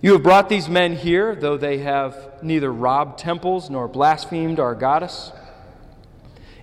You 0.04 0.12
have 0.12 0.22
brought 0.22 0.50
these 0.50 0.68
men 0.68 0.96
here, 0.96 1.34
though 1.34 1.56
they 1.56 1.78
have 1.78 2.42
neither 2.42 2.70
robbed 2.70 3.18
temples 3.18 3.70
nor 3.70 3.88
blasphemed 3.88 4.60
our 4.60 4.74
goddess. 4.74 5.32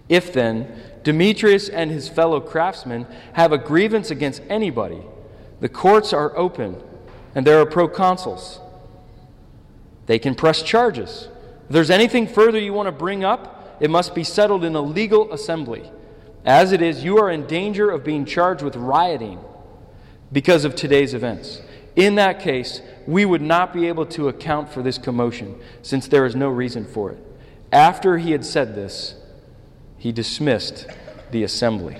If 0.07 0.31
then 0.31 0.71
Demetrius 1.01 1.67
and 1.67 1.89
his 1.89 2.07
fellow 2.07 2.39
craftsmen 2.39 3.07
have 3.33 3.51
a 3.51 3.57
grievance 3.57 4.11
against 4.11 4.43
anybody, 4.47 5.01
the 5.59 5.69
courts 5.69 6.13
are 6.13 6.37
open 6.37 6.83
and 7.33 7.43
there 7.47 7.59
are 7.59 7.65
proconsuls. 7.65 8.59
They 10.05 10.19
can 10.19 10.35
press 10.35 10.61
charges. 10.61 11.27
If 11.65 11.71
there's 11.71 11.89
anything 11.89 12.27
further 12.27 12.59
you 12.59 12.73
want 12.73 12.89
to 12.89 12.91
bring 12.91 13.23
up, 13.23 13.75
it 13.79 13.89
must 13.89 14.13
be 14.13 14.23
settled 14.23 14.63
in 14.63 14.75
a 14.75 14.81
legal 14.81 15.33
assembly. 15.33 15.91
As 16.45 16.73
it 16.73 16.83
is, 16.83 17.03
you 17.03 17.17
are 17.17 17.31
in 17.31 17.47
danger 17.47 17.89
of 17.89 18.03
being 18.03 18.23
charged 18.23 18.61
with 18.61 18.75
rioting 18.75 19.39
because 20.31 20.63
of 20.63 20.75
today's 20.75 21.15
events. 21.15 21.63
In 21.95 22.15
that 22.15 22.39
case, 22.39 22.81
we 23.05 23.25
would 23.25 23.41
not 23.41 23.73
be 23.73 23.87
able 23.87 24.05
to 24.07 24.27
account 24.29 24.71
for 24.71 24.81
this 24.81 24.97
commotion, 24.97 25.59
since 25.81 26.07
there 26.07 26.25
is 26.25 26.35
no 26.35 26.49
reason 26.49 26.85
for 26.85 27.11
it. 27.11 27.17
After 27.71 28.17
he 28.17 28.31
had 28.31 28.45
said 28.45 28.75
this, 28.75 29.15
he 29.97 30.11
dismissed 30.11 30.87
the 31.31 31.43
assembly. 31.43 31.97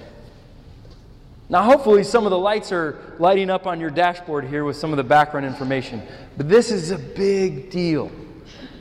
Now, 1.49 1.63
hopefully, 1.63 2.04
some 2.06 2.25
of 2.25 2.30
the 2.30 2.38
lights 2.38 2.71
are 2.71 2.97
lighting 3.19 3.49
up 3.49 3.67
on 3.67 3.82
your 3.82 3.89
dashboard 3.89 4.45
here 4.45 4.63
with 4.63 4.77
some 4.77 4.91
of 4.91 4.97
the 4.97 5.04
background 5.04 5.45
information. 5.45 6.01
But 6.38 6.47
this 6.47 6.71
is 6.71 6.91
a 6.91 6.97
big 6.97 7.69
deal. 7.69 8.10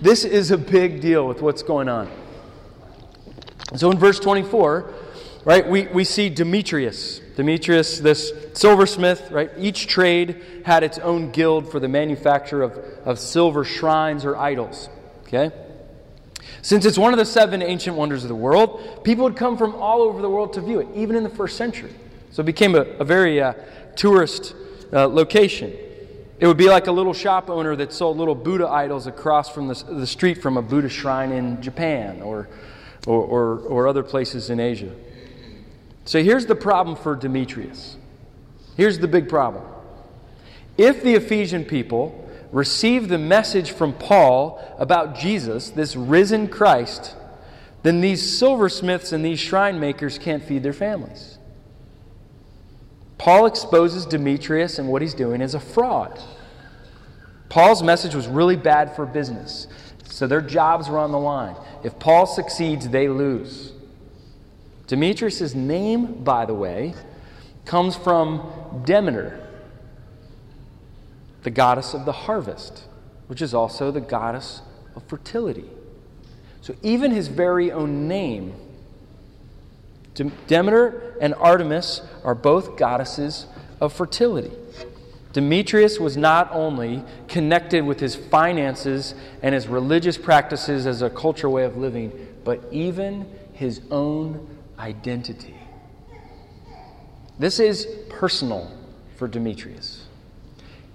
This 0.01 0.25
is 0.25 0.53
a 0.53 0.59
big 0.59 1.01
deal 1.01 1.27
with 1.27 1.43
what's 1.43 1.65
going 1.65 1.89
on. 1.89 2.09
So, 3.75 3.91
in 3.91 3.99
verse 3.99 4.21
24, 4.21 4.95
right, 5.45 5.69
we, 5.69 5.89
we 5.89 6.05
see 6.05 6.29
Demetrius. 6.29 7.21
Demetrius, 7.41 8.01
this 8.01 8.35
silversmith, 8.53 9.31
right? 9.31 9.51
Each 9.57 9.87
trade 9.87 10.43
had 10.67 10.83
its 10.83 10.99
own 10.99 11.31
guild 11.31 11.73
for 11.73 11.81
the 11.81 11.89
manufacture 11.89 12.61
of, 12.61 12.77
of 13.07 13.19
silver 13.19 13.65
shrines 13.65 14.27
or 14.27 14.37
idols. 14.37 14.91
Okay? 15.23 15.51
Since 16.61 16.85
it's 16.85 16.99
one 16.99 17.15
of 17.15 17.19
the 17.19 17.25
seven 17.25 17.63
ancient 17.63 17.97
wonders 17.97 18.25
of 18.25 18.29
the 18.29 18.35
world, 18.35 19.05
people 19.05 19.25
would 19.25 19.37
come 19.37 19.57
from 19.57 19.75
all 19.77 20.03
over 20.03 20.21
the 20.21 20.29
world 20.29 20.53
to 20.53 20.61
view 20.61 20.81
it, 20.81 20.89
even 20.95 21.17
in 21.17 21.23
the 21.23 21.31
first 21.31 21.57
century. 21.57 21.95
So 22.31 22.43
it 22.43 22.45
became 22.45 22.75
a, 22.75 22.83
a 22.83 23.05
very 23.07 23.41
uh, 23.41 23.55
tourist 23.97 24.55
uh, 24.93 25.09
location. 25.09 25.73
It 26.41 26.47
would 26.47 26.59
be 26.59 26.69
like 26.69 26.89
a 26.89 26.93
little 26.93 27.15
shop 27.15 27.49
owner 27.49 27.75
that 27.77 27.95
sold 27.95 28.19
little 28.19 28.35
Buddha 28.35 28.69
idols 28.69 29.07
across 29.07 29.49
from 29.49 29.67
the, 29.67 29.83
the 29.89 30.07
street 30.07 30.43
from 30.43 30.59
a 30.59 30.63
Buddha 30.63 30.91
shrine 30.91 31.33
in 31.33 31.63
Japan 31.63 32.21
or, 32.21 32.51
or, 33.07 33.23
or, 33.23 33.59
or 33.61 33.89
other 33.89 34.03
places 34.03 34.51
in 34.51 34.61
Asia. 34.61 34.95
So 36.11 36.21
here's 36.21 36.47
the 36.47 36.57
problem 36.57 36.97
for 36.97 37.15
Demetrius. 37.15 37.97
Here's 38.77 38.99
the 38.99 39.07
big 39.07 39.29
problem. 39.29 39.63
If 40.77 41.05
the 41.05 41.15
Ephesian 41.15 41.65
people 41.65 42.29
receive 42.51 43.07
the 43.07 43.17
message 43.17 43.71
from 43.71 43.93
Paul 43.93 44.61
about 44.77 45.17
Jesus, 45.17 45.71
this 45.71 45.95
risen 45.95 46.49
Christ, 46.49 47.15
then 47.85 48.01
these 48.01 48.37
silversmiths 48.37 49.13
and 49.13 49.25
these 49.25 49.39
shrine 49.39 49.79
makers 49.79 50.19
can't 50.19 50.43
feed 50.43 50.65
their 50.65 50.73
families. 50.73 51.39
Paul 53.17 53.47
exposes 53.47 54.05
Demetrius 54.05 54.81
and 54.81 54.89
what 54.89 55.03
he's 55.03 55.15
doing 55.15 55.41
as 55.41 55.55
a 55.55 55.61
fraud. 55.61 56.21
Paul's 57.49 57.85
message 57.85 58.17
was 58.17 58.27
really 58.27 58.57
bad 58.57 58.97
for 58.97 59.07
business, 59.07 59.69
so 60.07 60.27
their 60.27 60.41
jobs 60.41 60.89
were 60.89 60.99
on 60.99 61.13
the 61.13 61.21
line. 61.21 61.55
If 61.85 62.01
Paul 62.01 62.27
succeeds, 62.27 62.89
they 62.89 63.07
lose. 63.09 63.75
Demetrius' 64.91 65.55
name, 65.55 66.25
by 66.25 66.45
the 66.45 66.53
way, 66.53 66.95
comes 67.65 67.95
from 67.95 68.83
Demeter, 68.85 69.39
the 71.45 71.51
goddess 71.51 71.95
of 71.95 72.05
the 72.07 72.13
harvest, 72.13 72.89
which 73.29 73.41
is 73.41 73.55
also 73.55 73.93
the 73.93 74.01
goddess 74.01 74.63
of 74.97 75.05
fertility. 75.05 75.71
So 76.61 76.75
even 76.83 77.13
his 77.13 77.29
very 77.29 77.71
own 77.71 78.09
name, 78.09 78.53
Demeter 80.49 81.17
and 81.21 81.35
Artemis, 81.35 82.01
are 82.25 82.35
both 82.35 82.77
goddesses 82.77 83.47
of 83.81 83.93
fertility. 83.93 84.51
Demetrius 85.33 86.01
was 86.01 86.17
not 86.17 86.51
only 86.51 87.05
connected 87.29 87.85
with 87.85 88.01
his 88.01 88.17
finances 88.17 89.15
and 89.41 89.55
his 89.55 89.69
religious 89.69 90.19
practices 90.19 90.85
as 90.85 91.01
a 91.01 91.11
cultural 91.11 91.53
way 91.53 91.63
of 91.63 91.77
living, 91.77 92.11
but 92.43 92.61
even 92.73 93.31
his 93.53 93.83
own 93.93 94.57
identity. 94.81 95.55
This 97.39 97.61
is 97.61 97.87
personal 98.09 98.71
for 99.17 99.29
Demetrius. 99.29 100.07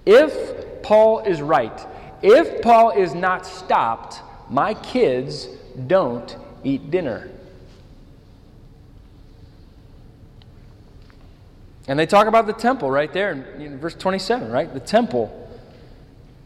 If 0.04 0.82
Paul 0.82 1.20
is 1.20 1.40
right, 1.40 1.86
if 2.22 2.62
Paul 2.62 2.90
is 2.90 3.14
not 3.14 3.46
stopped, 3.46 4.20
my 4.50 4.74
kids 4.74 5.46
don't 5.86 6.36
eat 6.62 6.90
dinner. 6.90 7.30
And 11.88 11.98
they 11.98 12.06
talk 12.06 12.26
about 12.26 12.46
the 12.46 12.52
temple 12.52 12.90
right 12.90 13.12
there 13.12 13.32
in 13.32 13.78
verse 13.78 13.94
27, 13.94 14.50
right? 14.50 14.72
The 14.72 14.80
temple. 14.80 15.42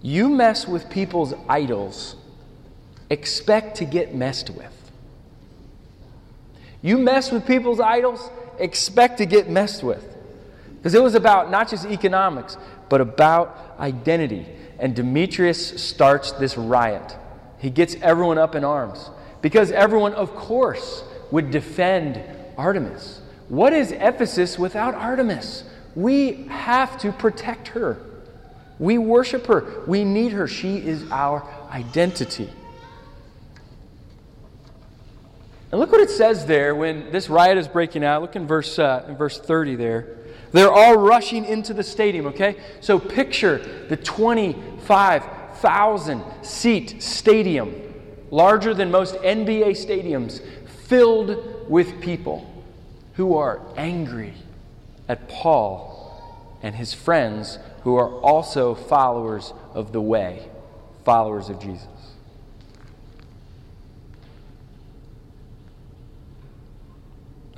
You 0.03 0.29
mess 0.29 0.67
with 0.67 0.89
people's 0.91 1.35
idols, 1.49 2.17
expect 3.11 3.77
to 3.79 3.85
get 3.85 4.15
messed 4.15 4.51
with. 4.51 4.80
You 6.83 6.99
mess 6.99 7.31
with 7.31 7.47
people's 7.47 7.81
idols, 7.81 8.31
expect 8.59 9.19
to 9.19 9.27
get 9.27 9.49
messed 9.49 9.83
with. 9.83 10.07
Because 10.77 10.95
it 10.95 11.03
was 11.03 11.15
about 11.15 11.51
not 11.51 11.69
just 11.69 11.85
economics, 11.87 12.57
but 12.89 13.01
about 13.01 13.77
identity. 13.79 14.47
And 14.79 14.97
Demetrius 14.97 15.83
starts 15.83 16.33
this 16.33 16.57
riot. 16.57 17.17
He 17.59 17.69
gets 17.69 17.97
everyone 18.01 18.39
up 18.39 18.55
in 18.55 18.65
arms 18.65 19.11
because 19.43 19.71
everyone, 19.73 20.15
of 20.15 20.35
course, 20.35 21.05
would 21.31 21.51
defend 21.51 22.23
Artemis. 22.57 23.21
What 23.49 23.73
is 23.73 23.93
Ephesus 23.93 24.59
without 24.59 24.95
Artemis? 24.95 25.65
We 25.95 26.45
have 26.49 26.99
to 27.01 27.13
protect 27.13 27.69
her. 27.69 27.99
We 28.79 28.97
worship 28.97 29.47
her. 29.47 29.83
We 29.87 30.05
need 30.05 30.33
her. 30.33 30.47
She 30.47 30.79
is 30.79 31.05
our 31.11 31.47
identity. 31.71 32.49
And 35.71 35.81
look 35.81 35.93
what 35.93 36.01
it 36.01 36.11
says 36.11 36.47
there 36.47 36.75
when 36.75 37.13
this 37.13 37.29
riot 37.29 37.57
is 37.57 37.69
breaking 37.69 38.03
out. 38.03 38.23
Look 38.23 38.35
in 38.35 38.45
verse, 38.47 38.77
uh, 38.79 39.05
in 39.09 39.17
verse 39.17 39.39
30 39.39 39.77
there. 39.77 40.17
They're 40.53 40.73
all 40.73 40.97
rushing 40.97 41.45
into 41.45 41.75
the 41.75 41.85
stadium, 41.85 42.27
okay? 42.27 42.57
So 42.81 42.99
picture 42.99 43.87
the 43.89 43.97
25,000 43.97 46.25
seat 46.43 47.01
stadium, 47.01 47.73
larger 48.33 48.75
than 48.75 48.91
most 48.91 49.15
NBA 49.17 49.71
stadiums, 49.73 50.41
filled 50.87 51.71
with 51.71 52.01
people 52.01 52.65
who 53.15 53.37
are 53.37 53.61
angry 53.77 54.35
at 55.09 55.29
Paul 55.29 56.01
and 56.63 56.75
his 56.75 56.93
friends 56.93 57.59
who 57.83 57.97
are 57.97 58.11
also 58.21 58.75
followers 58.75 59.55
of 59.73 59.93
the 59.93 60.01
way, 60.01 60.49
followers 61.05 61.49
of 61.49 61.61
Jesus. 61.61 61.87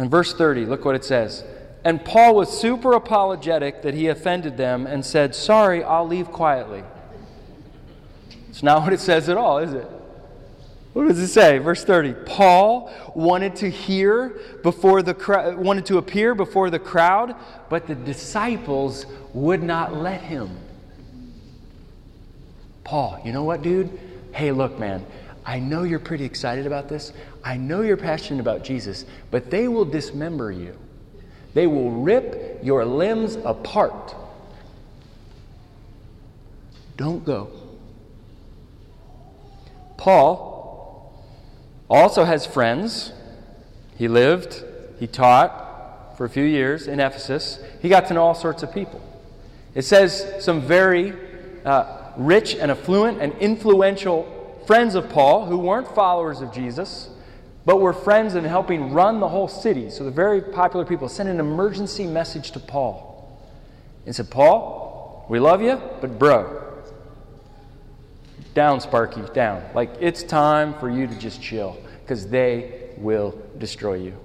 In 0.03 0.11
verse 0.11 0.35
30, 0.35 0.67
look 0.67 0.85
what 0.85 0.97
it 0.97 1.05
says. 1.05 1.45
And 1.85 2.05
Paul 2.05 2.35
was 2.35 2.61
super 2.61 2.95
apologetic 2.95 3.83
that 3.83 3.95
he 3.95 4.09
offended 4.09 4.57
them 4.57 4.85
and 4.85 5.07
said, 5.07 5.33
Sorry, 5.33 5.85
I'll 5.85 6.07
leave 6.07 6.27
quietly. 6.27 6.83
It's 8.49 8.65
not 8.65 8.83
what 8.83 8.93
it 8.93 8.99
says 8.99 9.29
at 9.29 9.37
all, 9.37 9.59
is 9.59 9.73
it? 9.73 9.89
What 10.93 11.07
does 11.07 11.21
it 11.21 11.29
say? 11.29 11.59
Verse 11.59 11.85
30. 11.85 12.15
Paul 12.27 12.93
wanted 13.15 13.55
to 13.57 13.71
hear 13.71 14.41
before 14.65 15.03
the 15.03 15.15
cr- 15.15 15.53
wanted 15.53 15.87
to 15.87 15.99
appear 15.99 16.35
before 16.35 16.69
the 16.69 16.81
crowd, 16.81 17.37
but 17.71 17.87
the 17.87 17.95
disciples 17.95 19.07
would 19.33 19.63
not 19.63 19.95
let 19.95 20.21
him. 20.21 20.59
Paul, 22.83 23.23
you 23.25 23.33
know 23.33 23.45
what, 23.45 23.63
dude? 23.63 24.01
Hey, 24.33 24.51
look, 24.51 24.81
man. 24.81 25.07
I 25.47 25.61
know 25.61 25.85
you're 25.85 25.99
pretty 25.99 26.25
excited 26.25 26.67
about 26.67 26.89
this. 26.89 27.13
I 27.45 27.57
know 27.57 27.81
you're 27.81 27.97
passionate 27.97 28.41
about 28.41 28.63
Jesus, 28.63 29.05
but 29.31 29.51
they 29.51 29.69
will 29.69 29.85
dismember 29.85 30.51
you. 30.53 30.79
They 31.55 31.67
will 31.67 31.91
rip 31.91 32.61
your 32.63 32.85
limbs 32.85 33.37
apart. 33.45 34.15
Don't 36.97 37.25
go. 37.25 37.51
Paul 39.97 41.23
also 41.91 42.25
has 42.25 42.47
friends. 42.47 43.13
He 43.97 44.09
lived, 44.09 44.65
he 44.99 45.07
taught 45.07 46.17
for 46.17 46.25
a 46.25 46.29
few 46.29 46.45
years 46.45 46.87
in 46.87 47.01
Ephesus. 47.01 47.59
He 47.81 47.89
got 47.89 48.07
to 48.09 48.15
know 48.15 48.23
all 48.23 48.35
sorts 48.35 48.63
of 48.63 48.73
people. 48.73 49.01
It 49.75 49.83
says 49.83 50.45
some 50.45 50.61
very 50.61 51.13
uh, 51.65 52.13
rich 52.17 52.55
and 52.55 52.71
affluent 52.71 53.21
and 53.21 53.33
influential 53.35 54.63
friends 54.67 54.95
of 54.95 55.09
Paul 55.11 55.47
who 55.47 55.59
weren't 55.59 55.93
followers 55.95 56.41
of 56.41 56.53
Jesus 56.53 57.09
but 57.65 57.81
were 57.81 57.93
friends 57.93 58.35
in 58.35 58.45
helping 58.45 58.93
run 58.93 59.21
the 59.21 59.29
whole 59.29 59.49
city. 59.49 59.91
So 59.91 60.05
the 60.05 60.11
very 60.11 60.41
popular 60.41 60.85
people 60.85 61.09
sent 61.09 61.29
an 61.29 61.39
emergency 61.39 62.07
message 62.07 62.51
to 62.53 62.61
Paul 62.61 63.39
and 64.05 64.15
said, 64.15 64.31
Paul, 64.31 65.25
we 65.29 65.39
love 65.39 65.63
you, 65.63 65.81
but 66.01 66.19
bro, 66.19 66.61
down, 68.55 68.81
Sparky, 68.81 69.23
down. 69.33 69.63
Like 69.75 69.91
it's 70.01 70.23
time 70.23 70.75
for 70.75 70.91
you 70.91 71.07
to 71.07 71.15
just 71.15 71.41
chill 71.41 71.77
because 72.03 72.29
they 72.29 72.91
will 72.97 73.41
destroy 73.59 73.95
you. 73.95 74.17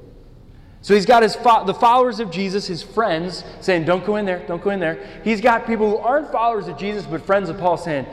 So 0.81 0.93
he's 0.93 1.05
got 1.05 1.23
his 1.23 1.35
fo- 1.35 1.65
the 1.65 1.73
followers 1.73 2.19
of 2.19 2.31
Jesus, 2.31 2.65
his 2.67 2.81
friends, 2.81 3.43
saying, 3.61 3.85
Don't 3.85 4.05
go 4.05 4.15
in 4.15 4.25
there, 4.25 4.39
don't 4.47 4.63
go 4.63 4.69
in 4.69 4.79
there. 4.79 5.05
He's 5.23 5.41
got 5.41 5.67
people 5.67 5.89
who 5.89 5.97
aren't 5.97 6.31
followers 6.31 6.67
of 6.67 6.77
Jesus 6.77 7.05
but 7.05 7.25
friends 7.25 7.49
of 7.49 7.57
Paul 7.57 7.77
saying, 7.77 8.05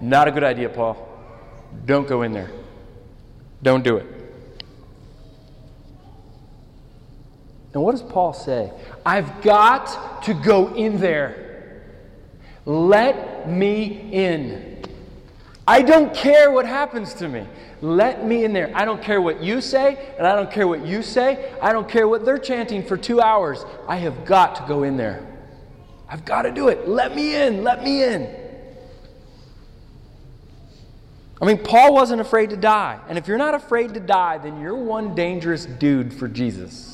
Not 0.00 0.28
a 0.28 0.30
good 0.30 0.44
idea, 0.44 0.68
Paul. 0.68 0.96
Don't 1.86 2.06
go 2.06 2.22
in 2.22 2.32
there. 2.32 2.50
Don't 3.62 3.84
do 3.84 3.96
it. 3.96 4.19
And 7.72 7.82
what 7.82 7.92
does 7.92 8.02
Paul 8.02 8.32
say? 8.32 8.72
I've 9.06 9.42
got 9.42 10.24
to 10.24 10.34
go 10.34 10.74
in 10.74 10.98
there. 10.98 11.82
Let 12.64 13.48
me 13.48 14.10
in. 14.12 14.84
I 15.66 15.82
don't 15.82 16.12
care 16.12 16.50
what 16.50 16.66
happens 16.66 17.14
to 17.14 17.28
me. 17.28 17.46
Let 17.80 18.26
me 18.26 18.44
in 18.44 18.52
there. 18.52 18.72
I 18.74 18.84
don't 18.84 19.00
care 19.00 19.22
what 19.22 19.42
you 19.42 19.60
say, 19.60 20.14
and 20.18 20.26
I 20.26 20.34
don't 20.34 20.50
care 20.50 20.66
what 20.66 20.84
you 20.84 21.02
say. 21.02 21.52
I 21.62 21.72
don't 21.72 21.88
care 21.88 22.08
what 22.08 22.24
they're 22.24 22.38
chanting 22.38 22.84
for 22.84 22.96
two 22.96 23.20
hours. 23.20 23.64
I 23.88 23.96
have 23.96 24.24
got 24.24 24.56
to 24.56 24.64
go 24.66 24.82
in 24.82 24.96
there. 24.96 25.26
I've 26.08 26.24
got 26.24 26.42
to 26.42 26.50
do 26.50 26.68
it. 26.68 26.88
Let 26.88 27.14
me 27.14 27.36
in. 27.36 27.62
Let 27.62 27.84
me 27.84 28.02
in. 28.02 28.36
I 31.40 31.46
mean, 31.46 31.58
Paul 31.58 31.94
wasn't 31.94 32.20
afraid 32.20 32.50
to 32.50 32.56
die. 32.56 32.98
And 33.08 33.16
if 33.16 33.28
you're 33.28 33.38
not 33.38 33.54
afraid 33.54 33.94
to 33.94 34.00
die, 34.00 34.38
then 34.38 34.60
you're 34.60 34.74
one 34.74 35.14
dangerous 35.14 35.64
dude 35.64 36.12
for 36.12 36.28
Jesus. 36.28 36.89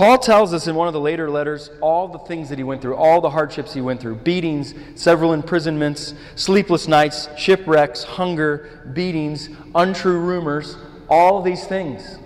Paul 0.00 0.16
tells 0.16 0.54
us 0.54 0.66
in 0.66 0.76
one 0.76 0.88
of 0.88 0.94
the 0.94 1.00
later 1.00 1.28
letters 1.28 1.68
all 1.82 2.08
the 2.08 2.20
things 2.20 2.48
that 2.48 2.56
he 2.56 2.64
went 2.64 2.80
through, 2.80 2.96
all 2.96 3.20
the 3.20 3.28
hardships 3.28 3.74
he 3.74 3.82
went 3.82 4.00
through 4.00 4.14
beatings, 4.14 4.72
several 4.94 5.34
imprisonments, 5.34 6.14
sleepless 6.36 6.88
nights, 6.88 7.28
shipwrecks, 7.36 8.02
hunger, 8.02 8.90
beatings, 8.94 9.50
untrue 9.74 10.18
rumors, 10.18 10.78
all 11.10 11.42
these 11.42 11.66
things. 11.66 12.16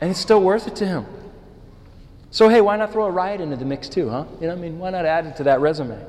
And 0.00 0.10
it's 0.10 0.18
still 0.18 0.40
worth 0.40 0.68
it 0.68 0.76
to 0.76 0.86
him. 0.86 1.04
So, 2.30 2.48
hey, 2.48 2.62
why 2.62 2.78
not 2.78 2.92
throw 2.92 3.04
a 3.04 3.10
riot 3.10 3.42
into 3.42 3.56
the 3.56 3.66
mix 3.66 3.90
too, 3.90 4.08
huh? 4.08 4.24
You 4.40 4.46
know, 4.46 4.54
I 4.54 4.56
mean, 4.56 4.78
why 4.78 4.88
not 4.88 5.04
add 5.04 5.26
it 5.26 5.36
to 5.36 5.44
that 5.44 5.60
resume? 5.60 6.02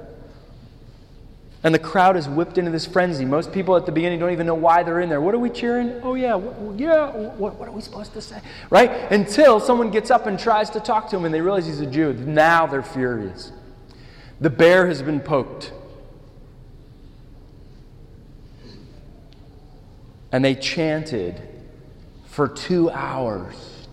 And 1.63 1.73
the 1.73 1.79
crowd 1.79 2.17
is 2.17 2.29
whipped 2.29 2.57
into 2.57 2.69
this 2.69 2.85
frenzy. 2.85 3.25
Most 3.25 3.51
people 3.51 3.75
at 3.75 3.85
the 3.85 3.91
beginning 3.91 4.19
don't 4.19 4.31
even 4.31 4.45
know 4.45 4.53
why 4.53 4.83
they're 4.83 5.01
in 5.01 5.09
there. 5.09 5.19
What 5.19 5.33
are 5.33 5.39
we 5.39 5.49
cheering? 5.49 5.99
Oh, 6.03 6.13
yeah, 6.13 6.39
yeah, 6.75 7.09
what, 7.11 7.55
what, 7.55 7.67
are 7.67 7.71
we 7.71 7.81
supposed 7.81 8.13
to 8.13 8.21
say? 8.21 8.39
Right? 8.69 8.91
Until 9.11 9.59
someone 9.59 9.89
gets 9.89 10.11
up 10.11 10.27
and 10.27 10.39
tries 10.39 10.69
to 10.71 10.79
talk 10.79 11.09
to 11.09 11.17
him 11.17 11.25
and 11.25 11.33
they 11.33 11.41
realize 11.41 11.65
he's 11.65 11.79
a 11.79 11.87
Jew. 11.87 12.13
Now 12.13 12.67
they're 12.67 12.83
furious. 12.83 13.51
The 14.39 14.51
bear 14.51 14.87
has 14.87 15.01
been 15.01 15.19
poked. 15.19 15.73
And 20.31 20.45
they 20.45 20.53
chanted 20.53 21.41
for 22.25 22.47
two 22.47 22.91
hours. 22.91 23.87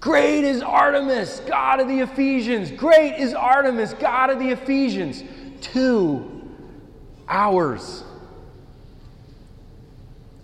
Great 0.00 0.44
is 0.44 0.62
Artemis, 0.62 1.40
God 1.46 1.80
of 1.80 1.86
the 1.86 2.00
Ephesians. 2.00 2.70
Great 2.70 3.18
is 3.18 3.34
Artemis, 3.34 3.92
God 3.94 4.30
of 4.30 4.38
the 4.38 4.48
Ephesians. 4.48 5.22
Two 5.60 6.41
hours. 7.32 8.04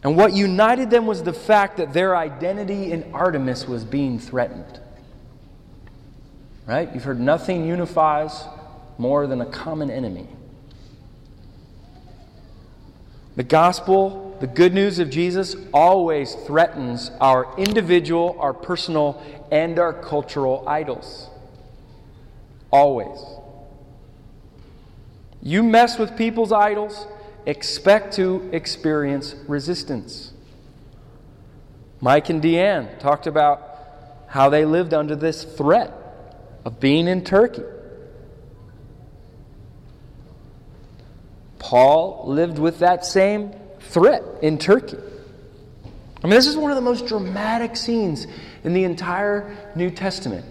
And 0.02 0.16
what 0.16 0.32
united 0.32 0.90
them 0.90 1.06
was 1.06 1.22
the 1.22 1.32
fact 1.32 1.76
that 1.76 1.92
their 1.92 2.16
identity 2.16 2.92
in 2.92 3.12
Artemis 3.12 3.68
was 3.68 3.84
being 3.84 4.18
threatened. 4.18 4.80
Right? 6.66 6.92
You've 6.94 7.04
heard 7.04 7.20
nothing 7.20 7.66
unifies 7.66 8.44
more 8.96 9.26
than 9.26 9.40
a 9.40 9.46
common 9.46 9.90
enemy. 9.90 10.28
The 13.36 13.44
gospel, 13.44 14.36
the 14.40 14.46
good 14.46 14.74
news 14.74 14.98
of 14.98 15.10
Jesus, 15.10 15.54
always 15.72 16.34
threatens 16.34 17.10
our 17.20 17.54
individual, 17.58 18.36
our 18.40 18.52
personal, 18.52 19.22
and 19.52 19.78
our 19.78 19.92
cultural 19.92 20.64
idols. 20.66 21.28
Always. 22.70 23.18
You 25.42 25.62
mess 25.62 25.98
with 25.98 26.16
people's 26.16 26.52
idols, 26.52 27.06
expect 27.46 28.14
to 28.14 28.48
experience 28.52 29.34
resistance. 29.46 30.32
Mike 32.00 32.28
and 32.28 32.42
Deanne 32.42 32.98
talked 32.98 33.26
about 33.26 34.24
how 34.28 34.50
they 34.50 34.64
lived 34.64 34.94
under 34.94 35.16
this 35.16 35.44
threat 35.44 35.92
of 36.64 36.80
being 36.80 37.08
in 37.08 37.24
Turkey. 37.24 37.62
Paul 41.58 42.24
lived 42.26 42.58
with 42.58 42.80
that 42.80 43.04
same 43.04 43.52
threat 43.80 44.22
in 44.42 44.58
Turkey. 44.58 44.98
I 46.22 46.26
mean, 46.26 46.34
this 46.34 46.46
is 46.46 46.56
one 46.56 46.70
of 46.70 46.76
the 46.76 46.82
most 46.82 47.06
dramatic 47.06 47.76
scenes 47.76 48.26
in 48.64 48.74
the 48.74 48.84
entire 48.84 49.56
New 49.74 49.90
Testament. 49.90 50.44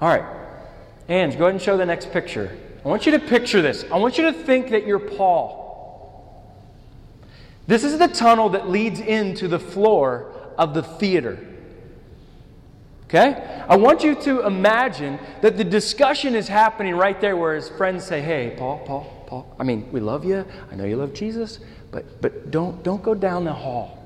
All 0.00 0.08
right, 0.08 0.24
Ange, 1.08 1.36
go 1.36 1.44
ahead 1.44 1.54
and 1.54 1.62
show 1.62 1.76
the 1.76 1.86
next 1.86 2.10
picture. 2.10 2.56
I 2.84 2.88
want 2.88 3.06
you 3.06 3.12
to 3.12 3.18
picture 3.18 3.60
this. 3.60 3.84
I 3.92 3.98
want 3.98 4.16
you 4.16 4.24
to 4.24 4.32
think 4.32 4.70
that 4.70 4.86
you're 4.86 4.98
Paul. 4.98 5.60
This 7.66 7.84
is 7.84 7.98
the 7.98 8.08
tunnel 8.08 8.48
that 8.50 8.68
leads 8.68 9.00
into 9.00 9.46
the 9.46 9.58
floor 9.58 10.32
of 10.56 10.74
the 10.74 10.82
theater. 10.82 11.38
Okay? 13.04 13.64
I 13.68 13.76
want 13.76 14.02
you 14.02 14.14
to 14.22 14.46
imagine 14.46 15.18
that 15.42 15.56
the 15.56 15.64
discussion 15.64 16.34
is 16.34 16.48
happening 16.48 16.94
right 16.94 17.20
there 17.20 17.36
where 17.36 17.54
his 17.54 17.68
friends 17.68 18.04
say, 18.04 18.20
Hey, 18.20 18.54
Paul, 18.56 18.78
Paul, 18.86 19.24
Paul, 19.26 19.56
I 19.58 19.64
mean, 19.64 19.90
we 19.92 20.00
love 20.00 20.24
you. 20.24 20.46
I 20.70 20.74
know 20.74 20.84
you 20.84 20.96
love 20.96 21.12
Jesus, 21.12 21.60
but, 21.90 22.20
but 22.22 22.50
don't, 22.50 22.82
don't 22.82 23.02
go 23.02 23.14
down 23.14 23.44
the 23.44 23.52
hall. 23.52 23.98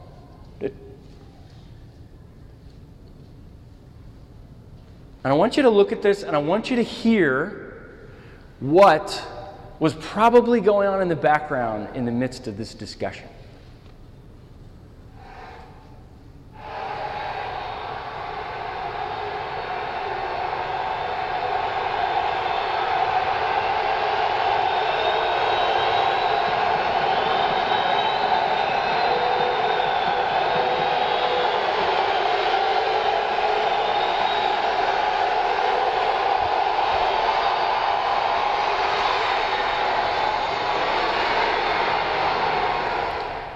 And 5.24 5.32
I 5.32 5.36
want 5.36 5.56
you 5.56 5.62
to 5.62 5.70
look 5.70 5.90
at 5.90 6.02
this 6.02 6.22
and 6.22 6.36
I 6.36 6.38
want 6.38 6.68
you 6.68 6.76
to 6.76 6.82
hear 6.82 7.63
what 8.70 9.22
was 9.78 9.94
probably 9.94 10.60
going 10.60 10.88
on 10.88 11.02
in 11.02 11.08
the 11.08 11.16
background 11.16 11.94
in 11.94 12.04
the 12.04 12.12
midst 12.12 12.46
of 12.46 12.56
this 12.56 12.74
discussion. 12.74 13.28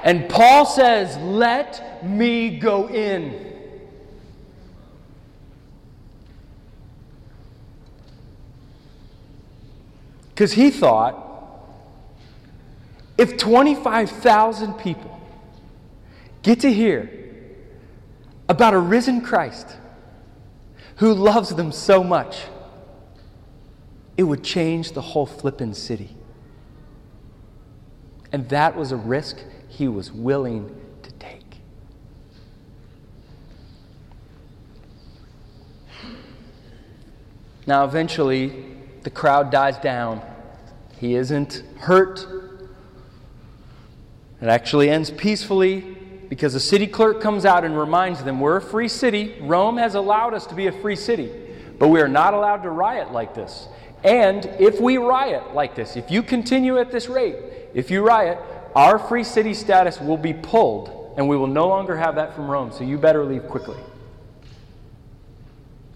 And 0.08 0.26
Paul 0.26 0.64
says, 0.64 1.18
Let 1.18 2.02
me 2.02 2.58
go 2.58 2.88
in. 2.88 3.44
Because 10.30 10.54
he 10.54 10.70
thought 10.70 11.26
if 13.18 13.36
25,000 13.36 14.78
people 14.78 15.20
get 16.40 16.60
to 16.60 16.72
hear 16.72 17.10
about 18.48 18.72
a 18.72 18.78
risen 18.78 19.20
Christ 19.20 19.76
who 20.96 21.12
loves 21.12 21.54
them 21.54 21.70
so 21.70 22.02
much, 22.02 22.44
it 24.16 24.22
would 24.22 24.42
change 24.42 24.92
the 24.92 25.02
whole 25.02 25.26
flippin' 25.26 25.74
city. 25.74 26.16
And 28.32 28.48
that 28.48 28.74
was 28.74 28.90
a 28.90 28.96
risk 28.96 29.36
he 29.78 29.86
was 29.86 30.10
willing 30.10 30.68
to 31.04 31.12
take. 31.20 31.60
Now, 37.64 37.84
eventually, 37.84 38.74
the 39.04 39.10
crowd 39.10 39.52
dies 39.52 39.78
down. 39.78 40.20
He 40.98 41.14
isn't 41.14 41.62
hurt. 41.78 42.26
It 44.42 44.48
actually 44.48 44.90
ends 44.90 45.12
peacefully 45.12 45.96
because 46.28 46.54
the 46.54 46.60
city 46.60 46.88
clerk 46.88 47.20
comes 47.20 47.44
out 47.44 47.64
and 47.64 47.78
reminds 47.78 48.24
them 48.24 48.40
we're 48.40 48.56
a 48.56 48.60
free 48.60 48.88
city. 48.88 49.36
Rome 49.42 49.76
has 49.76 49.94
allowed 49.94 50.34
us 50.34 50.44
to 50.46 50.56
be 50.56 50.66
a 50.66 50.72
free 50.72 50.96
city, 50.96 51.30
but 51.78 51.86
we 51.86 52.00
are 52.00 52.08
not 52.08 52.34
allowed 52.34 52.64
to 52.64 52.70
riot 52.70 53.12
like 53.12 53.32
this. 53.32 53.68
And 54.02 54.44
if 54.58 54.80
we 54.80 54.98
riot 54.98 55.54
like 55.54 55.76
this, 55.76 55.96
if 55.96 56.10
you 56.10 56.24
continue 56.24 56.78
at 56.78 56.90
this 56.90 57.08
rate, 57.08 57.36
if 57.74 57.92
you 57.92 58.04
riot, 58.04 58.38
our 58.74 58.98
free 58.98 59.24
city 59.24 59.54
status 59.54 60.00
will 60.00 60.16
be 60.16 60.32
pulled, 60.32 61.14
and 61.16 61.28
we 61.28 61.36
will 61.36 61.46
no 61.46 61.68
longer 61.68 61.96
have 61.96 62.14
that 62.16 62.34
from 62.34 62.50
Rome, 62.50 62.72
so 62.72 62.84
you 62.84 62.98
better 62.98 63.24
leave 63.24 63.46
quickly. 63.48 63.78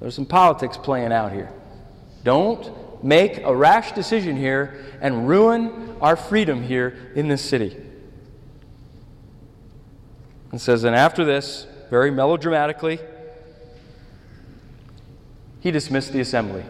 There's 0.00 0.14
some 0.14 0.26
politics 0.26 0.76
playing 0.76 1.12
out 1.12 1.32
here. 1.32 1.52
Don't 2.24 3.04
make 3.04 3.38
a 3.38 3.54
rash 3.54 3.92
decision 3.92 4.36
here 4.36 4.84
and 5.00 5.28
ruin 5.28 5.96
our 6.00 6.16
freedom 6.16 6.62
here 6.62 7.12
in 7.14 7.28
this 7.28 7.42
city. 7.42 7.76
And 10.50 10.60
says, 10.60 10.84
and 10.84 10.94
after 10.94 11.24
this, 11.24 11.66
very 11.90 12.10
melodramatically, 12.10 13.00
he 15.60 15.70
dismissed 15.70 16.12
the 16.12 16.20
assembly. 16.20 16.64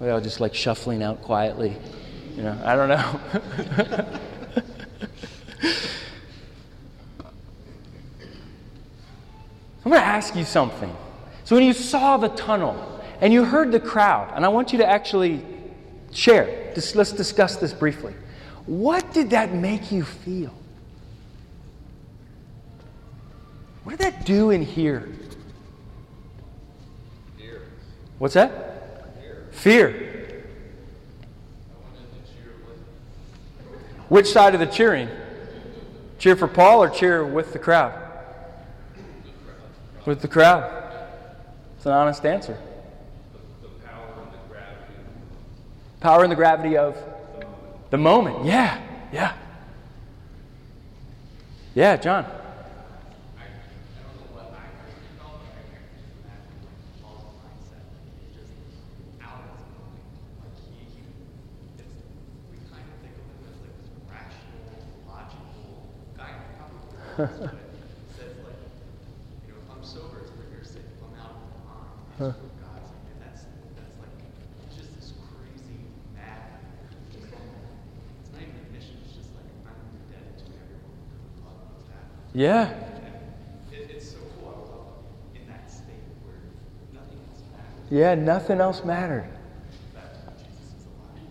They 0.00 0.06
Well, 0.06 0.20
just 0.20 0.40
like 0.40 0.54
shuffling 0.54 1.02
out 1.02 1.22
quietly. 1.22 1.76
You 2.36 2.42
know, 2.42 2.60
I 2.64 2.76
don't 2.76 2.88
know. 2.88 4.20
I'm 9.84 9.90
going 9.90 10.00
to 10.00 10.06
ask 10.06 10.34
you 10.34 10.44
something. 10.44 10.94
So, 11.44 11.56
when 11.56 11.64
you 11.64 11.74
saw 11.74 12.16
the 12.16 12.28
tunnel 12.28 13.02
and 13.20 13.32
you 13.32 13.44
heard 13.44 13.70
the 13.70 13.80
crowd, 13.80 14.32
and 14.34 14.44
I 14.44 14.48
want 14.48 14.72
you 14.72 14.78
to 14.78 14.86
actually 14.86 15.44
share, 16.10 16.72
just, 16.74 16.96
let's 16.96 17.12
discuss 17.12 17.56
this 17.56 17.72
briefly. 17.72 18.14
What 18.66 19.12
did 19.12 19.30
that 19.30 19.52
make 19.52 19.92
you 19.92 20.04
feel? 20.04 20.54
What 23.82 23.98
did 23.98 24.00
that 24.00 24.24
do 24.24 24.50
in 24.50 24.62
here? 24.62 25.12
Fear. 27.36 27.62
What's 28.18 28.34
that? 28.34 29.14
Fear. 29.20 29.48
Fear. 29.52 30.44
Which 34.08 34.28
side 34.30 34.54
of 34.54 34.60
the 34.60 34.66
cheering? 34.66 35.10
Cheer 36.18 36.36
for 36.36 36.48
Paul 36.48 36.82
or 36.82 36.88
cheer 36.88 37.26
with 37.26 37.52
the 37.52 37.58
crowd? 37.58 38.03
With 40.04 40.20
the 40.20 40.28
crowd. 40.28 40.70
It's 41.76 41.86
an 41.86 41.92
honest 41.92 42.24
answer. 42.26 42.58
The, 43.62 43.68
the 43.68 43.74
power 43.86 44.12
and 44.22 44.32
the 44.32 44.38
gravity. 44.48 44.94
Power 46.00 46.22
and 46.22 46.32
the 46.32 46.36
gravity 46.36 46.76
of 46.76 46.94
the 46.94 47.46
moment. 47.46 47.90
The 47.90 47.98
moment. 47.98 48.44
Yeah, 48.44 48.80
yeah. 49.12 49.34
Yeah, 51.74 51.96
John. 51.96 52.26
says 67.16 67.30
like, 68.42 68.58
you 69.46 69.54
know, 69.54 69.62
if 69.62 69.70
I'm 69.70 69.84
sober, 69.86 70.18
it's 70.18 70.34
for 70.34 70.50
your 70.50 70.66
sake. 70.66 70.82
If 70.82 70.98
I'm 70.98 71.14
out 71.22 71.30
of 71.30 71.46
my 71.46 71.62
mind, 71.62 71.94
it's 72.10 72.18
huh. 72.18 72.32
for 72.34 72.50
God's 72.58 72.90
sake. 72.90 73.06
And 73.06 73.18
that's 73.22 73.46
that's 73.78 73.94
like 74.02 74.18
it's 74.66 74.74
just 74.74 74.90
this 74.98 75.14
crazy 75.30 75.78
mad. 76.10 76.58
Just 77.14 77.30
it's 77.30 78.30
not 78.34 78.42
even 78.42 78.58
a 78.58 78.66
mission. 78.74 78.98
It's 79.06 79.14
just 79.14 79.30
like 79.38 79.46
I'm 79.62 79.78
indebted 79.94 80.42
to 80.42 80.58
everyone 80.58 80.98
because 81.06 81.54
of 81.54 81.70
what's 81.70 81.86
happening. 81.86 82.23
Yeah. 82.34 82.74
Nothing 86.96 87.20
else 87.20 87.44
mattered. 87.52 87.88
Yeah, 87.90 88.14
nothing 88.14 88.60
else 88.60 88.84
mattered. 88.84 89.28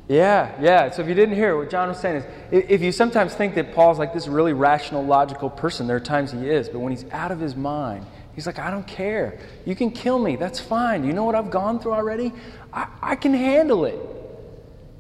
Yeah, 0.08 0.52
yeah. 0.62 0.92
So 0.92 1.02
if 1.02 1.08
you 1.08 1.14
didn't 1.14 1.36
hear, 1.36 1.58
what 1.58 1.70
John 1.70 1.90
was 1.90 1.98
saying 2.00 2.24
is 2.52 2.66
if 2.70 2.82
you 2.82 2.92
sometimes 2.92 3.34
think 3.34 3.56
that 3.56 3.74
Paul's 3.74 4.00
like 4.00 4.14
this 4.14 4.28
really 4.28 4.54
rational, 4.54 5.04
logical 5.04 5.50
person, 5.50 5.88
there 5.88 5.98
are 5.98 6.02
times 6.02 6.32
he 6.32 6.50
is, 6.50 6.70
but 6.70 6.80
when 6.80 6.92
he's 6.92 7.10
out 7.12 7.32
of 7.32 7.40
his 7.40 7.56
mind, 7.56 8.06
he's 8.36 8.46
like, 8.46 8.60
I 8.60 8.70
don't 8.72 8.88
care. 8.88 9.40
You 9.66 9.76
can 9.76 9.92
kill 9.92 10.20
me. 10.20 10.36
That's 10.36 10.60
fine. 10.60 11.04
You 11.04 11.14
know 11.14 11.24
what 11.24 11.36
I've 11.36 11.52
gone 11.52 11.80
through 11.80 11.94
already? 11.94 12.34
I, 12.72 12.88
I 13.02 13.16
can 13.16 13.34
handle 13.34 13.86
it. 13.86 14.00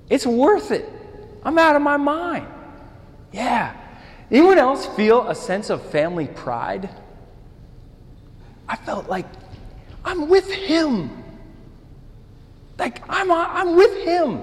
It's 0.09 0.25
worth 0.25 0.71
it. 0.71 0.89
I'm 1.43 1.57
out 1.57 1.75
of 1.75 1.81
my 1.81 1.97
mind. 1.97 2.47
Yeah. 3.31 3.75
Anyone 4.31 4.57
else 4.57 4.85
feel 4.85 5.27
a 5.27 5.35
sense 5.35 5.69
of 5.69 5.83
family 5.91 6.27
pride? 6.27 6.89
I 8.67 8.75
felt 8.75 9.07
like 9.07 9.25
I'm 10.03 10.29
with 10.29 10.51
him. 10.51 11.23
Like 12.77 13.01
I'm, 13.09 13.31
I'm 13.31 13.75
with 13.75 14.03
him. 14.03 14.41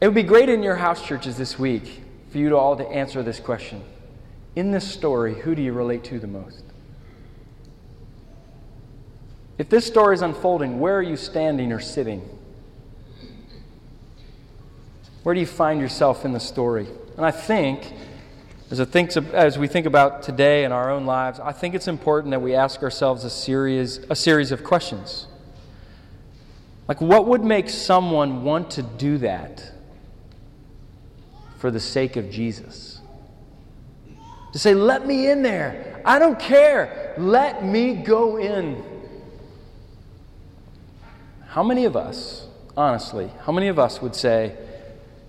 It 0.00 0.06
would 0.06 0.14
be 0.14 0.22
great 0.22 0.48
in 0.48 0.62
your 0.62 0.76
house 0.76 1.04
churches 1.04 1.36
this 1.36 1.58
week 1.58 2.02
for 2.30 2.38
you 2.38 2.50
to 2.50 2.56
all 2.56 2.76
to 2.76 2.86
answer 2.86 3.22
this 3.22 3.40
question. 3.40 3.82
In 4.54 4.70
this 4.70 4.88
story, 4.88 5.34
who 5.34 5.56
do 5.56 5.62
you 5.62 5.72
relate 5.72 6.04
to 6.04 6.20
the 6.20 6.26
most? 6.28 6.67
If 9.58 9.68
this 9.68 9.86
story 9.86 10.14
is 10.14 10.22
unfolding, 10.22 10.80
where 10.80 10.96
are 10.96 11.02
you 11.02 11.16
standing 11.16 11.72
or 11.72 11.80
sitting? 11.80 12.22
Where 15.24 15.34
do 15.34 15.40
you 15.40 15.46
find 15.46 15.80
yourself 15.80 16.24
in 16.24 16.32
the 16.32 16.40
story? 16.40 16.86
And 17.16 17.26
I 17.26 17.32
think, 17.32 17.92
as, 18.70 18.80
thinks, 18.88 19.16
as 19.16 19.58
we 19.58 19.66
think 19.66 19.84
about 19.84 20.22
today 20.22 20.64
in 20.64 20.72
our 20.72 20.90
own 20.90 21.04
lives, 21.04 21.40
I 21.40 21.52
think 21.52 21.74
it's 21.74 21.88
important 21.88 22.30
that 22.30 22.40
we 22.40 22.54
ask 22.54 22.82
ourselves 22.82 23.24
a 23.24 23.30
series, 23.30 23.98
a 24.08 24.14
series 24.14 24.52
of 24.52 24.62
questions. 24.62 25.26
Like, 26.86 27.00
what 27.00 27.26
would 27.26 27.44
make 27.44 27.68
someone 27.68 28.44
want 28.44 28.70
to 28.72 28.82
do 28.82 29.18
that? 29.18 29.72
for 31.58 31.70
the 31.70 31.80
sake 31.80 32.16
of 32.16 32.30
Jesus. 32.30 33.00
To 34.52 34.58
say, 34.58 34.74
let 34.74 35.06
me 35.06 35.30
in 35.30 35.42
there. 35.42 36.00
I 36.04 36.18
don't 36.18 36.38
care. 36.38 37.14
Let 37.18 37.64
me 37.64 37.94
go 37.94 38.38
in. 38.38 38.82
How 41.58 41.64
many 41.64 41.86
of 41.86 41.96
us, 41.96 42.46
honestly, 42.76 43.32
how 43.44 43.50
many 43.50 43.66
of 43.66 43.80
us 43.80 44.00
would 44.00 44.14
say, 44.14 44.56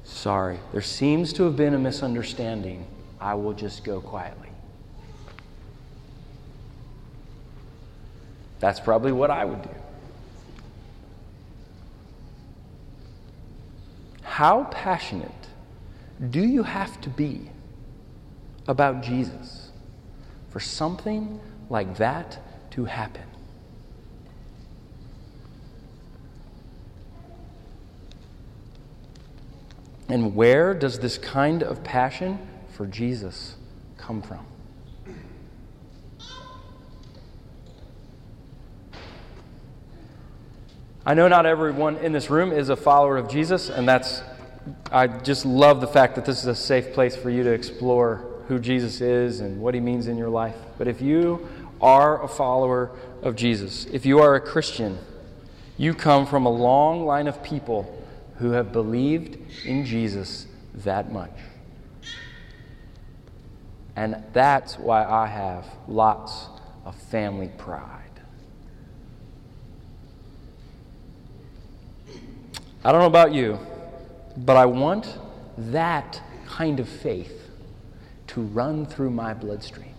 sorry, 0.03 0.59
there 0.71 0.81
seems 0.83 1.33
to 1.33 1.43
have 1.45 1.55
been 1.55 1.73
a 1.73 1.79
misunderstanding. 1.79 2.85
I 3.19 3.33
will 3.33 3.53
just 3.53 3.83
go 3.83 3.99
quietly? 3.99 4.49
That's 8.59 8.79
probably 8.79 9.11
what 9.11 9.31
I 9.31 9.43
would 9.43 9.63
do. 9.63 9.75
How 14.21 14.65
passionate 14.65 15.47
do 16.29 16.41
you 16.41 16.61
have 16.61 17.01
to 17.01 17.09
be 17.09 17.49
about 18.67 19.01
Jesus 19.01 19.71
for 20.51 20.59
something 20.59 21.39
like 21.71 21.97
that 21.97 22.37
to 22.73 22.85
happen? 22.85 23.28
And 30.09 30.35
where 30.35 30.73
does 30.73 30.99
this 30.99 31.19
kind 31.19 31.61
of 31.61 31.83
passion 31.83 32.39
for 32.69 32.87
Jesus 32.87 33.55
come 33.97 34.23
from? 34.23 34.45
I 41.05 41.13
know 41.13 41.27
not 41.27 41.45
everyone 41.45 41.97
in 41.97 42.11
this 42.11 42.29
room 42.29 42.51
is 42.51 42.69
a 42.69 42.75
follower 42.75 43.17
of 43.17 43.29
Jesus, 43.29 43.69
and 43.69 43.87
that's, 43.87 44.21
I 44.91 45.07
just 45.07 45.45
love 45.45 45.79
the 45.79 45.87
fact 45.87 46.15
that 46.15 46.25
this 46.25 46.39
is 46.39 46.45
a 46.45 46.55
safe 46.55 46.93
place 46.93 47.15
for 47.15 47.29
you 47.29 47.43
to 47.43 47.51
explore 47.51 48.25
who 48.47 48.59
Jesus 48.59 49.01
is 49.01 49.39
and 49.39 49.61
what 49.61 49.73
he 49.73 49.79
means 49.79 50.07
in 50.07 50.17
your 50.17 50.29
life. 50.29 50.55
But 50.77 50.87
if 50.87 51.01
you 51.01 51.47
are 51.81 52.23
a 52.23 52.27
follower 52.27 52.91
of 53.21 53.35
Jesus, 53.35 53.85
if 53.85 54.05
you 54.05 54.19
are 54.19 54.35
a 54.35 54.41
Christian, 54.41 54.97
you 55.77 55.93
come 55.93 56.25
from 56.25 56.45
a 56.45 56.51
long 56.51 57.05
line 57.05 57.27
of 57.27 57.41
people 57.43 57.95
who 58.39 58.51
have 58.51 58.71
believed 58.71 59.37
in 59.65 59.85
Jesus 59.85 60.47
that 60.73 61.11
much. 61.11 61.37
And 63.97 64.23
that's 64.31 64.79
why 64.79 65.03
I 65.03 65.27
have 65.27 65.65
lots 65.89 66.47
of 66.85 66.95
family 66.95 67.51
pride. 67.57 68.05
I 72.83 72.93
don't 72.93 73.01
know 73.01 73.07
about 73.07 73.33
you, 73.33 73.59
but 74.37 74.55
I 74.55 74.65
want 74.65 75.19
that 75.57 76.21
kind 76.45 76.79
of 76.79 76.87
faith 76.87 77.51
to 78.27 78.41
run 78.41 78.85
through 78.85 79.09
my 79.09 79.33
bloodstream. 79.33 79.93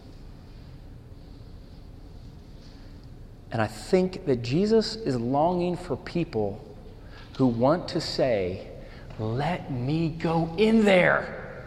And 3.53 3.61
I 3.61 3.67
think 3.67 4.25
that 4.25 4.41
Jesus 4.41 4.97
is 4.97 5.17
longing 5.17 5.77
for 5.77 5.97
people 5.97 6.70
who 7.41 7.47
want 7.47 7.89
to 7.89 8.03
say, 8.03 8.69
Let 9.19 9.73
me 9.73 10.11
go 10.11 10.55
in 10.59 10.85
there. 10.85 11.65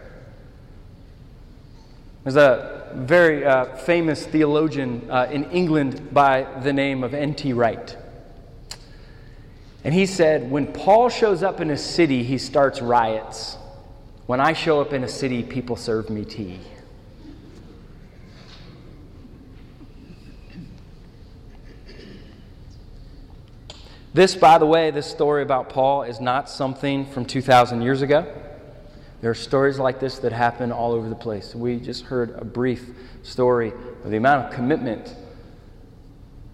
There's 2.24 2.36
a 2.36 2.92
very 2.94 3.44
uh, 3.44 3.76
famous 3.78 4.24
theologian 4.24 5.10
uh, 5.10 5.28
in 5.32 5.46
England 5.46 6.14
by 6.14 6.44
the 6.62 6.72
name 6.72 7.04
of 7.04 7.16
N.T. 7.16 7.54
Wright. 7.54 7.98
And 9.84 9.96
he 9.96 10.06
said, 10.06 10.52
When 10.52 10.68
Paul 10.68 11.10
shows 11.10 11.42
up 11.42 11.60
in 11.60 11.72
a 11.72 11.78
city, 11.78 12.22
he 12.22 12.38
starts 12.38 12.80
riots. 12.80 13.58
When 14.28 14.40
I 14.40 14.54
show 14.54 14.80
up 14.80 14.94
in 14.94 15.04
a 15.04 15.10
city, 15.10 15.42
people 15.42 15.76
serve 15.76 16.12
me 16.12 16.24
tea. 16.24 16.60
This, 24.14 24.36
by 24.36 24.60
the 24.60 24.66
way, 24.68 24.92
this 24.92 25.10
story 25.10 25.42
about 25.42 25.70
Paul 25.70 26.04
is 26.04 26.22
not 26.22 26.48
something 26.48 27.06
from 27.08 27.26
2,000 27.26 27.82
years 27.82 28.04
ago. 28.04 28.32
There 29.22 29.32
are 29.32 29.36
stories 29.36 29.80
like 29.80 30.00
this 30.00 30.20
that 30.20 30.32
happen 30.32 30.72
all 30.72 30.92
over 30.92 31.10
the 31.10 31.16
place. 31.16 31.56
We 31.56 31.80
just 31.80 32.04
heard 32.06 32.36
a 32.38 32.46
brief 32.46 32.90
story 33.24 33.74
of 34.04 34.12
the 34.12 34.18
amount 34.18 34.46
of 34.46 34.54
commitment 34.54 35.16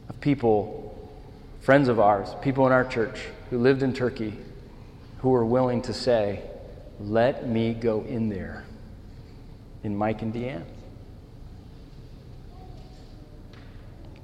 of 0.08 0.22
people, 0.22 0.98
friends 1.60 1.90
of 1.90 2.00
ours, 2.00 2.30
people 2.42 2.66
in 2.66 2.72
our 2.72 2.86
church 2.86 3.20
who 3.50 3.58
lived 3.58 3.84
in 3.84 3.92
Turkey, 3.92 4.38
who 5.18 5.32
were 5.32 5.46
willing 5.46 5.82
to 5.82 5.94
say, 5.94 6.42
Let 7.02 7.50
me 7.50 7.74
go 7.74 8.04
in 8.04 8.30
there 8.30 8.66
in 9.84 9.98
Mike 9.98 10.22
and 10.22 10.34
Deanne. 10.34 10.64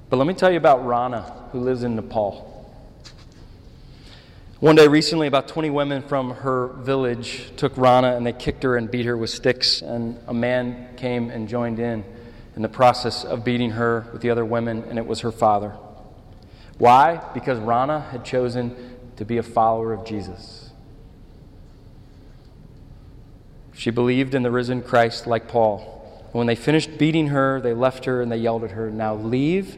But 0.08 0.16
let 0.16 0.26
me 0.26 0.34
tell 0.34 0.50
you 0.50 0.56
about 0.56 0.86
Rana, 0.86 1.48
who 1.52 1.60
lives 1.60 1.82
in 1.82 1.96
Nepal. 1.96 2.55
One 4.60 4.74
day 4.74 4.88
recently, 4.88 5.26
about 5.26 5.48
20 5.48 5.68
women 5.68 6.00
from 6.00 6.30
her 6.30 6.68
village 6.68 7.54
took 7.58 7.76
Rana 7.76 8.16
and 8.16 8.26
they 8.26 8.32
kicked 8.32 8.62
her 8.62 8.78
and 8.78 8.90
beat 8.90 9.04
her 9.04 9.14
with 9.14 9.28
sticks, 9.28 9.82
and 9.82 10.18
a 10.26 10.32
man 10.32 10.96
came 10.96 11.28
and 11.28 11.46
joined 11.46 11.78
in 11.78 12.02
in 12.54 12.62
the 12.62 12.68
process 12.70 13.22
of 13.22 13.44
beating 13.44 13.72
her 13.72 14.06
with 14.14 14.22
the 14.22 14.30
other 14.30 14.46
women, 14.46 14.82
and 14.88 14.98
it 14.98 15.06
was 15.06 15.20
her 15.20 15.30
father. 15.30 15.76
Why? 16.78 17.20
Because 17.34 17.58
Rana 17.58 18.00
had 18.00 18.24
chosen 18.24 18.74
to 19.16 19.26
be 19.26 19.36
a 19.36 19.42
follower 19.42 19.92
of 19.92 20.06
Jesus. 20.06 20.70
She 23.74 23.90
believed 23.90 24.34
in 24.34 24.42
the 24.42 24.50
risen 24.50 24.80
Christ 24.80 25.26
like 25.26 25.48
Paul. 25.48 25.80
When 26.32 26.46
they 26.46 26.54
finished 26.54 26.96
beating 26.96 27.26
her, 27.26 27.60
they 27.60 27.74
left 27.74 28.06
her 28.06 28.22
and 28.22 28.32
they 28.32 28.38
yelled 28.38 28.64
at 28.64 28.70
her, 28.70 28.90
Now 28.90 29.16
leave 29.16 29.76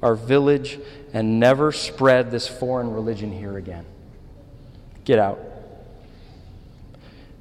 our 0.00 0.14
village 0.14 0.78
and 1.12 1.40
never 1.40 1.72
spread 1.72 2.30
this 2.30 2.46
foreign 2.46 2.92
religion 2.92 3.32
here 3.32 3.58
again. 3.58 3.86
Get 5.10 5.18
out. 5.18 5.40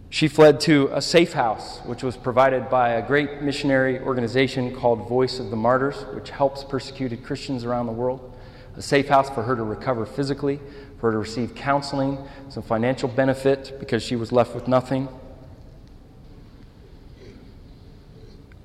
She 0.09 0.27
fled 0.27 0.59
to 0.61 0.89
a 0.91 1.03
safe 1.03 1.33
house, 1.33 1.81
which 1.85 2.01
was 2.01 2.17
provided 2.17 2.67
by 2.67 2.93
a 2.93 3.05
great 3.05 3.43
missionary 3.43 3.99
organization 3.99 4.75
called 4.75 5.07
Voice 5.07 5.37
of 5.37 5.51
the 5.51 5.55
Martyrs, 5.55 5.97
which 6.15 6.31
helps 6.31 6.63
persecuted 6.63 7.23
Christians 7.23 7.63
around 7.63 7.85
the 7.85 7.91
world. 7.91 8.35
A 8.75 8.81
safe 8.81 9.07
house 9.07 9.29
for 9.29 9.43
her 9.43 9.55
to 9.55 9.61
recover 9.61 10.07
physically, 10.07 10.59
for 10.99 11.11
her 11.11 11.11
to 11.11 11.19
receive 11.19 11.53
counseling, 11.53 12.17
some 12.49 12.63
financial 12.63 13.07
benefit 13.07 13.77
because 13.79 14.01
she 14.01 14.15
was 14.15 14.31
left 14.31 14.55
with 14.55 14.67
nothing. 14.67 15.07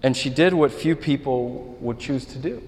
And 0.03 0.17
she 0.17 0.31
did 0.31 0.55
what 0.55 0.73
few 0.73 0.97
people 0.97 1.77
would 1.79 1.99
choose 1.99 2.25
to 2.25 2.39
do. 2.39 2.67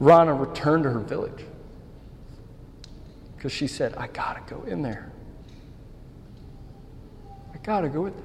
Rana 0.00 0.32
returned 0.32 0.84
to 0.84 0.90
her 0.90 1.00
village 1.00 1.44
because 3.36 3.52
she 3.52 3.66
said, 3.66 3.94
I 3.96 4.06
got 4.08 4.46
to 4.46 4.54
go 4.54 4.62
in 4.62 4.82
there. 4.82 5.12
I 7.52 7.58
got 7.58 7.80
to 7.80 7.88
go 7.88 8.06
in 8.06 8.12
there. 8.12 8.22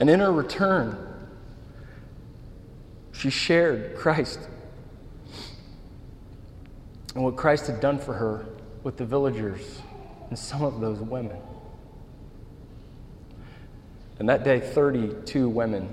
And 0.00 0.10
in 0.10 0.20
her 0.20 0.32
return, 0.32 0.96
she 3.12 3.30
shared 3.30 3.96
Christ 3.96 4.40
and 7.14 7.22
what 7.22 7.36
Christ 7.36 7.66
had 7.66 7.80
done 7.80 7.98
for 7.98 8.14
her 8.14 8.46
with 8.82 8.96
the 8.96 9.04
villagers 9.04 9.80
and 10.28 10.38
some 10.38 10.62
of 10.62 10.80
those 10.80 10.98
women. 10.98 11.36
And 14.18 14.28
that 14.28 14.44
day, 14.44 14.60
32 14.60 15.48
women 15.48 15.92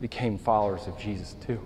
became 0.00 0.38
followers 0.38 0.86
of 0.86 0.98
Jesus 0.98 1.34
too. 1.46 1.60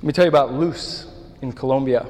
Let 0.00 0.06
me 0.06 0.12
tell 0.14 0.24
you 0.24 0.30
about 0.30 0.54
Luz 0.54 1.06
in 1.42 1.52
Colombia. 1.52 2.06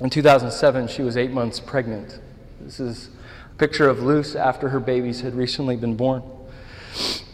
In 0.00 0.08
2007, 0.08 0.88
she 0.88 1.02
was 1.02 1.18
eight 1.18 1.30
months 1.30 1.60
pregnant. 1.60 2.18
This 2.58 2.80
is 2.80 3.10
a 3.52 3.58
picture 3.58 3.86
of 3.86 4.02
Luz 4.02 4.34
after 4.34 4.70
her 4.70 4.80
babies 4.80 5.20
had 5.20 5.34
recently 5.34 5.76
been 5.76 5.94
born. 5.94 6.22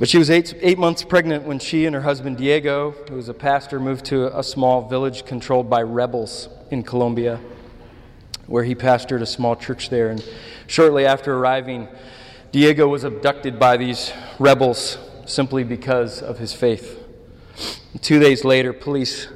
But 0.01 0.09
she 0.09 0.19
was 0.19 0.31
eight, 0.31 0.53
eight 0.63 0.79
months 0.81 1.05
pregnant 1.05 1.45
when 1.45 1.61
she 1.61 1.87
and 1.87 1.95
her 1.95 2.03
husband 2.03 2.39
Diego, 2.39 2.91
who 3.09 3.15
was 3.15 3.29
a 3.29 3.35
pastor, 3.35 3.79
moved 3.79 4.05
to 4.07 4.37
a 4.37 4.43
small 4.43 4.89
village 4.89 5.25
controlled 5.25 5.71
by 5.71 5.81
rebels 5.81 6.49
in 6.73 6.83
Colombia, 6.83 7.39
where 8.49 8.65
he 8.65 8.75
pastored 8.75 9.23
a 9.23 9.27
small 9.27 9.55
church 9.55 9.91
there. 9.91 10.11
And 10.11 10.29
shortly 10.67 11.07
after 11.07 11.33
arriving, 11.33 11.87
Diego 12.51 12.89
was 12.89 13.05
abducted 13.05 13.61
by 13.61 13.77
these 13.77 14.13
rebels 14.41 14.99
simply 15.25 15.63
because 15.63 16.21
of 16.21 16.41
his 16.41 16.53
faith. 16.53 17.05
Two 18.03 18.19
days 18.19 18.45
later, 18.45 18.73
police 18.73 19.29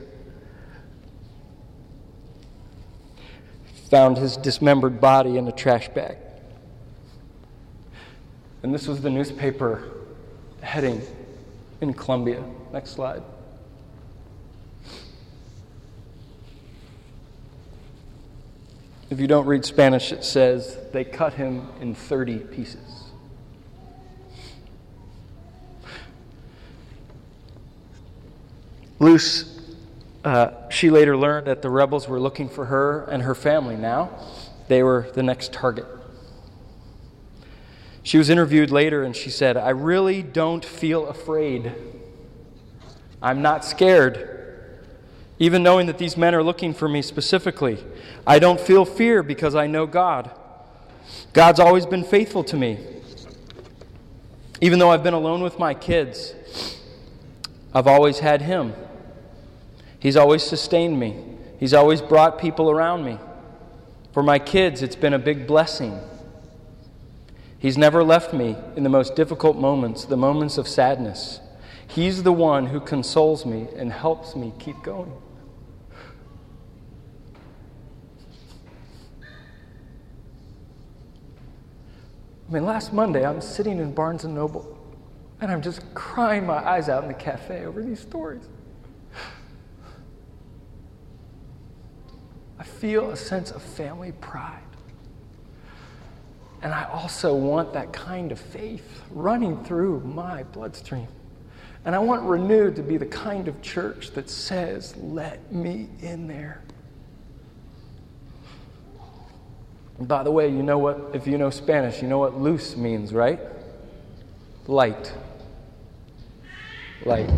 found 3.91 4.17
his 4.17 4.37
dismembered 4.37 5.01
body 5.01 5.37
in 5.37 5.49
a 5.49 5.53
trash 5.53 5.89
bag. 5.89 6.17
And 8.63 8.73
this 8.73 8.87
was 8.87 9.03
the 9.03 9.11
newspaper 9.11 9.83
heading 10.61 11.03
in 11.81 11.93
Colombia. 11.93 12.45
Next 12.73 12.91
slide. 12.91 13.23
If 19.11 19.19
you 19.19 19.27
don't 19.27 19.47
read 19.47 19.65
Spanish, 19.65 20.13
it 20.13 20.23
says 20.23 20.79
they 20.93 21.03
cut 21.03 21.35
him 21.35 21.67
in 21.81 21.97
30 21.97 22.39
pieces. 22.39 23.07
Luz 29.01 29.50
uh, 30.25 30.69
she 30.69 30.91
later 30.91 31.17
learned 31.17 31.47
that 31.47 31.63
the 31.63 31.71
rebels 31.71 32.09
were 32.09 32.21
looking 32.21 32.49
for 32.49 32.67
her 32.67 33.05
and 33.05 33.23
her 33.23 33.35
family 33.35 33.77
now. 33.77 34.11
They 34.69 34.83
were 34.83 35.11
the 35.15 35.23
next 35.23 35.53
target. 35.53 35.87
She 38.03 38.19
was 38.19 38.31
interviewed 38.31 38.71
later 38.71 39.03
and 39.03 39.15
she 39.15 39.31
said, 39.31 39.57
I 39.57 39.71
really 39.71 40.23
don't 40.23 40.65
feel 40.65 41.07
afraid. 41.07 41.73
I'm 43.23 43.43
not 43.43 43.65
scared. 43.65 44.79
Even 45.39 45.63
knowing 45.63 45.87
that 45.87 45.99
these 45.99 46.17
men 46.17 46.35
are 46.35 46.43
looking 46.43 46.75
for 46.75 46.89
me 46.89 47.03
specifically, 47.03 47.83
I 48.27 48.39
don't 48.39 48.61
feel 48.61 48.85
fear 48.85 49.23
because 49.23 49.55
I 49.55 49.67
know 49.67 49.87
God. 49.87 50.31
God's 51.33 51.61
always 51.61 51.87
been 51.87 52.05
faithful 52.05 52.45
to 52.45 52.57
me. 52.57 52.79
Even 54.61 54.79
though 54.79 54.91
I've 54.91 55.03
been 55.03 55.15
alone 55.15 55.43
with 55.43 55.59
my 55.59 55.73
kids, 55.73 56.35
I've 57.75 57.87
always 57.87 58.19
had 58.19 58.43
Him. 58.43 58.75
He's 60.01 60.17
always 60.17 60.43
sustained 60.43 60.99
me, 60.99 61.23
He's 61.61 61.75
always 61.75 62.01
brought 62.01 62.39
people 62.39 62.71
around 62.71 63.05
me. 63.05 63.19
For 64.13 64.23
my 64.23 64.39
kids, 64.39 64.83
it's 64.83 64.97
been 64.97 65.13
a 65.13 65.19
big 65.19 65.47
blessing. 65.47 66.01
He's 67.59 67.77
never 67.77 68.03
left 68.03 68.33
me 68.33 68.57
in 68.75 68.83
the 68.83 68.89
most 68.89 69.15
difficult 69.15 69.59
moments, 69.59 70.07
the 70.07 70.17
moments 70.17 70.57
of 70.57 70.67
sadness. 70.67 71.41
He's 71.87 72.23
the 72.23 72.33
one 72.33 72.67
who 72.67 72.81
consoles 72.81 73.45
me 73.45 73.69
and 73.77 73.93
helps 73.93 74.35
me 74.35 74.55
keep 74.59 74.83
going. 74.83 75.13
I 82.49 82.53
mean, 82.53 82.65
last 82.65 82.95
Monday, 82.95 83.25
I'm 83.27 83.43
sitting 83.43 83.79
in 83.79 83.93
Barnes 83.93 84.25
and 84.25 84.35
Noble, 84.35 84.79
and 85.43 85.53
I'm 85.53 85.61
just 85.61 85.83
crying 85.95 86.47
my 86.47 86.67
eyes 86.67 86.89
out 86.89 87.03
in 87.03 87.09
the 87.09 87.15
cafe 87.15 87.67
over 87.67 87.83
these 87.83 88.01
stories. 88.01 88.49
I 92.61 92.63
feel 92.63 93.11
a 93.11 93.17
sense 93.17 93.51
of 93.51 93.63
family 93.63 94.13
pride. 94.21 94.61
And 96.61 96.75
I 96.75 96.85
also 96.85 97.35
want 97.35 97.73
that 97.73 97.91
kind 97.91 98.31
of 98.31 98.39
faith 98.39 99.03
running 99.11 99.65
through 99.65 100.01
my 100.01 100.43
bloodstream. 100.43 101.09
And 101.87 101.95
I 101.95 101.99
want 102.01 102.23
Renew 102.25 102.71
to 102.75 102.83
be 102.83 102.99
the 102.99 103.07
kind 103.07 103.49
of 103.49 103.63
church 103.63 104.11
that 104.11 104.29
says, 104.29 104.95
let 104.99 105.51
me 105.51 105.89
in 106.01 106.27
there. 106.27 106.61
And 109.99 110.07
by 110.07 110.23
the 110.23 110.31
way, 110.31 110.49
you 110.49 110.63
know 110.63 110.77
what, 110.77 111.13
if 111.15 111.27
you 111.27 111.39
know 111.39 111.49
Spanish, 111.49 112.03
you 112.03 112.09
know 112.09 112.19
what 112.19 112.39
luz 112.39 112.77
means, 112.77 113.15
right? 113.15 113.41
Light. 114.67 115.15
Light. 117.07 117.31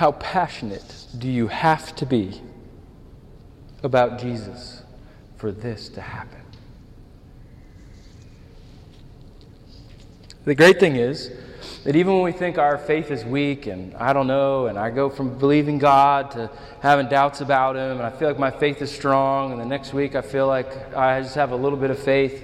How 0.00 0.12
passionate 0.12 1.04
do 1.18 1.28
you 1.28 1.48
have 1.48 1.94
to 1.96 2.06
be 2.06 2.40
about 3.82 4.18
Jesus 4.18 4.82
for 5.36 5.52
this 5.52 5.90
to 5.90 6.00
happen? 6.00 6.40
The 10.46 10.54
great 10.54 10.80
thing 10.80 10.96
is 10.96 11.30
that 11.84 11.96
even 11.96 12.14
when 12.14 12.22
we 12.22 12.32
think 12.32 12.56
our 12.56 12.78
faith 12.78 13.10
is 13.10 13.26
weak 13.26 13.66
and 13.66 13.94
I 13.94 14.14
don't 14.14 14.26
know, 14.26 14.68
and 14.68 14.78
I 14.78 14.88
go 14.88 15.10
from 15.10 15.38
believing 15.38 15.76
God 15.78 16.30
to 16.30 16.50
having 16.80 17.08
doubts 17.08 17.42
about 17.42 17.76
Him, 17.76 17.98
and 17.98 18.02
I 18.02 18.08
feel 18.08 18.28
like 18.28 18.38
my 18.38 18.50
faith 18.50 18.80
is 18.80 18.90
strong, 18.90 19.52
and 19.52 19.60
the 19.60 19.66
next 19.66 19.92
week 19.92 20.14
I 20.14 20.22
feel 20.22 20.46
like 20.46 20.96
I 20.96 21.20
just 21.20 21.34
have 21.34 21.52
a 21.52 21.56
little 21.56 21.78
bit 21.78 21.90
of 21.90 21.98
faith, 21.98 22.42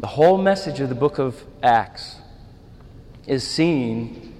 the 0.00 0.06
whole 0.06 0.38
message 0.38 0.80
of 0.80 0.88
the 0.88 0.94
book 0.94 1.18
of 1.18 1.44
Acts 1.62 2.16
is 3.26 3.46
seeing 3.46 4.32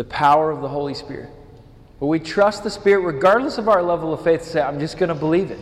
the 0.00 0.04
power 0.04 0.50
of 0.50 0.62
the 0.62 0.68
Holy 0.68 0.94
Spirit. 0.94 1.28
But 1.98 2.06
we 2.06 2.20
trust 2.20 2.64
the 2.64 2.70
Spirit 2.70 3.00
regardless 3.02 3.58
of 3.58 3.68
our 3.68 3.82
level 3.82 4.14
of 4.14 4.24
faith 4.24 4.40
to 4.40 4.46
say, 4.46 4.62
I'm 4.62 4.80
just 4.80 4.96
going 4.96 5.10
to 5.10 5.14
believe 5.14 5.50
it, 5.50 5.60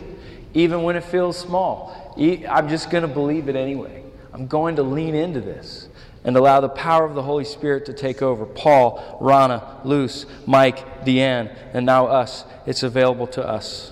even 0.53 0.83
when 0.83 0.95
it 0.95 1.03
feels 1.03 1.37
small. 1.37 2.15
I'm 2.17 2.69
just 2.69 2.89
going 2.89 3.01
to 3.01 3.09
believe 3.09 3.49
it 3.49 3.57
anyway. 3.57 4.01
I'm 4.31 4.47
going 4.47 4.77
to 4.77 4.83
lean 4.83 5.13
into 5.13 5.41
this 5.41 5.89
and 6.23 6.37
allow 6.37 6.61
the 6.61 6.69
power 6.69 7.03
of 7.03 7.15
the 7.15 7.21
Holy 7.21 7.43
Spirit 7.43 7.85
to 7.87 7.93
take 7.93 8.21
over. 8.21 8.45
Paul, 8.45 9.17
Rana, 9.19 9.81
Luz, 9.83 10.25
Mike, 10.45 11.03
Deanne, 11.03 11.53
and 11.73 11.85
now 11.85 12.07
us. 12.07 12.45
It's 12.65 12.83
available 12.83 13.27
to 13.27 13.45
us. 13.45 13.91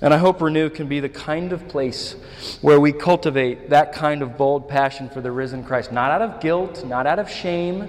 And 0.00 0.12
I 0.12 0.18
hope 0.18 0.40
Renew 0.40 0.70
can 0.70 0.88
be 0.88 1.00
the 1.00 1.08
kind 1.08 1.52
of 1.52 1.68
place 1.68 2.14
where 2.60 2.80
we 2.80 2.92
cultivate 2.92 3.70
that 3.70 3.92
kind 3.92 4.22
of 4.22 4.36
bold 4.36 4.68
passion 4.68 5.08
for 5.08 5.20
the 5.20 5.32
risen 5.32 5.64
Christ, 5.64 5.92
not 5.92 6.10
out 6.10 6.22
of 6.22 6.40
guilt, 6.40 6.84
not 6.86 7.06
out 7.06 7.18
of 7.18 7.30
shame, 7.30 7.88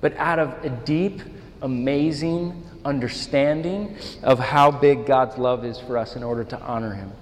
but 0.00 0.16
out 0.16 0.38
of 0.38 0.64
a 0.64 0.70
deep, 0.70 1.22
amazing 1.62 2.62
understanding 2.84 3.96
of 4.22 4.38
how 4.38 4.70
big 4.70 5.06
God's 5.06 5.38
love 5.38 5.64
is 5.64 5.78
for 5.78 5.96
us 5.96 6.16
in 6.16 6.22
order 6.22 6.44
to 6.44 6.60
honor 6.60 6.94
Him. 6.94 7.12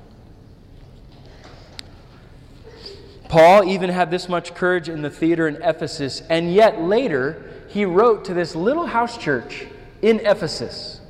Paul 3.28 3.64
even 3.64 3.88
had 3.88 4.10
this 4.10 4.28
much 4.28 4.54
courage 4.54 4.88
in 4.88 5.00
the 5.00 5.08
theater 5.08 5.48
in 5.48 5.56
Ephesus, 5.62 6.22
and 6.28 6.52
yet 6.52 6.82
later 6.82 7.50
he 7.68 7.84
wrote 7.86 8.26
to 8.26 8.34
this 8.34 8.54
little 8.54 8.84
house 8.84 9.16
church 9.16 9.66
in 10.02 10.20
Ephesus. 10.20 11.00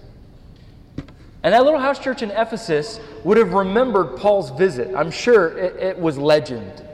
And 1.43 1.53
that 1.55 1.65
little 1.65 1.81
house 1.81 1.99
church 1.99 2.23
in 2.23 2.31
Ephesus 2.31 3.01
would 3.25 3.37
have 3.37 3.53
remembered 3.53 4.17
Paul's 4.17 4.51
visit. 4.51 4.95
I'm 4.95 5.11
sure 5.11 5.59
it, 5.59 5.77
it, 5.77 5.99
was 5.99 6.17
legend. 6.17 6.85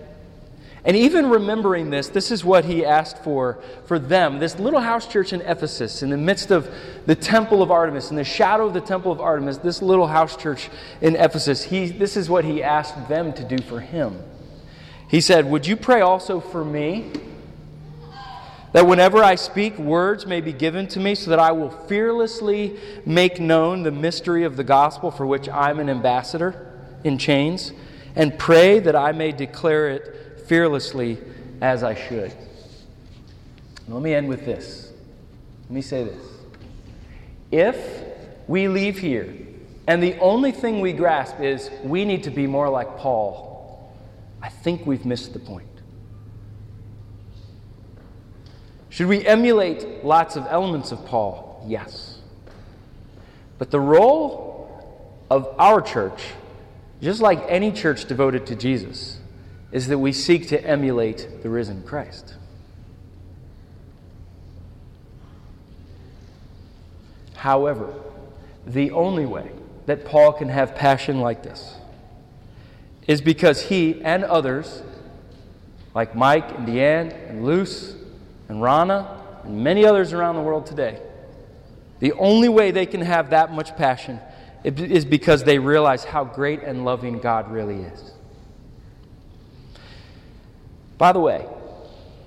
And 0.84 0.96
even 0.96 1.28
remembering 1.28 1.90
this, 1.90 2.08
this 2.08 2.30
is 2.30 2.46
what 2.46 2.64
he 2.64 2.84
asked 2.84 3.22
for 3.22 3.58
for 3.84 3.98
them. 3.98 4.38
This 4.38 4.58
little 4.58 4.80
house 4.80 5.06
church 5.06 5.34
in 5.34 5.42
Ephesus, 5.42 6.02
in 6.02 6.08
the 6.08 6.16
midst 6.16 6.50
of 6.50 6.72
the 7.04 7.14
temple 7.14 7.62
of 7.62 7.70
Artemis, 7.70 8.10
in 8.10 8.16
the 8.16 8.24
shadow 8.24 8.66
of 8.66 8.72
the 8.72 8.80
temple 8.80 9.12
of 9.12 9.20
Artemis, 9.20 9.58
this 9.58 9.82
little 9.82 10.06
house 10.06 10.34
church 10.34 10.70
in 11.02 11.14
Ephesus, 11.16 11.64
he, 11.64 11.88
this 11.88 12.16
is 12.16 12.30
what 12.30 12.46
he 12.46 12.62
asked 12.62 13.08
them 13.08 13.34
to 13.34 13.44
do 13.44 13.58
for 13.58 13.80
him. 13.80 14.18
He 15.10 15.20
said, 15.20 15.44
Would 15.50 15.66
you 15.66 15.76
pray 15.76 16.00
also 16.00 16.40
for 16.40 16.64
me? 16.64 17.10
That 18.72 18.86
whenever 18.86 19.24
I 19.24 19.34
speak, 19.36 19.78
words 19.78 20.26
may 20.26 20.40
be 20.40 20.52
given 20.52 20.86
to 20.88 21.00
me, 21.00 21.14
so 21.14 21.30
that 21.30 21.38
I 21.38 21.52
will 21.52 21.70
fearlessly 21.70 22.78
make 23.06 23.40
known 23.40 23.82
the 23.82 23.90
mystery 23.90 24.44
of 24.44 24.56
the 24.56 24.64
gospel 24.64 25.10
for 25.10 25.26
which 25.26 25.48
I'm 25.48 25.78
an 25.78 25.88
ambassador 25.88 26.70
in 27.04 27.16
chains, 27.16 27.72
and 28.14 28.38
pray 28.38 28.78
that 28.80 28.94
I 28.94 29.12
may 29.12 29.32
declare 29.32 29.88
it 29.88 30.42
fearlessly 30.46 31.18
as 31.60 31.82
I 31.82 31.94
should. 31.94 32.32
Let 33.88 34.02
me 34.02 34.14
end 34.14 34.28
with 34.28 34.44
this. 34.44 34.92
Let 35.64 35.70
me 35.70 35.80
say 35.80 36.04
this. 36.04 36.22
If 37.50 38.04
we 38.46 38.68
leave 38.68 38.98
here 38.98 39.34
and 39.86 40.02
the 40.02 40.18
only 40.18 40.52
thing 40.52 40.80
we 40.80 40.92
grasp 40.92 41.40
is 41.40 41.70
we 41.82 42.04
need 42.04 42.24
to 42.24 42.30
be 42.30 42.46
more 42.46 42.68
like 42.68 42.98
Paul, 42.98 43.90
I 44.42 44.50
think 44.50 44.86
we've 44.86 45.06
missed 45.06 45.32
the 45.32 45.38
point. 45.38 45.67
Should 48.98 49.06
we 49.06 49.24
emulate 49.24 50.04
lots 50.04 50.34
of 50.34 50.44
elements 50.50 50.90
of 50.90 51.06
Paul? 51.06 51.64
Yes. 51.64 52.18
But 53.56 53.70
the 53.70 53.78
role 53.78 55.14
of 55.30 55.54
our 55.56 55.80
church, 55.80 56.20
just 57.00 57.20
like 57.20 57.40
any 57.46 57.70
church 57.70 58.06
devoted 58.06 58.44
to 58.46 58.56
Jesus, 58.56 59.20
is 59.70 59.86
that 59.86 59.98
we 59.98 60.10
seek 60.10 60.48
to 60.48 60.60
emulate 60.66 61.28
the 61.44 61.48
risen 61.48 61.84
Christ. 61.84 62.34
However, 67.36 67.94
the 68.66 68.90
only 68.90 69.26
way 69.26 69.52
that 69.86 70.06
Paul 70.06 70.32
can 70.32 70.48
have 70.48 70.74
passion 70.74 71.20
like 71.20 71.44
this 71.44 71.76
is 73.06 73.20
because 73.20 73.62
he 73.62 74.02
and 74.02 74.24
others, 74.24 74.82
like 75.94 76.16
Mike 76.16 76.50
and 76.50 76.66
Deanne 76.66 77.12
and 77.30 77.44
Luz 77.44 77.94
and 78.48 78.62
Rana 78.62 79.22
and 79.44 79.62
many 79.62 79.84
others 79.84 80.12
around 80.12 80.36
the 80.36 80.42
world 80.42 80.66
today, 80.66 81.00
the 82.00 82.12
only 82.12 82.48
way 82.48 82.70
they 82.70 82.86
can 82.86 83.00
have 83.00 83.30
that 83.30 83.52
much 83.52 83.76
passion 83.76 84.20
is 84.64 85.04
because 85.04 85.44
they 85.44 85.58
realize 85.58 86.04
how 86.04 86.24
great 86.24 86.62
and 86.62 86.84
loving 86.84 87.18
God 87.18 87.50
really 87.50 87.82
is. 87.82 88.12
By 90.96 91.12
the 91.12 91.20
way, 91.20 91.46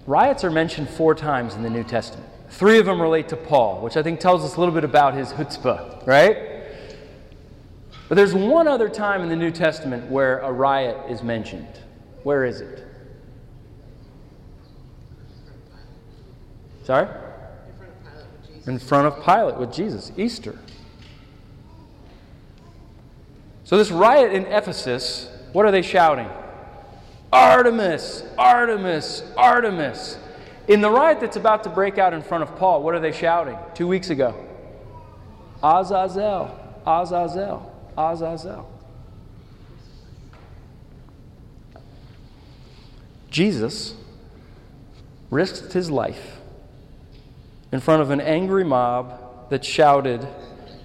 riots 0.08 0.44
are 0.44 0.52
mentioned 0.52 0.90
four 0.90 1.14
times 1.14 1.56
in 1.56 1.62
the 1.62 1.70
New 1.70 1.84
Testament. 1.84 2.28
Three 2.50 2.80
of 2.80 2.86
them 2.86 3.02
relate 3.02 3.30
to 3.30 3.38
Paul, 3.38 3.82
which 3.82 3.98
I 3.98 4.04
think 4.04 4.20
tells 4.20 4.44
us 4.44 4.56
a 4.56 4.60
little 4.60 4.74
bit 4.74 4.84
about 4.84 5.14
his 5.14 5.34
chutzpah, 5.34 6.06
right? 6.06 6.38
But 8.10 8.16
there's 8.16 8.34
one 8.34 8.68
other 8.68 8.90
time 8.90 9.22
in 9.22 9.30
the 9.30 9.36
New 9.38 9.52
Testament 9.52 10.10
where 10.10 10.40
a 10.40 10.52
riot 10.52 10.98
is 11.10 11.24
mentioned. 11.24 11.80
Where 12.24 12.44
is 12.44 12.60
it? 12.60 12.86
Sorry? 16.92 17.08
In 18.68 18.78
front 18.78 19.08
of 19.08 19.24
Pilate 19.24 19.56
with 19.56 19.72
Jesus, 19.72 20.12
Easter. 20.18 20.60
So, 23.64 23.78
this 23.78 23.92
riot 23.92 24.34
in 24.34 24.46
Ephesus, 24.48 25.30
what 25.54 25.66
are 25.66 25.72
they 25.72 25.84
shouting? 25.84 26.28
Artemis, 27.32 28.26
Artemis, 28.38 29.24
Artemis. 29.38 30.18
In 30.68 30.82
the 30.82 30.90
riot 30.90 31.22
that's 31.22 31.38
about 31.38 31.64
to 31.64 31.70
break 31.70 31.98
out 31.98 32.14
in 32.14 32.22
front 32.22 32.44
of 32.44 32.58
Paul, 32.58 32.84
what 32.84 32.94
are 32.94 33.00
they 33.00 33.14
shouting 33.14 33.58
two 33.74 33.88
weeks 33.88 34.10
ago? 34.10 34.36
Azazel, 35.64 36.60
Azazel. 36.86 37.74
Azazel. 37.98 38.70
Jesus 43.30 43.96
risked 45.30 45.72
his 45.72 45.90
life 45.90 46.41
in 47.72 47.80
front 47.80 48.02
of 48.02 48.10
an 48.12 48.22
angry 48.22 48.64
mob 48.64 49.50
that 49.50 49.64
shouted, 49.64 50.28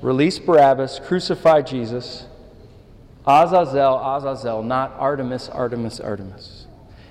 Release 0.03 0.39
Barabbas, 0.39 1.01
crucify 1.05 1.63
Jesus. 1.63 2.27
Azazel, 3.27 3.99
Azazel, 3.99 4.63
not 4.63 4.93
Artemis, 4.99 5.49
Artemis, 5.49 5.99
Artemis. 5.99 6.67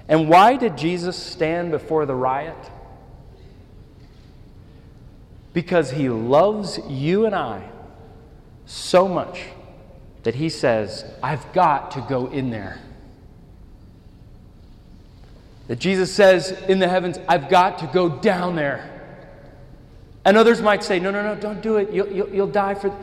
And 0.07 0.29
why 0.29 0.55
did 0.55 0.77
Jesus 0.77 1.17
stand 1.17 1.71
before 1.71 2.05
the 2.05 2.15
riot? 2.15 2.55
Because 5.51 5.91
he 5.91 6.09
loves 6.09 6.79
you 6.87 7.25
and 7.25 7.35
I 7.35 7.69
so 8.65 9.07
much 9.07 9.43
that 10.23 10.35
he 10.35 10.49
says, 10.49 11.05
I've 11.21 11.51
got 11.53 11.91
to 11.91 12.01
go 12.01 12.27
in 12.27 12.49
there. 12.49 12.79
That 15.67 15.79
Jesus 15.79 16.13
says 16.13 16.51
in 16.51 16.79
the 16.79 16.87
heavens, 16.87 17.17
I've 17.27 17.49
got 17.49 17.79
to 17.79 17.87
go 17.87 18.09
down 18.09 18.55
there. 18.55 18.94
And 20.25 20.35
others 20.37 20.61
might 20.61 20.83
say, 20.83 20.99
No, 20.99 21.11
no, 21.11 21.21
no, 21.21 21.39
don't 21.39 21.61
do 21.61 21.77
it. 21.77 21.91
You'll, 21.91 22.11
you'll, 22.11 22.29
you'll 22.29 22.47
die 22.47 22.73
for. 22.73 22.93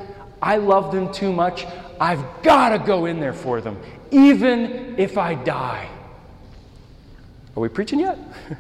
I 0.43 0.57
love 0.57 0.93
them 0.93 1.13
too 1.13 1.33
much. 1.33 1.65
I've 2.01 2.25
got 2.43 2.71
to 2.71 2.79
go 2.79 3.07
in 3.07 3.21
there 3.21 3.33
for 3.33 3.61
them, 3.61 3.81
even 4.11 4.97
if 4.99 5.17
I 5.17 5.35
die. 5.35 5.89
Are 7.57 7.61
we 7.61 7.69
preaching 7.69 8.01
yet? 8.01 8.19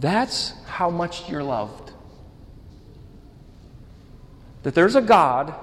That's 0.00 0.54
how 0.66 0.90
much 0.90 1.28
you're 1.30 1.44
loved. 1.44 1.92
That 4.64 4.74
there's 4.74 4.96
a 4.96 5.02
God 5.02 5.54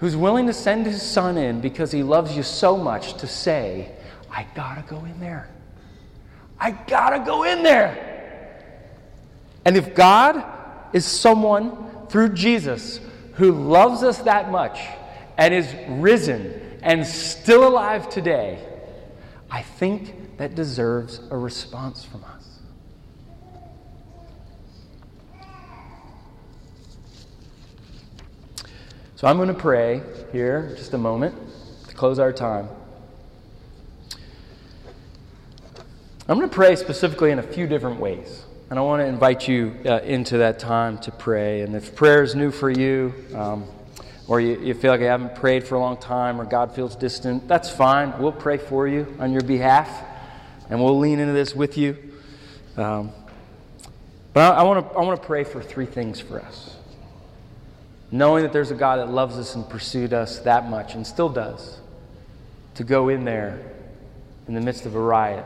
who's 0.00 0.16
willing 0.16 0.48
to 0.48 0.52
send 0.52 0.84
his 0.86 1.00
son 1.02 1.38
in 1.38 1.60
because 1.60 1.92
he 1.92 2.02
loves 2.02 2.36
you 2.36 2.42
so 2.42 2.76
much 2.76 3.14
to 3.14 3.26
say, 3.26 3.92
I 4.30 4.46
gotta 4.54 4.82
go 4.82 5.04
in 5.04 5.18
there. 5.18 5.48
I 6.60 6.72
gotta 6.72 7.24
go 7.24 7.44
in 7.44 7.62
there. 7.62 8.04
And 9.64 9.76
if 9.76 9.94
God 9.94 10.44
is 10.92 11.04
someone 11.04 12.06
through 12.08 12.30
Jesus 12.30 13.00
who 13.34 13.52
loves 13.52 14.02
us 14.02 14.18
that 14.22 14.50
much 14.50 14.80
and 15.36 15.52
is 15.52 15.72
risen 15.88 16.78
and 16.82 17.06
still 17.06 17.68
alive 17.68 18.08
today, 18.08 18.58
I 19.50 19.62
think 19.62 20.38
that 20.38 20.54
deserves 20.54 21.20
a 21.30 21.36
response 21.36 22.04
from 22.04 22.24
us. 22.24 22.38
So 29.16 29.26
I'm 29.26 29.36
going 29.36 29.48
to 29.48 29.54
pray 29.54 30.00
here 30.30 30.74
just 30.76 30.94
a 30.94 30.98
moment 30.98 31.34
to 31.88 31.94
close 31.94 32.18
our 32.18 32.32
time. 32.32 32.68
I'm 36.30 36.36
going 36.36 36.48
to 36.48 36.54
pray 36.54 36.76
specifically 36.76 37.30
in 37.30 37.38
a 37.38 37.42
few 37.42 37.66
different 37.66 38.00
ways. 38.00 38.44
And 38.68 38.78
I 38.78 38.82
want 38.82 39.00
to 39.00 39.06
invite 39.06 39.48
you 39.48 39.74
uh, 39.86 40.00
into 40.00 40.36
that 40.38 40.58
time 40.58 40.98
to 40.98 41.10
pray. 41.10 41.62
And 41.62 41.74
if 41.74 41.94
prayer 41.96 42.22
is 42.22 42.34
new 42.34 42.50
for 42.50 42.68
you, 42.68 43.14
um, 43.34 43.64
or 44.26 44.38
you, 44.38 44.60
you, 44.60 44.74
feel 44.74 44.90
like 44.90 45.00
you 45.00 45.06
haven't 45.06 45.34
prayed 45.36 45.66
for 45.66 45.76
a 45.76 45.78
long 45.78 45.96
time, 45.96 46.38
or 46.38 46.44
God 46.44 46.74
feels 46.74 46.94
distant, 46.94 47.48
that's 47.48 47.70
fine. 47.70 48.18
We'll 48.18 48.32
pray 48.32 48.58
for 48.58 48.86
you 48.86 49.16
on 49.18 49.32
your 49.32 49.40
behalf, 49.40 50.04
and 50.68 50.84
we'll 50.84 50.98
lean 50.98 51.18
into 51.18 51.32
this 51.32 51.54
with 51.54 51.78
you. 51.78 51.96
Um, 52.76 53.10
but 54.34 54.52
I, 54.52 54.58
I 54.58 54.62
want 54.64 54.86
to 54.86 54.98
I 54.98 55.00
want 55.00 55.18
to 55.18 55.26
pray 55.26 55.44
for 55.44 55.62
three 55.62 55.86
things 55.86 56.20
for 56.20 56.42
us 56.42 56.76
knowing 58.10 58.42
that 58.42 58.52
there's 58.52 58.70
a 58.70 58.74
God 58.74 58.96
that 58.96 59.10
loves 59.10 59.36
us 59.36 59.54
and 59.54 59.68
pursued 59.68 60.12
us 60.12 60.38
that 60.40 60.68
much 60.68 60.94
and 60.94 61.06
still 61.06 61.28
does, 61.28 61.78
to 62.74 62.84
go 62.84 63.08
in 63.08 63.24
there 63.24 63.60
in 64.46 64.54
the 64.54 64.60
midst 64.60 64.86
of 64.86 64.94
a 64.94 65.00
riot 65.00 65.44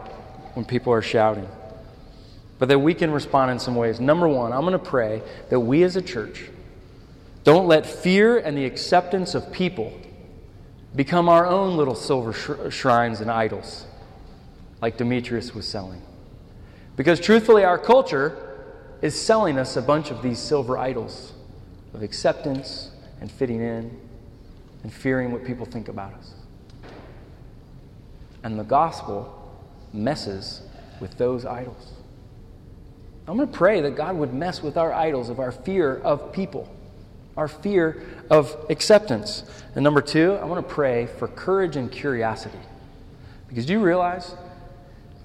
when 0.54 0.64
people 0.64 0.92
are 0.92 1.02
shouting. 1.02 1.48
But 2.58 2.68
that 2.68 2.78
we 2.78 2.94
can 2.94 3.10
respond 3.10 3.50
in 3.50 3.58
some 3.58 3.74
ways. 3.74 4.00
Number 4.00 4.28
one, 4.28 4.52
I'm 4.52 4.60
going 4.60 4.72
to 4.72 4.78
pray 4.78 5.22
that 5.50 5.58
we 5.58 5.82
as 5.82 5.96
a 5.96 6.02
church 6.02 6.48
don't 7.44 7.66
let 7.66 7.84
fear 7.86 8.38
and 8.38 8.56
the 8.56 8.64
acceptance 8.64 9.34
of 9.34 9.52
people 9.52 9.92
become 10.94 11.28
our 11.28 11.46
own 11.46 11.76
little 11.76 11.94
silver 11.94 12.32
sh- 12.32 12.72
shrines 12.72 13.20
and 13.20 13.30
idols, 13.30 13.86
like 14.80 14.96
Demetrius 14.96 15.54
was 15.54 15.66
selling. 15.66 16.02
Because 16.96 17.18
truthfully, 17.18 17.64
our 17.64 17.78
culture 17.78 18.68
is 19.00 19.20
selling 19.20 19.58
us 19.58 19.76
a 19.76 19.82
bunch 19.82 20.10
of 20.10 20.22
these 20.22 20.38
silver 20.38 20.78
idols 20.78 21.32
of 21.94 22.02
acceptance 22.02 22.90
and 23.20 23.30
fitting 23.30 23.60
in 23.60 23.98
and 24.82 24.92
fearing 24.92 25.32
what 25.32 25.44
people 25.44 25.66
think 25.66 25.88
about 25.88 26.14
us. 26.14 26.34
And 28.44 28.58
the 28.58 28.64
gospel 28.64 29.41
messes 29.92 30.62
with 31.00 31.16
those 31.18 31.44
idols. 31.44 31.92
I'm 33.26 33.36
going 33.36 33.48
to 33.48 33.56
pray 33.56 33.80
that 33.82 33.94
God 33.94 34.16
would 34.16 34.34
mess 34.34 34.62
with 34.62 34.76
our 34.76 34.92
idols 34.92 35.28
of 35.28 35.38
our 35.38 35.52
fear 35.52 35.98
of 35.98 36.32
people, 36.32 36.74
our 37.36 37.48
fear 37.48 38.04
of 38.30 38.56
acceptance. 38.68 39.44
And 39.74 39.84
number 39.84 40.00
two, 40.00 40.32
I 40.34 40.44
want 40.44 40.66
to 40.66 40.74
pray 40.74 41.06
for 41.06 41.28
courage 41.28 41.76
and 41.76 41.90
curiosity. 41.90 42.58
Because 43.48 43.66
do 43.66 43.74
you 43.74 43.80
realize 43.80 44.34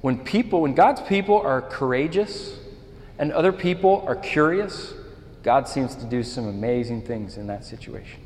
when 0.02 0.20
people, 0.20 0.62
when 0.62 0.76
God's 0.76 1.02
people 1.02 1.40
are 1.40 1.62
courageous 1.62 2.58
and 3.18 3.32
other 3.32 3.52
people 3.52 4.04
are 4.08 4.16
curious, 4.16 4.94
God 5.44 5.68
seems 5.68 5.96
to 5.96 6.06
do 6.06 6.24
some 6.24 6.48
amazing 6.48 7.02
things 7.02 7.38
in 7.38 7.48
that 7.48 7.66
situation. 7.66 8.20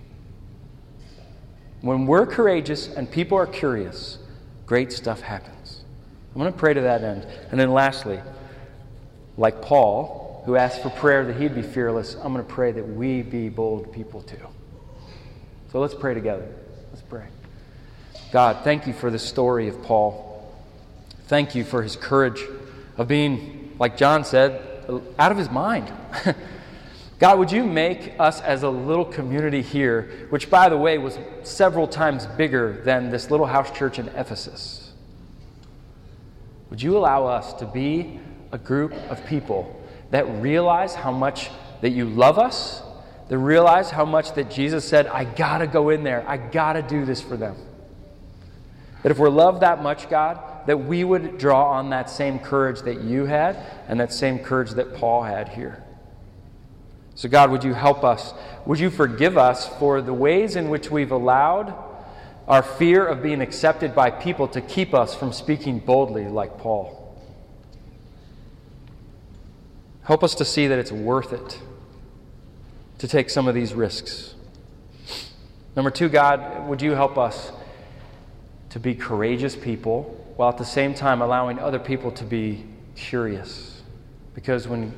When 1.82 2.06
we're 2.06 2.26
courageous 2.26 2.88
and 2.88 3.10
people 3.10 3.38
are 3.38 3.48
curious, 3.48 4.18
great 4.66 4.92
stuff 4.92 5.22
happens. 5.22 5.61
I'm 6.34 6.40
going 6.40 6.52
to 6.52 6.58
pray 6.58 6.74
to 6.74 6.82
that 6.82 7.04
end. 7.04 7.28
And 7.52 7.60
then 7.60 7.72
lastly, 7.74 8.20
like 9.38 9.62
Paul, 9.62 10.44
who 10.46 10.56
asked 10.56 10.82
for 10.82 10.90
prayer 10.90 11.26
that 11.26 11.36
he'd 11.36 11.54
be 11.54 11.62
fearless, 11.62 12.16
I'm 12.16 12.34
going 12.34 12.46
to 12.46 12.52
pray 12.52 12.72
that 12.72 12.88
we 12.88 13.22
be 13.22 13.50
bold 13.50 13.92
people 13.92 14.22
too. 14.22 14.48
So 15.72 15.80
let's 15.80 15.94
pray 15.94 16.14
together. 16.14 16.48
Let's 16.92 17.02
pray. 17.02 17.26
God, 18.32 18.64
thank 18.64 18.88
you 18.88 18.94
for 18.94 19.12
the 19.12 19.20
story 19.20 19.68
of 19.68 19.82
Paul. 19.84 20.54
Thank 21.28 21.54
you 21.54 21.64
for 21.64 21.82
his 21.82 21.96
courage 21.96 22.42
of 22.98 23.08
being, 23.08 23.76
like 23.78 23.98
John 23.98 24.24
said, 24.24 24.62
out 25.20 25.32
of 25.32 25.38
his 25.38 25.50
mind. 25.50 25.92
God, 27.20 27.40
would 27.40 27.52
you 27.52 27.66
make 27.66 28.14
us 28.20 28.42
as 28.42 28.64
a 28.64 28.70
little 28.70 29.06
community 29.06 29.62
here, 29.62 30.28
which, 30.30 30.50
by 30.50 30.70
the 30.70 30.78
way, 30.78 30.98
was 30.98 31.20
several 31.44 31.88
times 31.88 32.26
bigger 32.26 32.82
than 32.84 33.12
this 33.12 33.30
little 33.30 33.46
house 33.46 33.70
church 33.78 34.00
in 34.00 34.08
Ephesus? 34.10 34.81
Would 36.72 36.82
you 36.82 36.98
allow 36.98 37.26
us 37.28 37.54
to 37.56 37.66
be 37.66 38.20
a 38.54 38.58
group 38.58 38.94
of 39.10 39.24
people 39.26 39.80
that 40.10 40.26
realize 40.42 40.96
how 40.96 41.12
much 41.12 41.50
that 41.82 41.90
you 41.90 42.06
love 42.06 42.40
us, 42.40 42.82
that 43.28 43.38
realize 43.38 43.92
how 43.92 44.06
much 44.06 44.34
that 44.36 44.50
Jesus 44.50 44.88
said, 44.88 45.06
I 45.08 45.26
gotta 45.26 45.68
go 45.68 45.90
in 45.90 46.04
there, 46.04 46.24
I 46.28 46.38
gotta 46.38 46.82
do 46.82 47.04
this 47.04 47.22
for 47.22 47.36
them? 47.36 47.58
That 49.04 49.12
if 49.12 49.20
we're 49.20 49.30
loved 49.30 49.62
that 49.62 49.84
much, 49.84 50.10
God, 50.10 50.40
that 50.66 50.78
we 50.78 51.04
would 51.04 51.38
draw 51.38 51.72
on 51.72 51.90
that 51.90 52.10
same 52.10 52.40
courage 52.40 52.82
that 52.84 53.02
you 53.02 53.26
had 53.26 53.58
and 53.90 54.00
that 54.00 54.14
same 54.14 54.40
courage 54.40 54.72
that 54.72 54.96
Paul 54.96 55.24
had 55.24 55.50
here. 55.50 55.84
So, 57.16 57.28
God, 57.28 57.52
would 57.52 57.66
you 57.66 57.74
help 57.74 58.06
us? 58.06 58.34
Would 58.66 58.80
you 58.80 58.90
forgive 58.90 59.38
us 59.38 59.68
for 59.68 60.02
the 60.02 60.14
ways 60.14 60.56
in 60.56 60.70
which 60.70 60.90
we've 60.90 61.12
allowed 61.12 61.74
our 62.48 62.64
fear 62.64 63.06
of 63.06 63.22
being 63.22 63.42
accepted 63.42 63.96
by 63.96 64.10
people 64.10 64.48
to 64.50 64.62
keep 64.62 64.94
us 64.94 65.16
from 65.16 65.32
speaking 65.32 65.80
boldly 65.80 66.28
like 66.28 66.58
Paul? 66.58 66.98
Help 70.04 70.24
us 70.24 70.36
to 70.36 70.46
see 70.46 70.68
that 70.68 70.80
it's 70.80 70.92
worth 70.92 71.32
it 71.32 71.62
to 72.98 73.08
take 73.08 73.30
some 73.30 73.48
of 73.48 73.56
these 73.56 73.74
risks. 73.74 74.36
Number 75.76 75.90
two, 75.90 76.10
God, 76.10 76.68
would 76.68 76.82
you 76.82 76.92
help 76.92 77.18
us 77.18 77.52
to 78.72 78.80
be 78.80 78.94
courageous 78.94 79.56
people 79.56 80.04
while 80.36 80.50
at 80.50 80.58
the 80.58 80.66
same 80.66 80.94
time 80.94 81.22
allowing 81.22 81.60
other 81.60 81.80
people 81.80 82.12
to 82.12 82.24
be 82.24 82.66
curious? 82.96 83.82
Because 84.34 84.68
when 84.68 84.94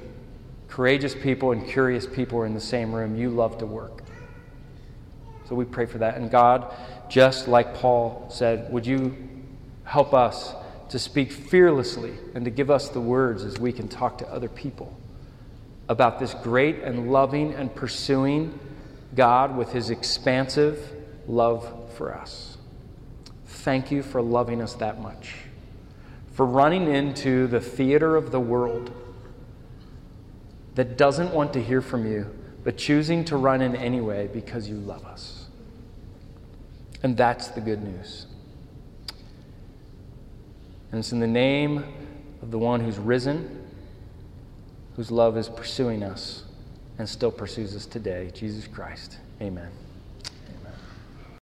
courageous 0.67 1.13
people 1.13 1.51
and 1.51 1.67
curious 1.67 2.07
people 2.07 2.39
are 2.39 2.45
in 2.45 2.53
the 2.53 2.59
same 2.59 2.93
room, 2.93 3.15
you 3.15 3.29
love 3.29 3.57
to 3.59 3.65
work. 3.65 4.03
So 5.47 5.55
we 5.55 5.65
pray 5.65 5.85
for 5.85 5.99
that. 5.99 6.17
And 6.17 6.31
God, 6.31 6.73
just 7.13 7.47
like 7.47 7.75
Paul 7.75 8.25
said, 8.31 8.73
would 8.73 8.87
you 8.87 9.15
help 9.83 10.15
us 10.15 10.55
to 10.89 10.97
speak 10.97 11.31
fearlessly 11.31 12.11
and 12.33 12.43
to 12.43 12.49
give 12.49 12.71
us 12.71 12.89
the 12.89 12.99
words 12.99 13.43
as 13.43 13.59
we 13.59 13.71
can 13.71 13.87
talk 13.87 14.17
to 14.17 14.27
other 14.29 14.49
people 14.49 14.97
about 15.87 16.17
this 16.17 16.33
great 16.33 16.79
and 16.79 17.11
loving 17.11 17.53
and 17.53 17.75
pursuing 17.75 18.57
God 19.13 19.55
with 19.55 19.71
his 19.71 19.91
expansive 19.91 20.91
love 21.27 21.93
for 21.93 22.15
us. 22.15 22.57
Thank 23.45 23.91
you 23.91 24.01
for 24.01 24.19
loving 24.19 24.59
us 24.59 24.73
that 24.73 24.99
much, 24.99 25.35
for 26.31 26.47
running 26.47 26.91
into 26.91 27.45
the 27.45 27.61
theater 27.61 28.15
of 28.15 28.31
the 28.31 28.39
world 28.39 28.91
that 30.73 30.97
doesn't 30.97 31.31
want 31.31 31.53
to 31.53 31.61
hear 31.61 31.83
from 31.83 32.11
you, 32.11 32.25
but 32.63 32.75
choosing 32.75 33.23
to 33.25 33.37
run 33.37 33.61
in 33.61 33.75
anyway 33.75 34.27
because 34.33 34.67
you 34.67 34.77
love 34.77 35.05
us. 35.05 35.42
And 37.03 37.17
that's 37.17 37.49
the 37.49 37.61
good 37.61 37.83
news. 37.83 38.27
And 40.91 40.99
it's 40.99 41.11
in 41.11 41.19
the 41.19 41.27
name 41.27 41.83
of 42.41 42.51
the 42.51 42.57
one 42.57 42.79
who's 42.79 42.97
risen, 42.97 43.67
whose 44.95 45.11
love 45.11 45.37
is 45.37 45.49
pursuing 45.49 46.03
us 46.03 46.43
and 46.97 47.09
still 47.09 47.31
pursues 47.31 47.75
us 47.75 47.85
today, 47.85 48.31
Jesus 48.33 48.67
Christ. 48.67 49.17
Amen. 49.41 49.69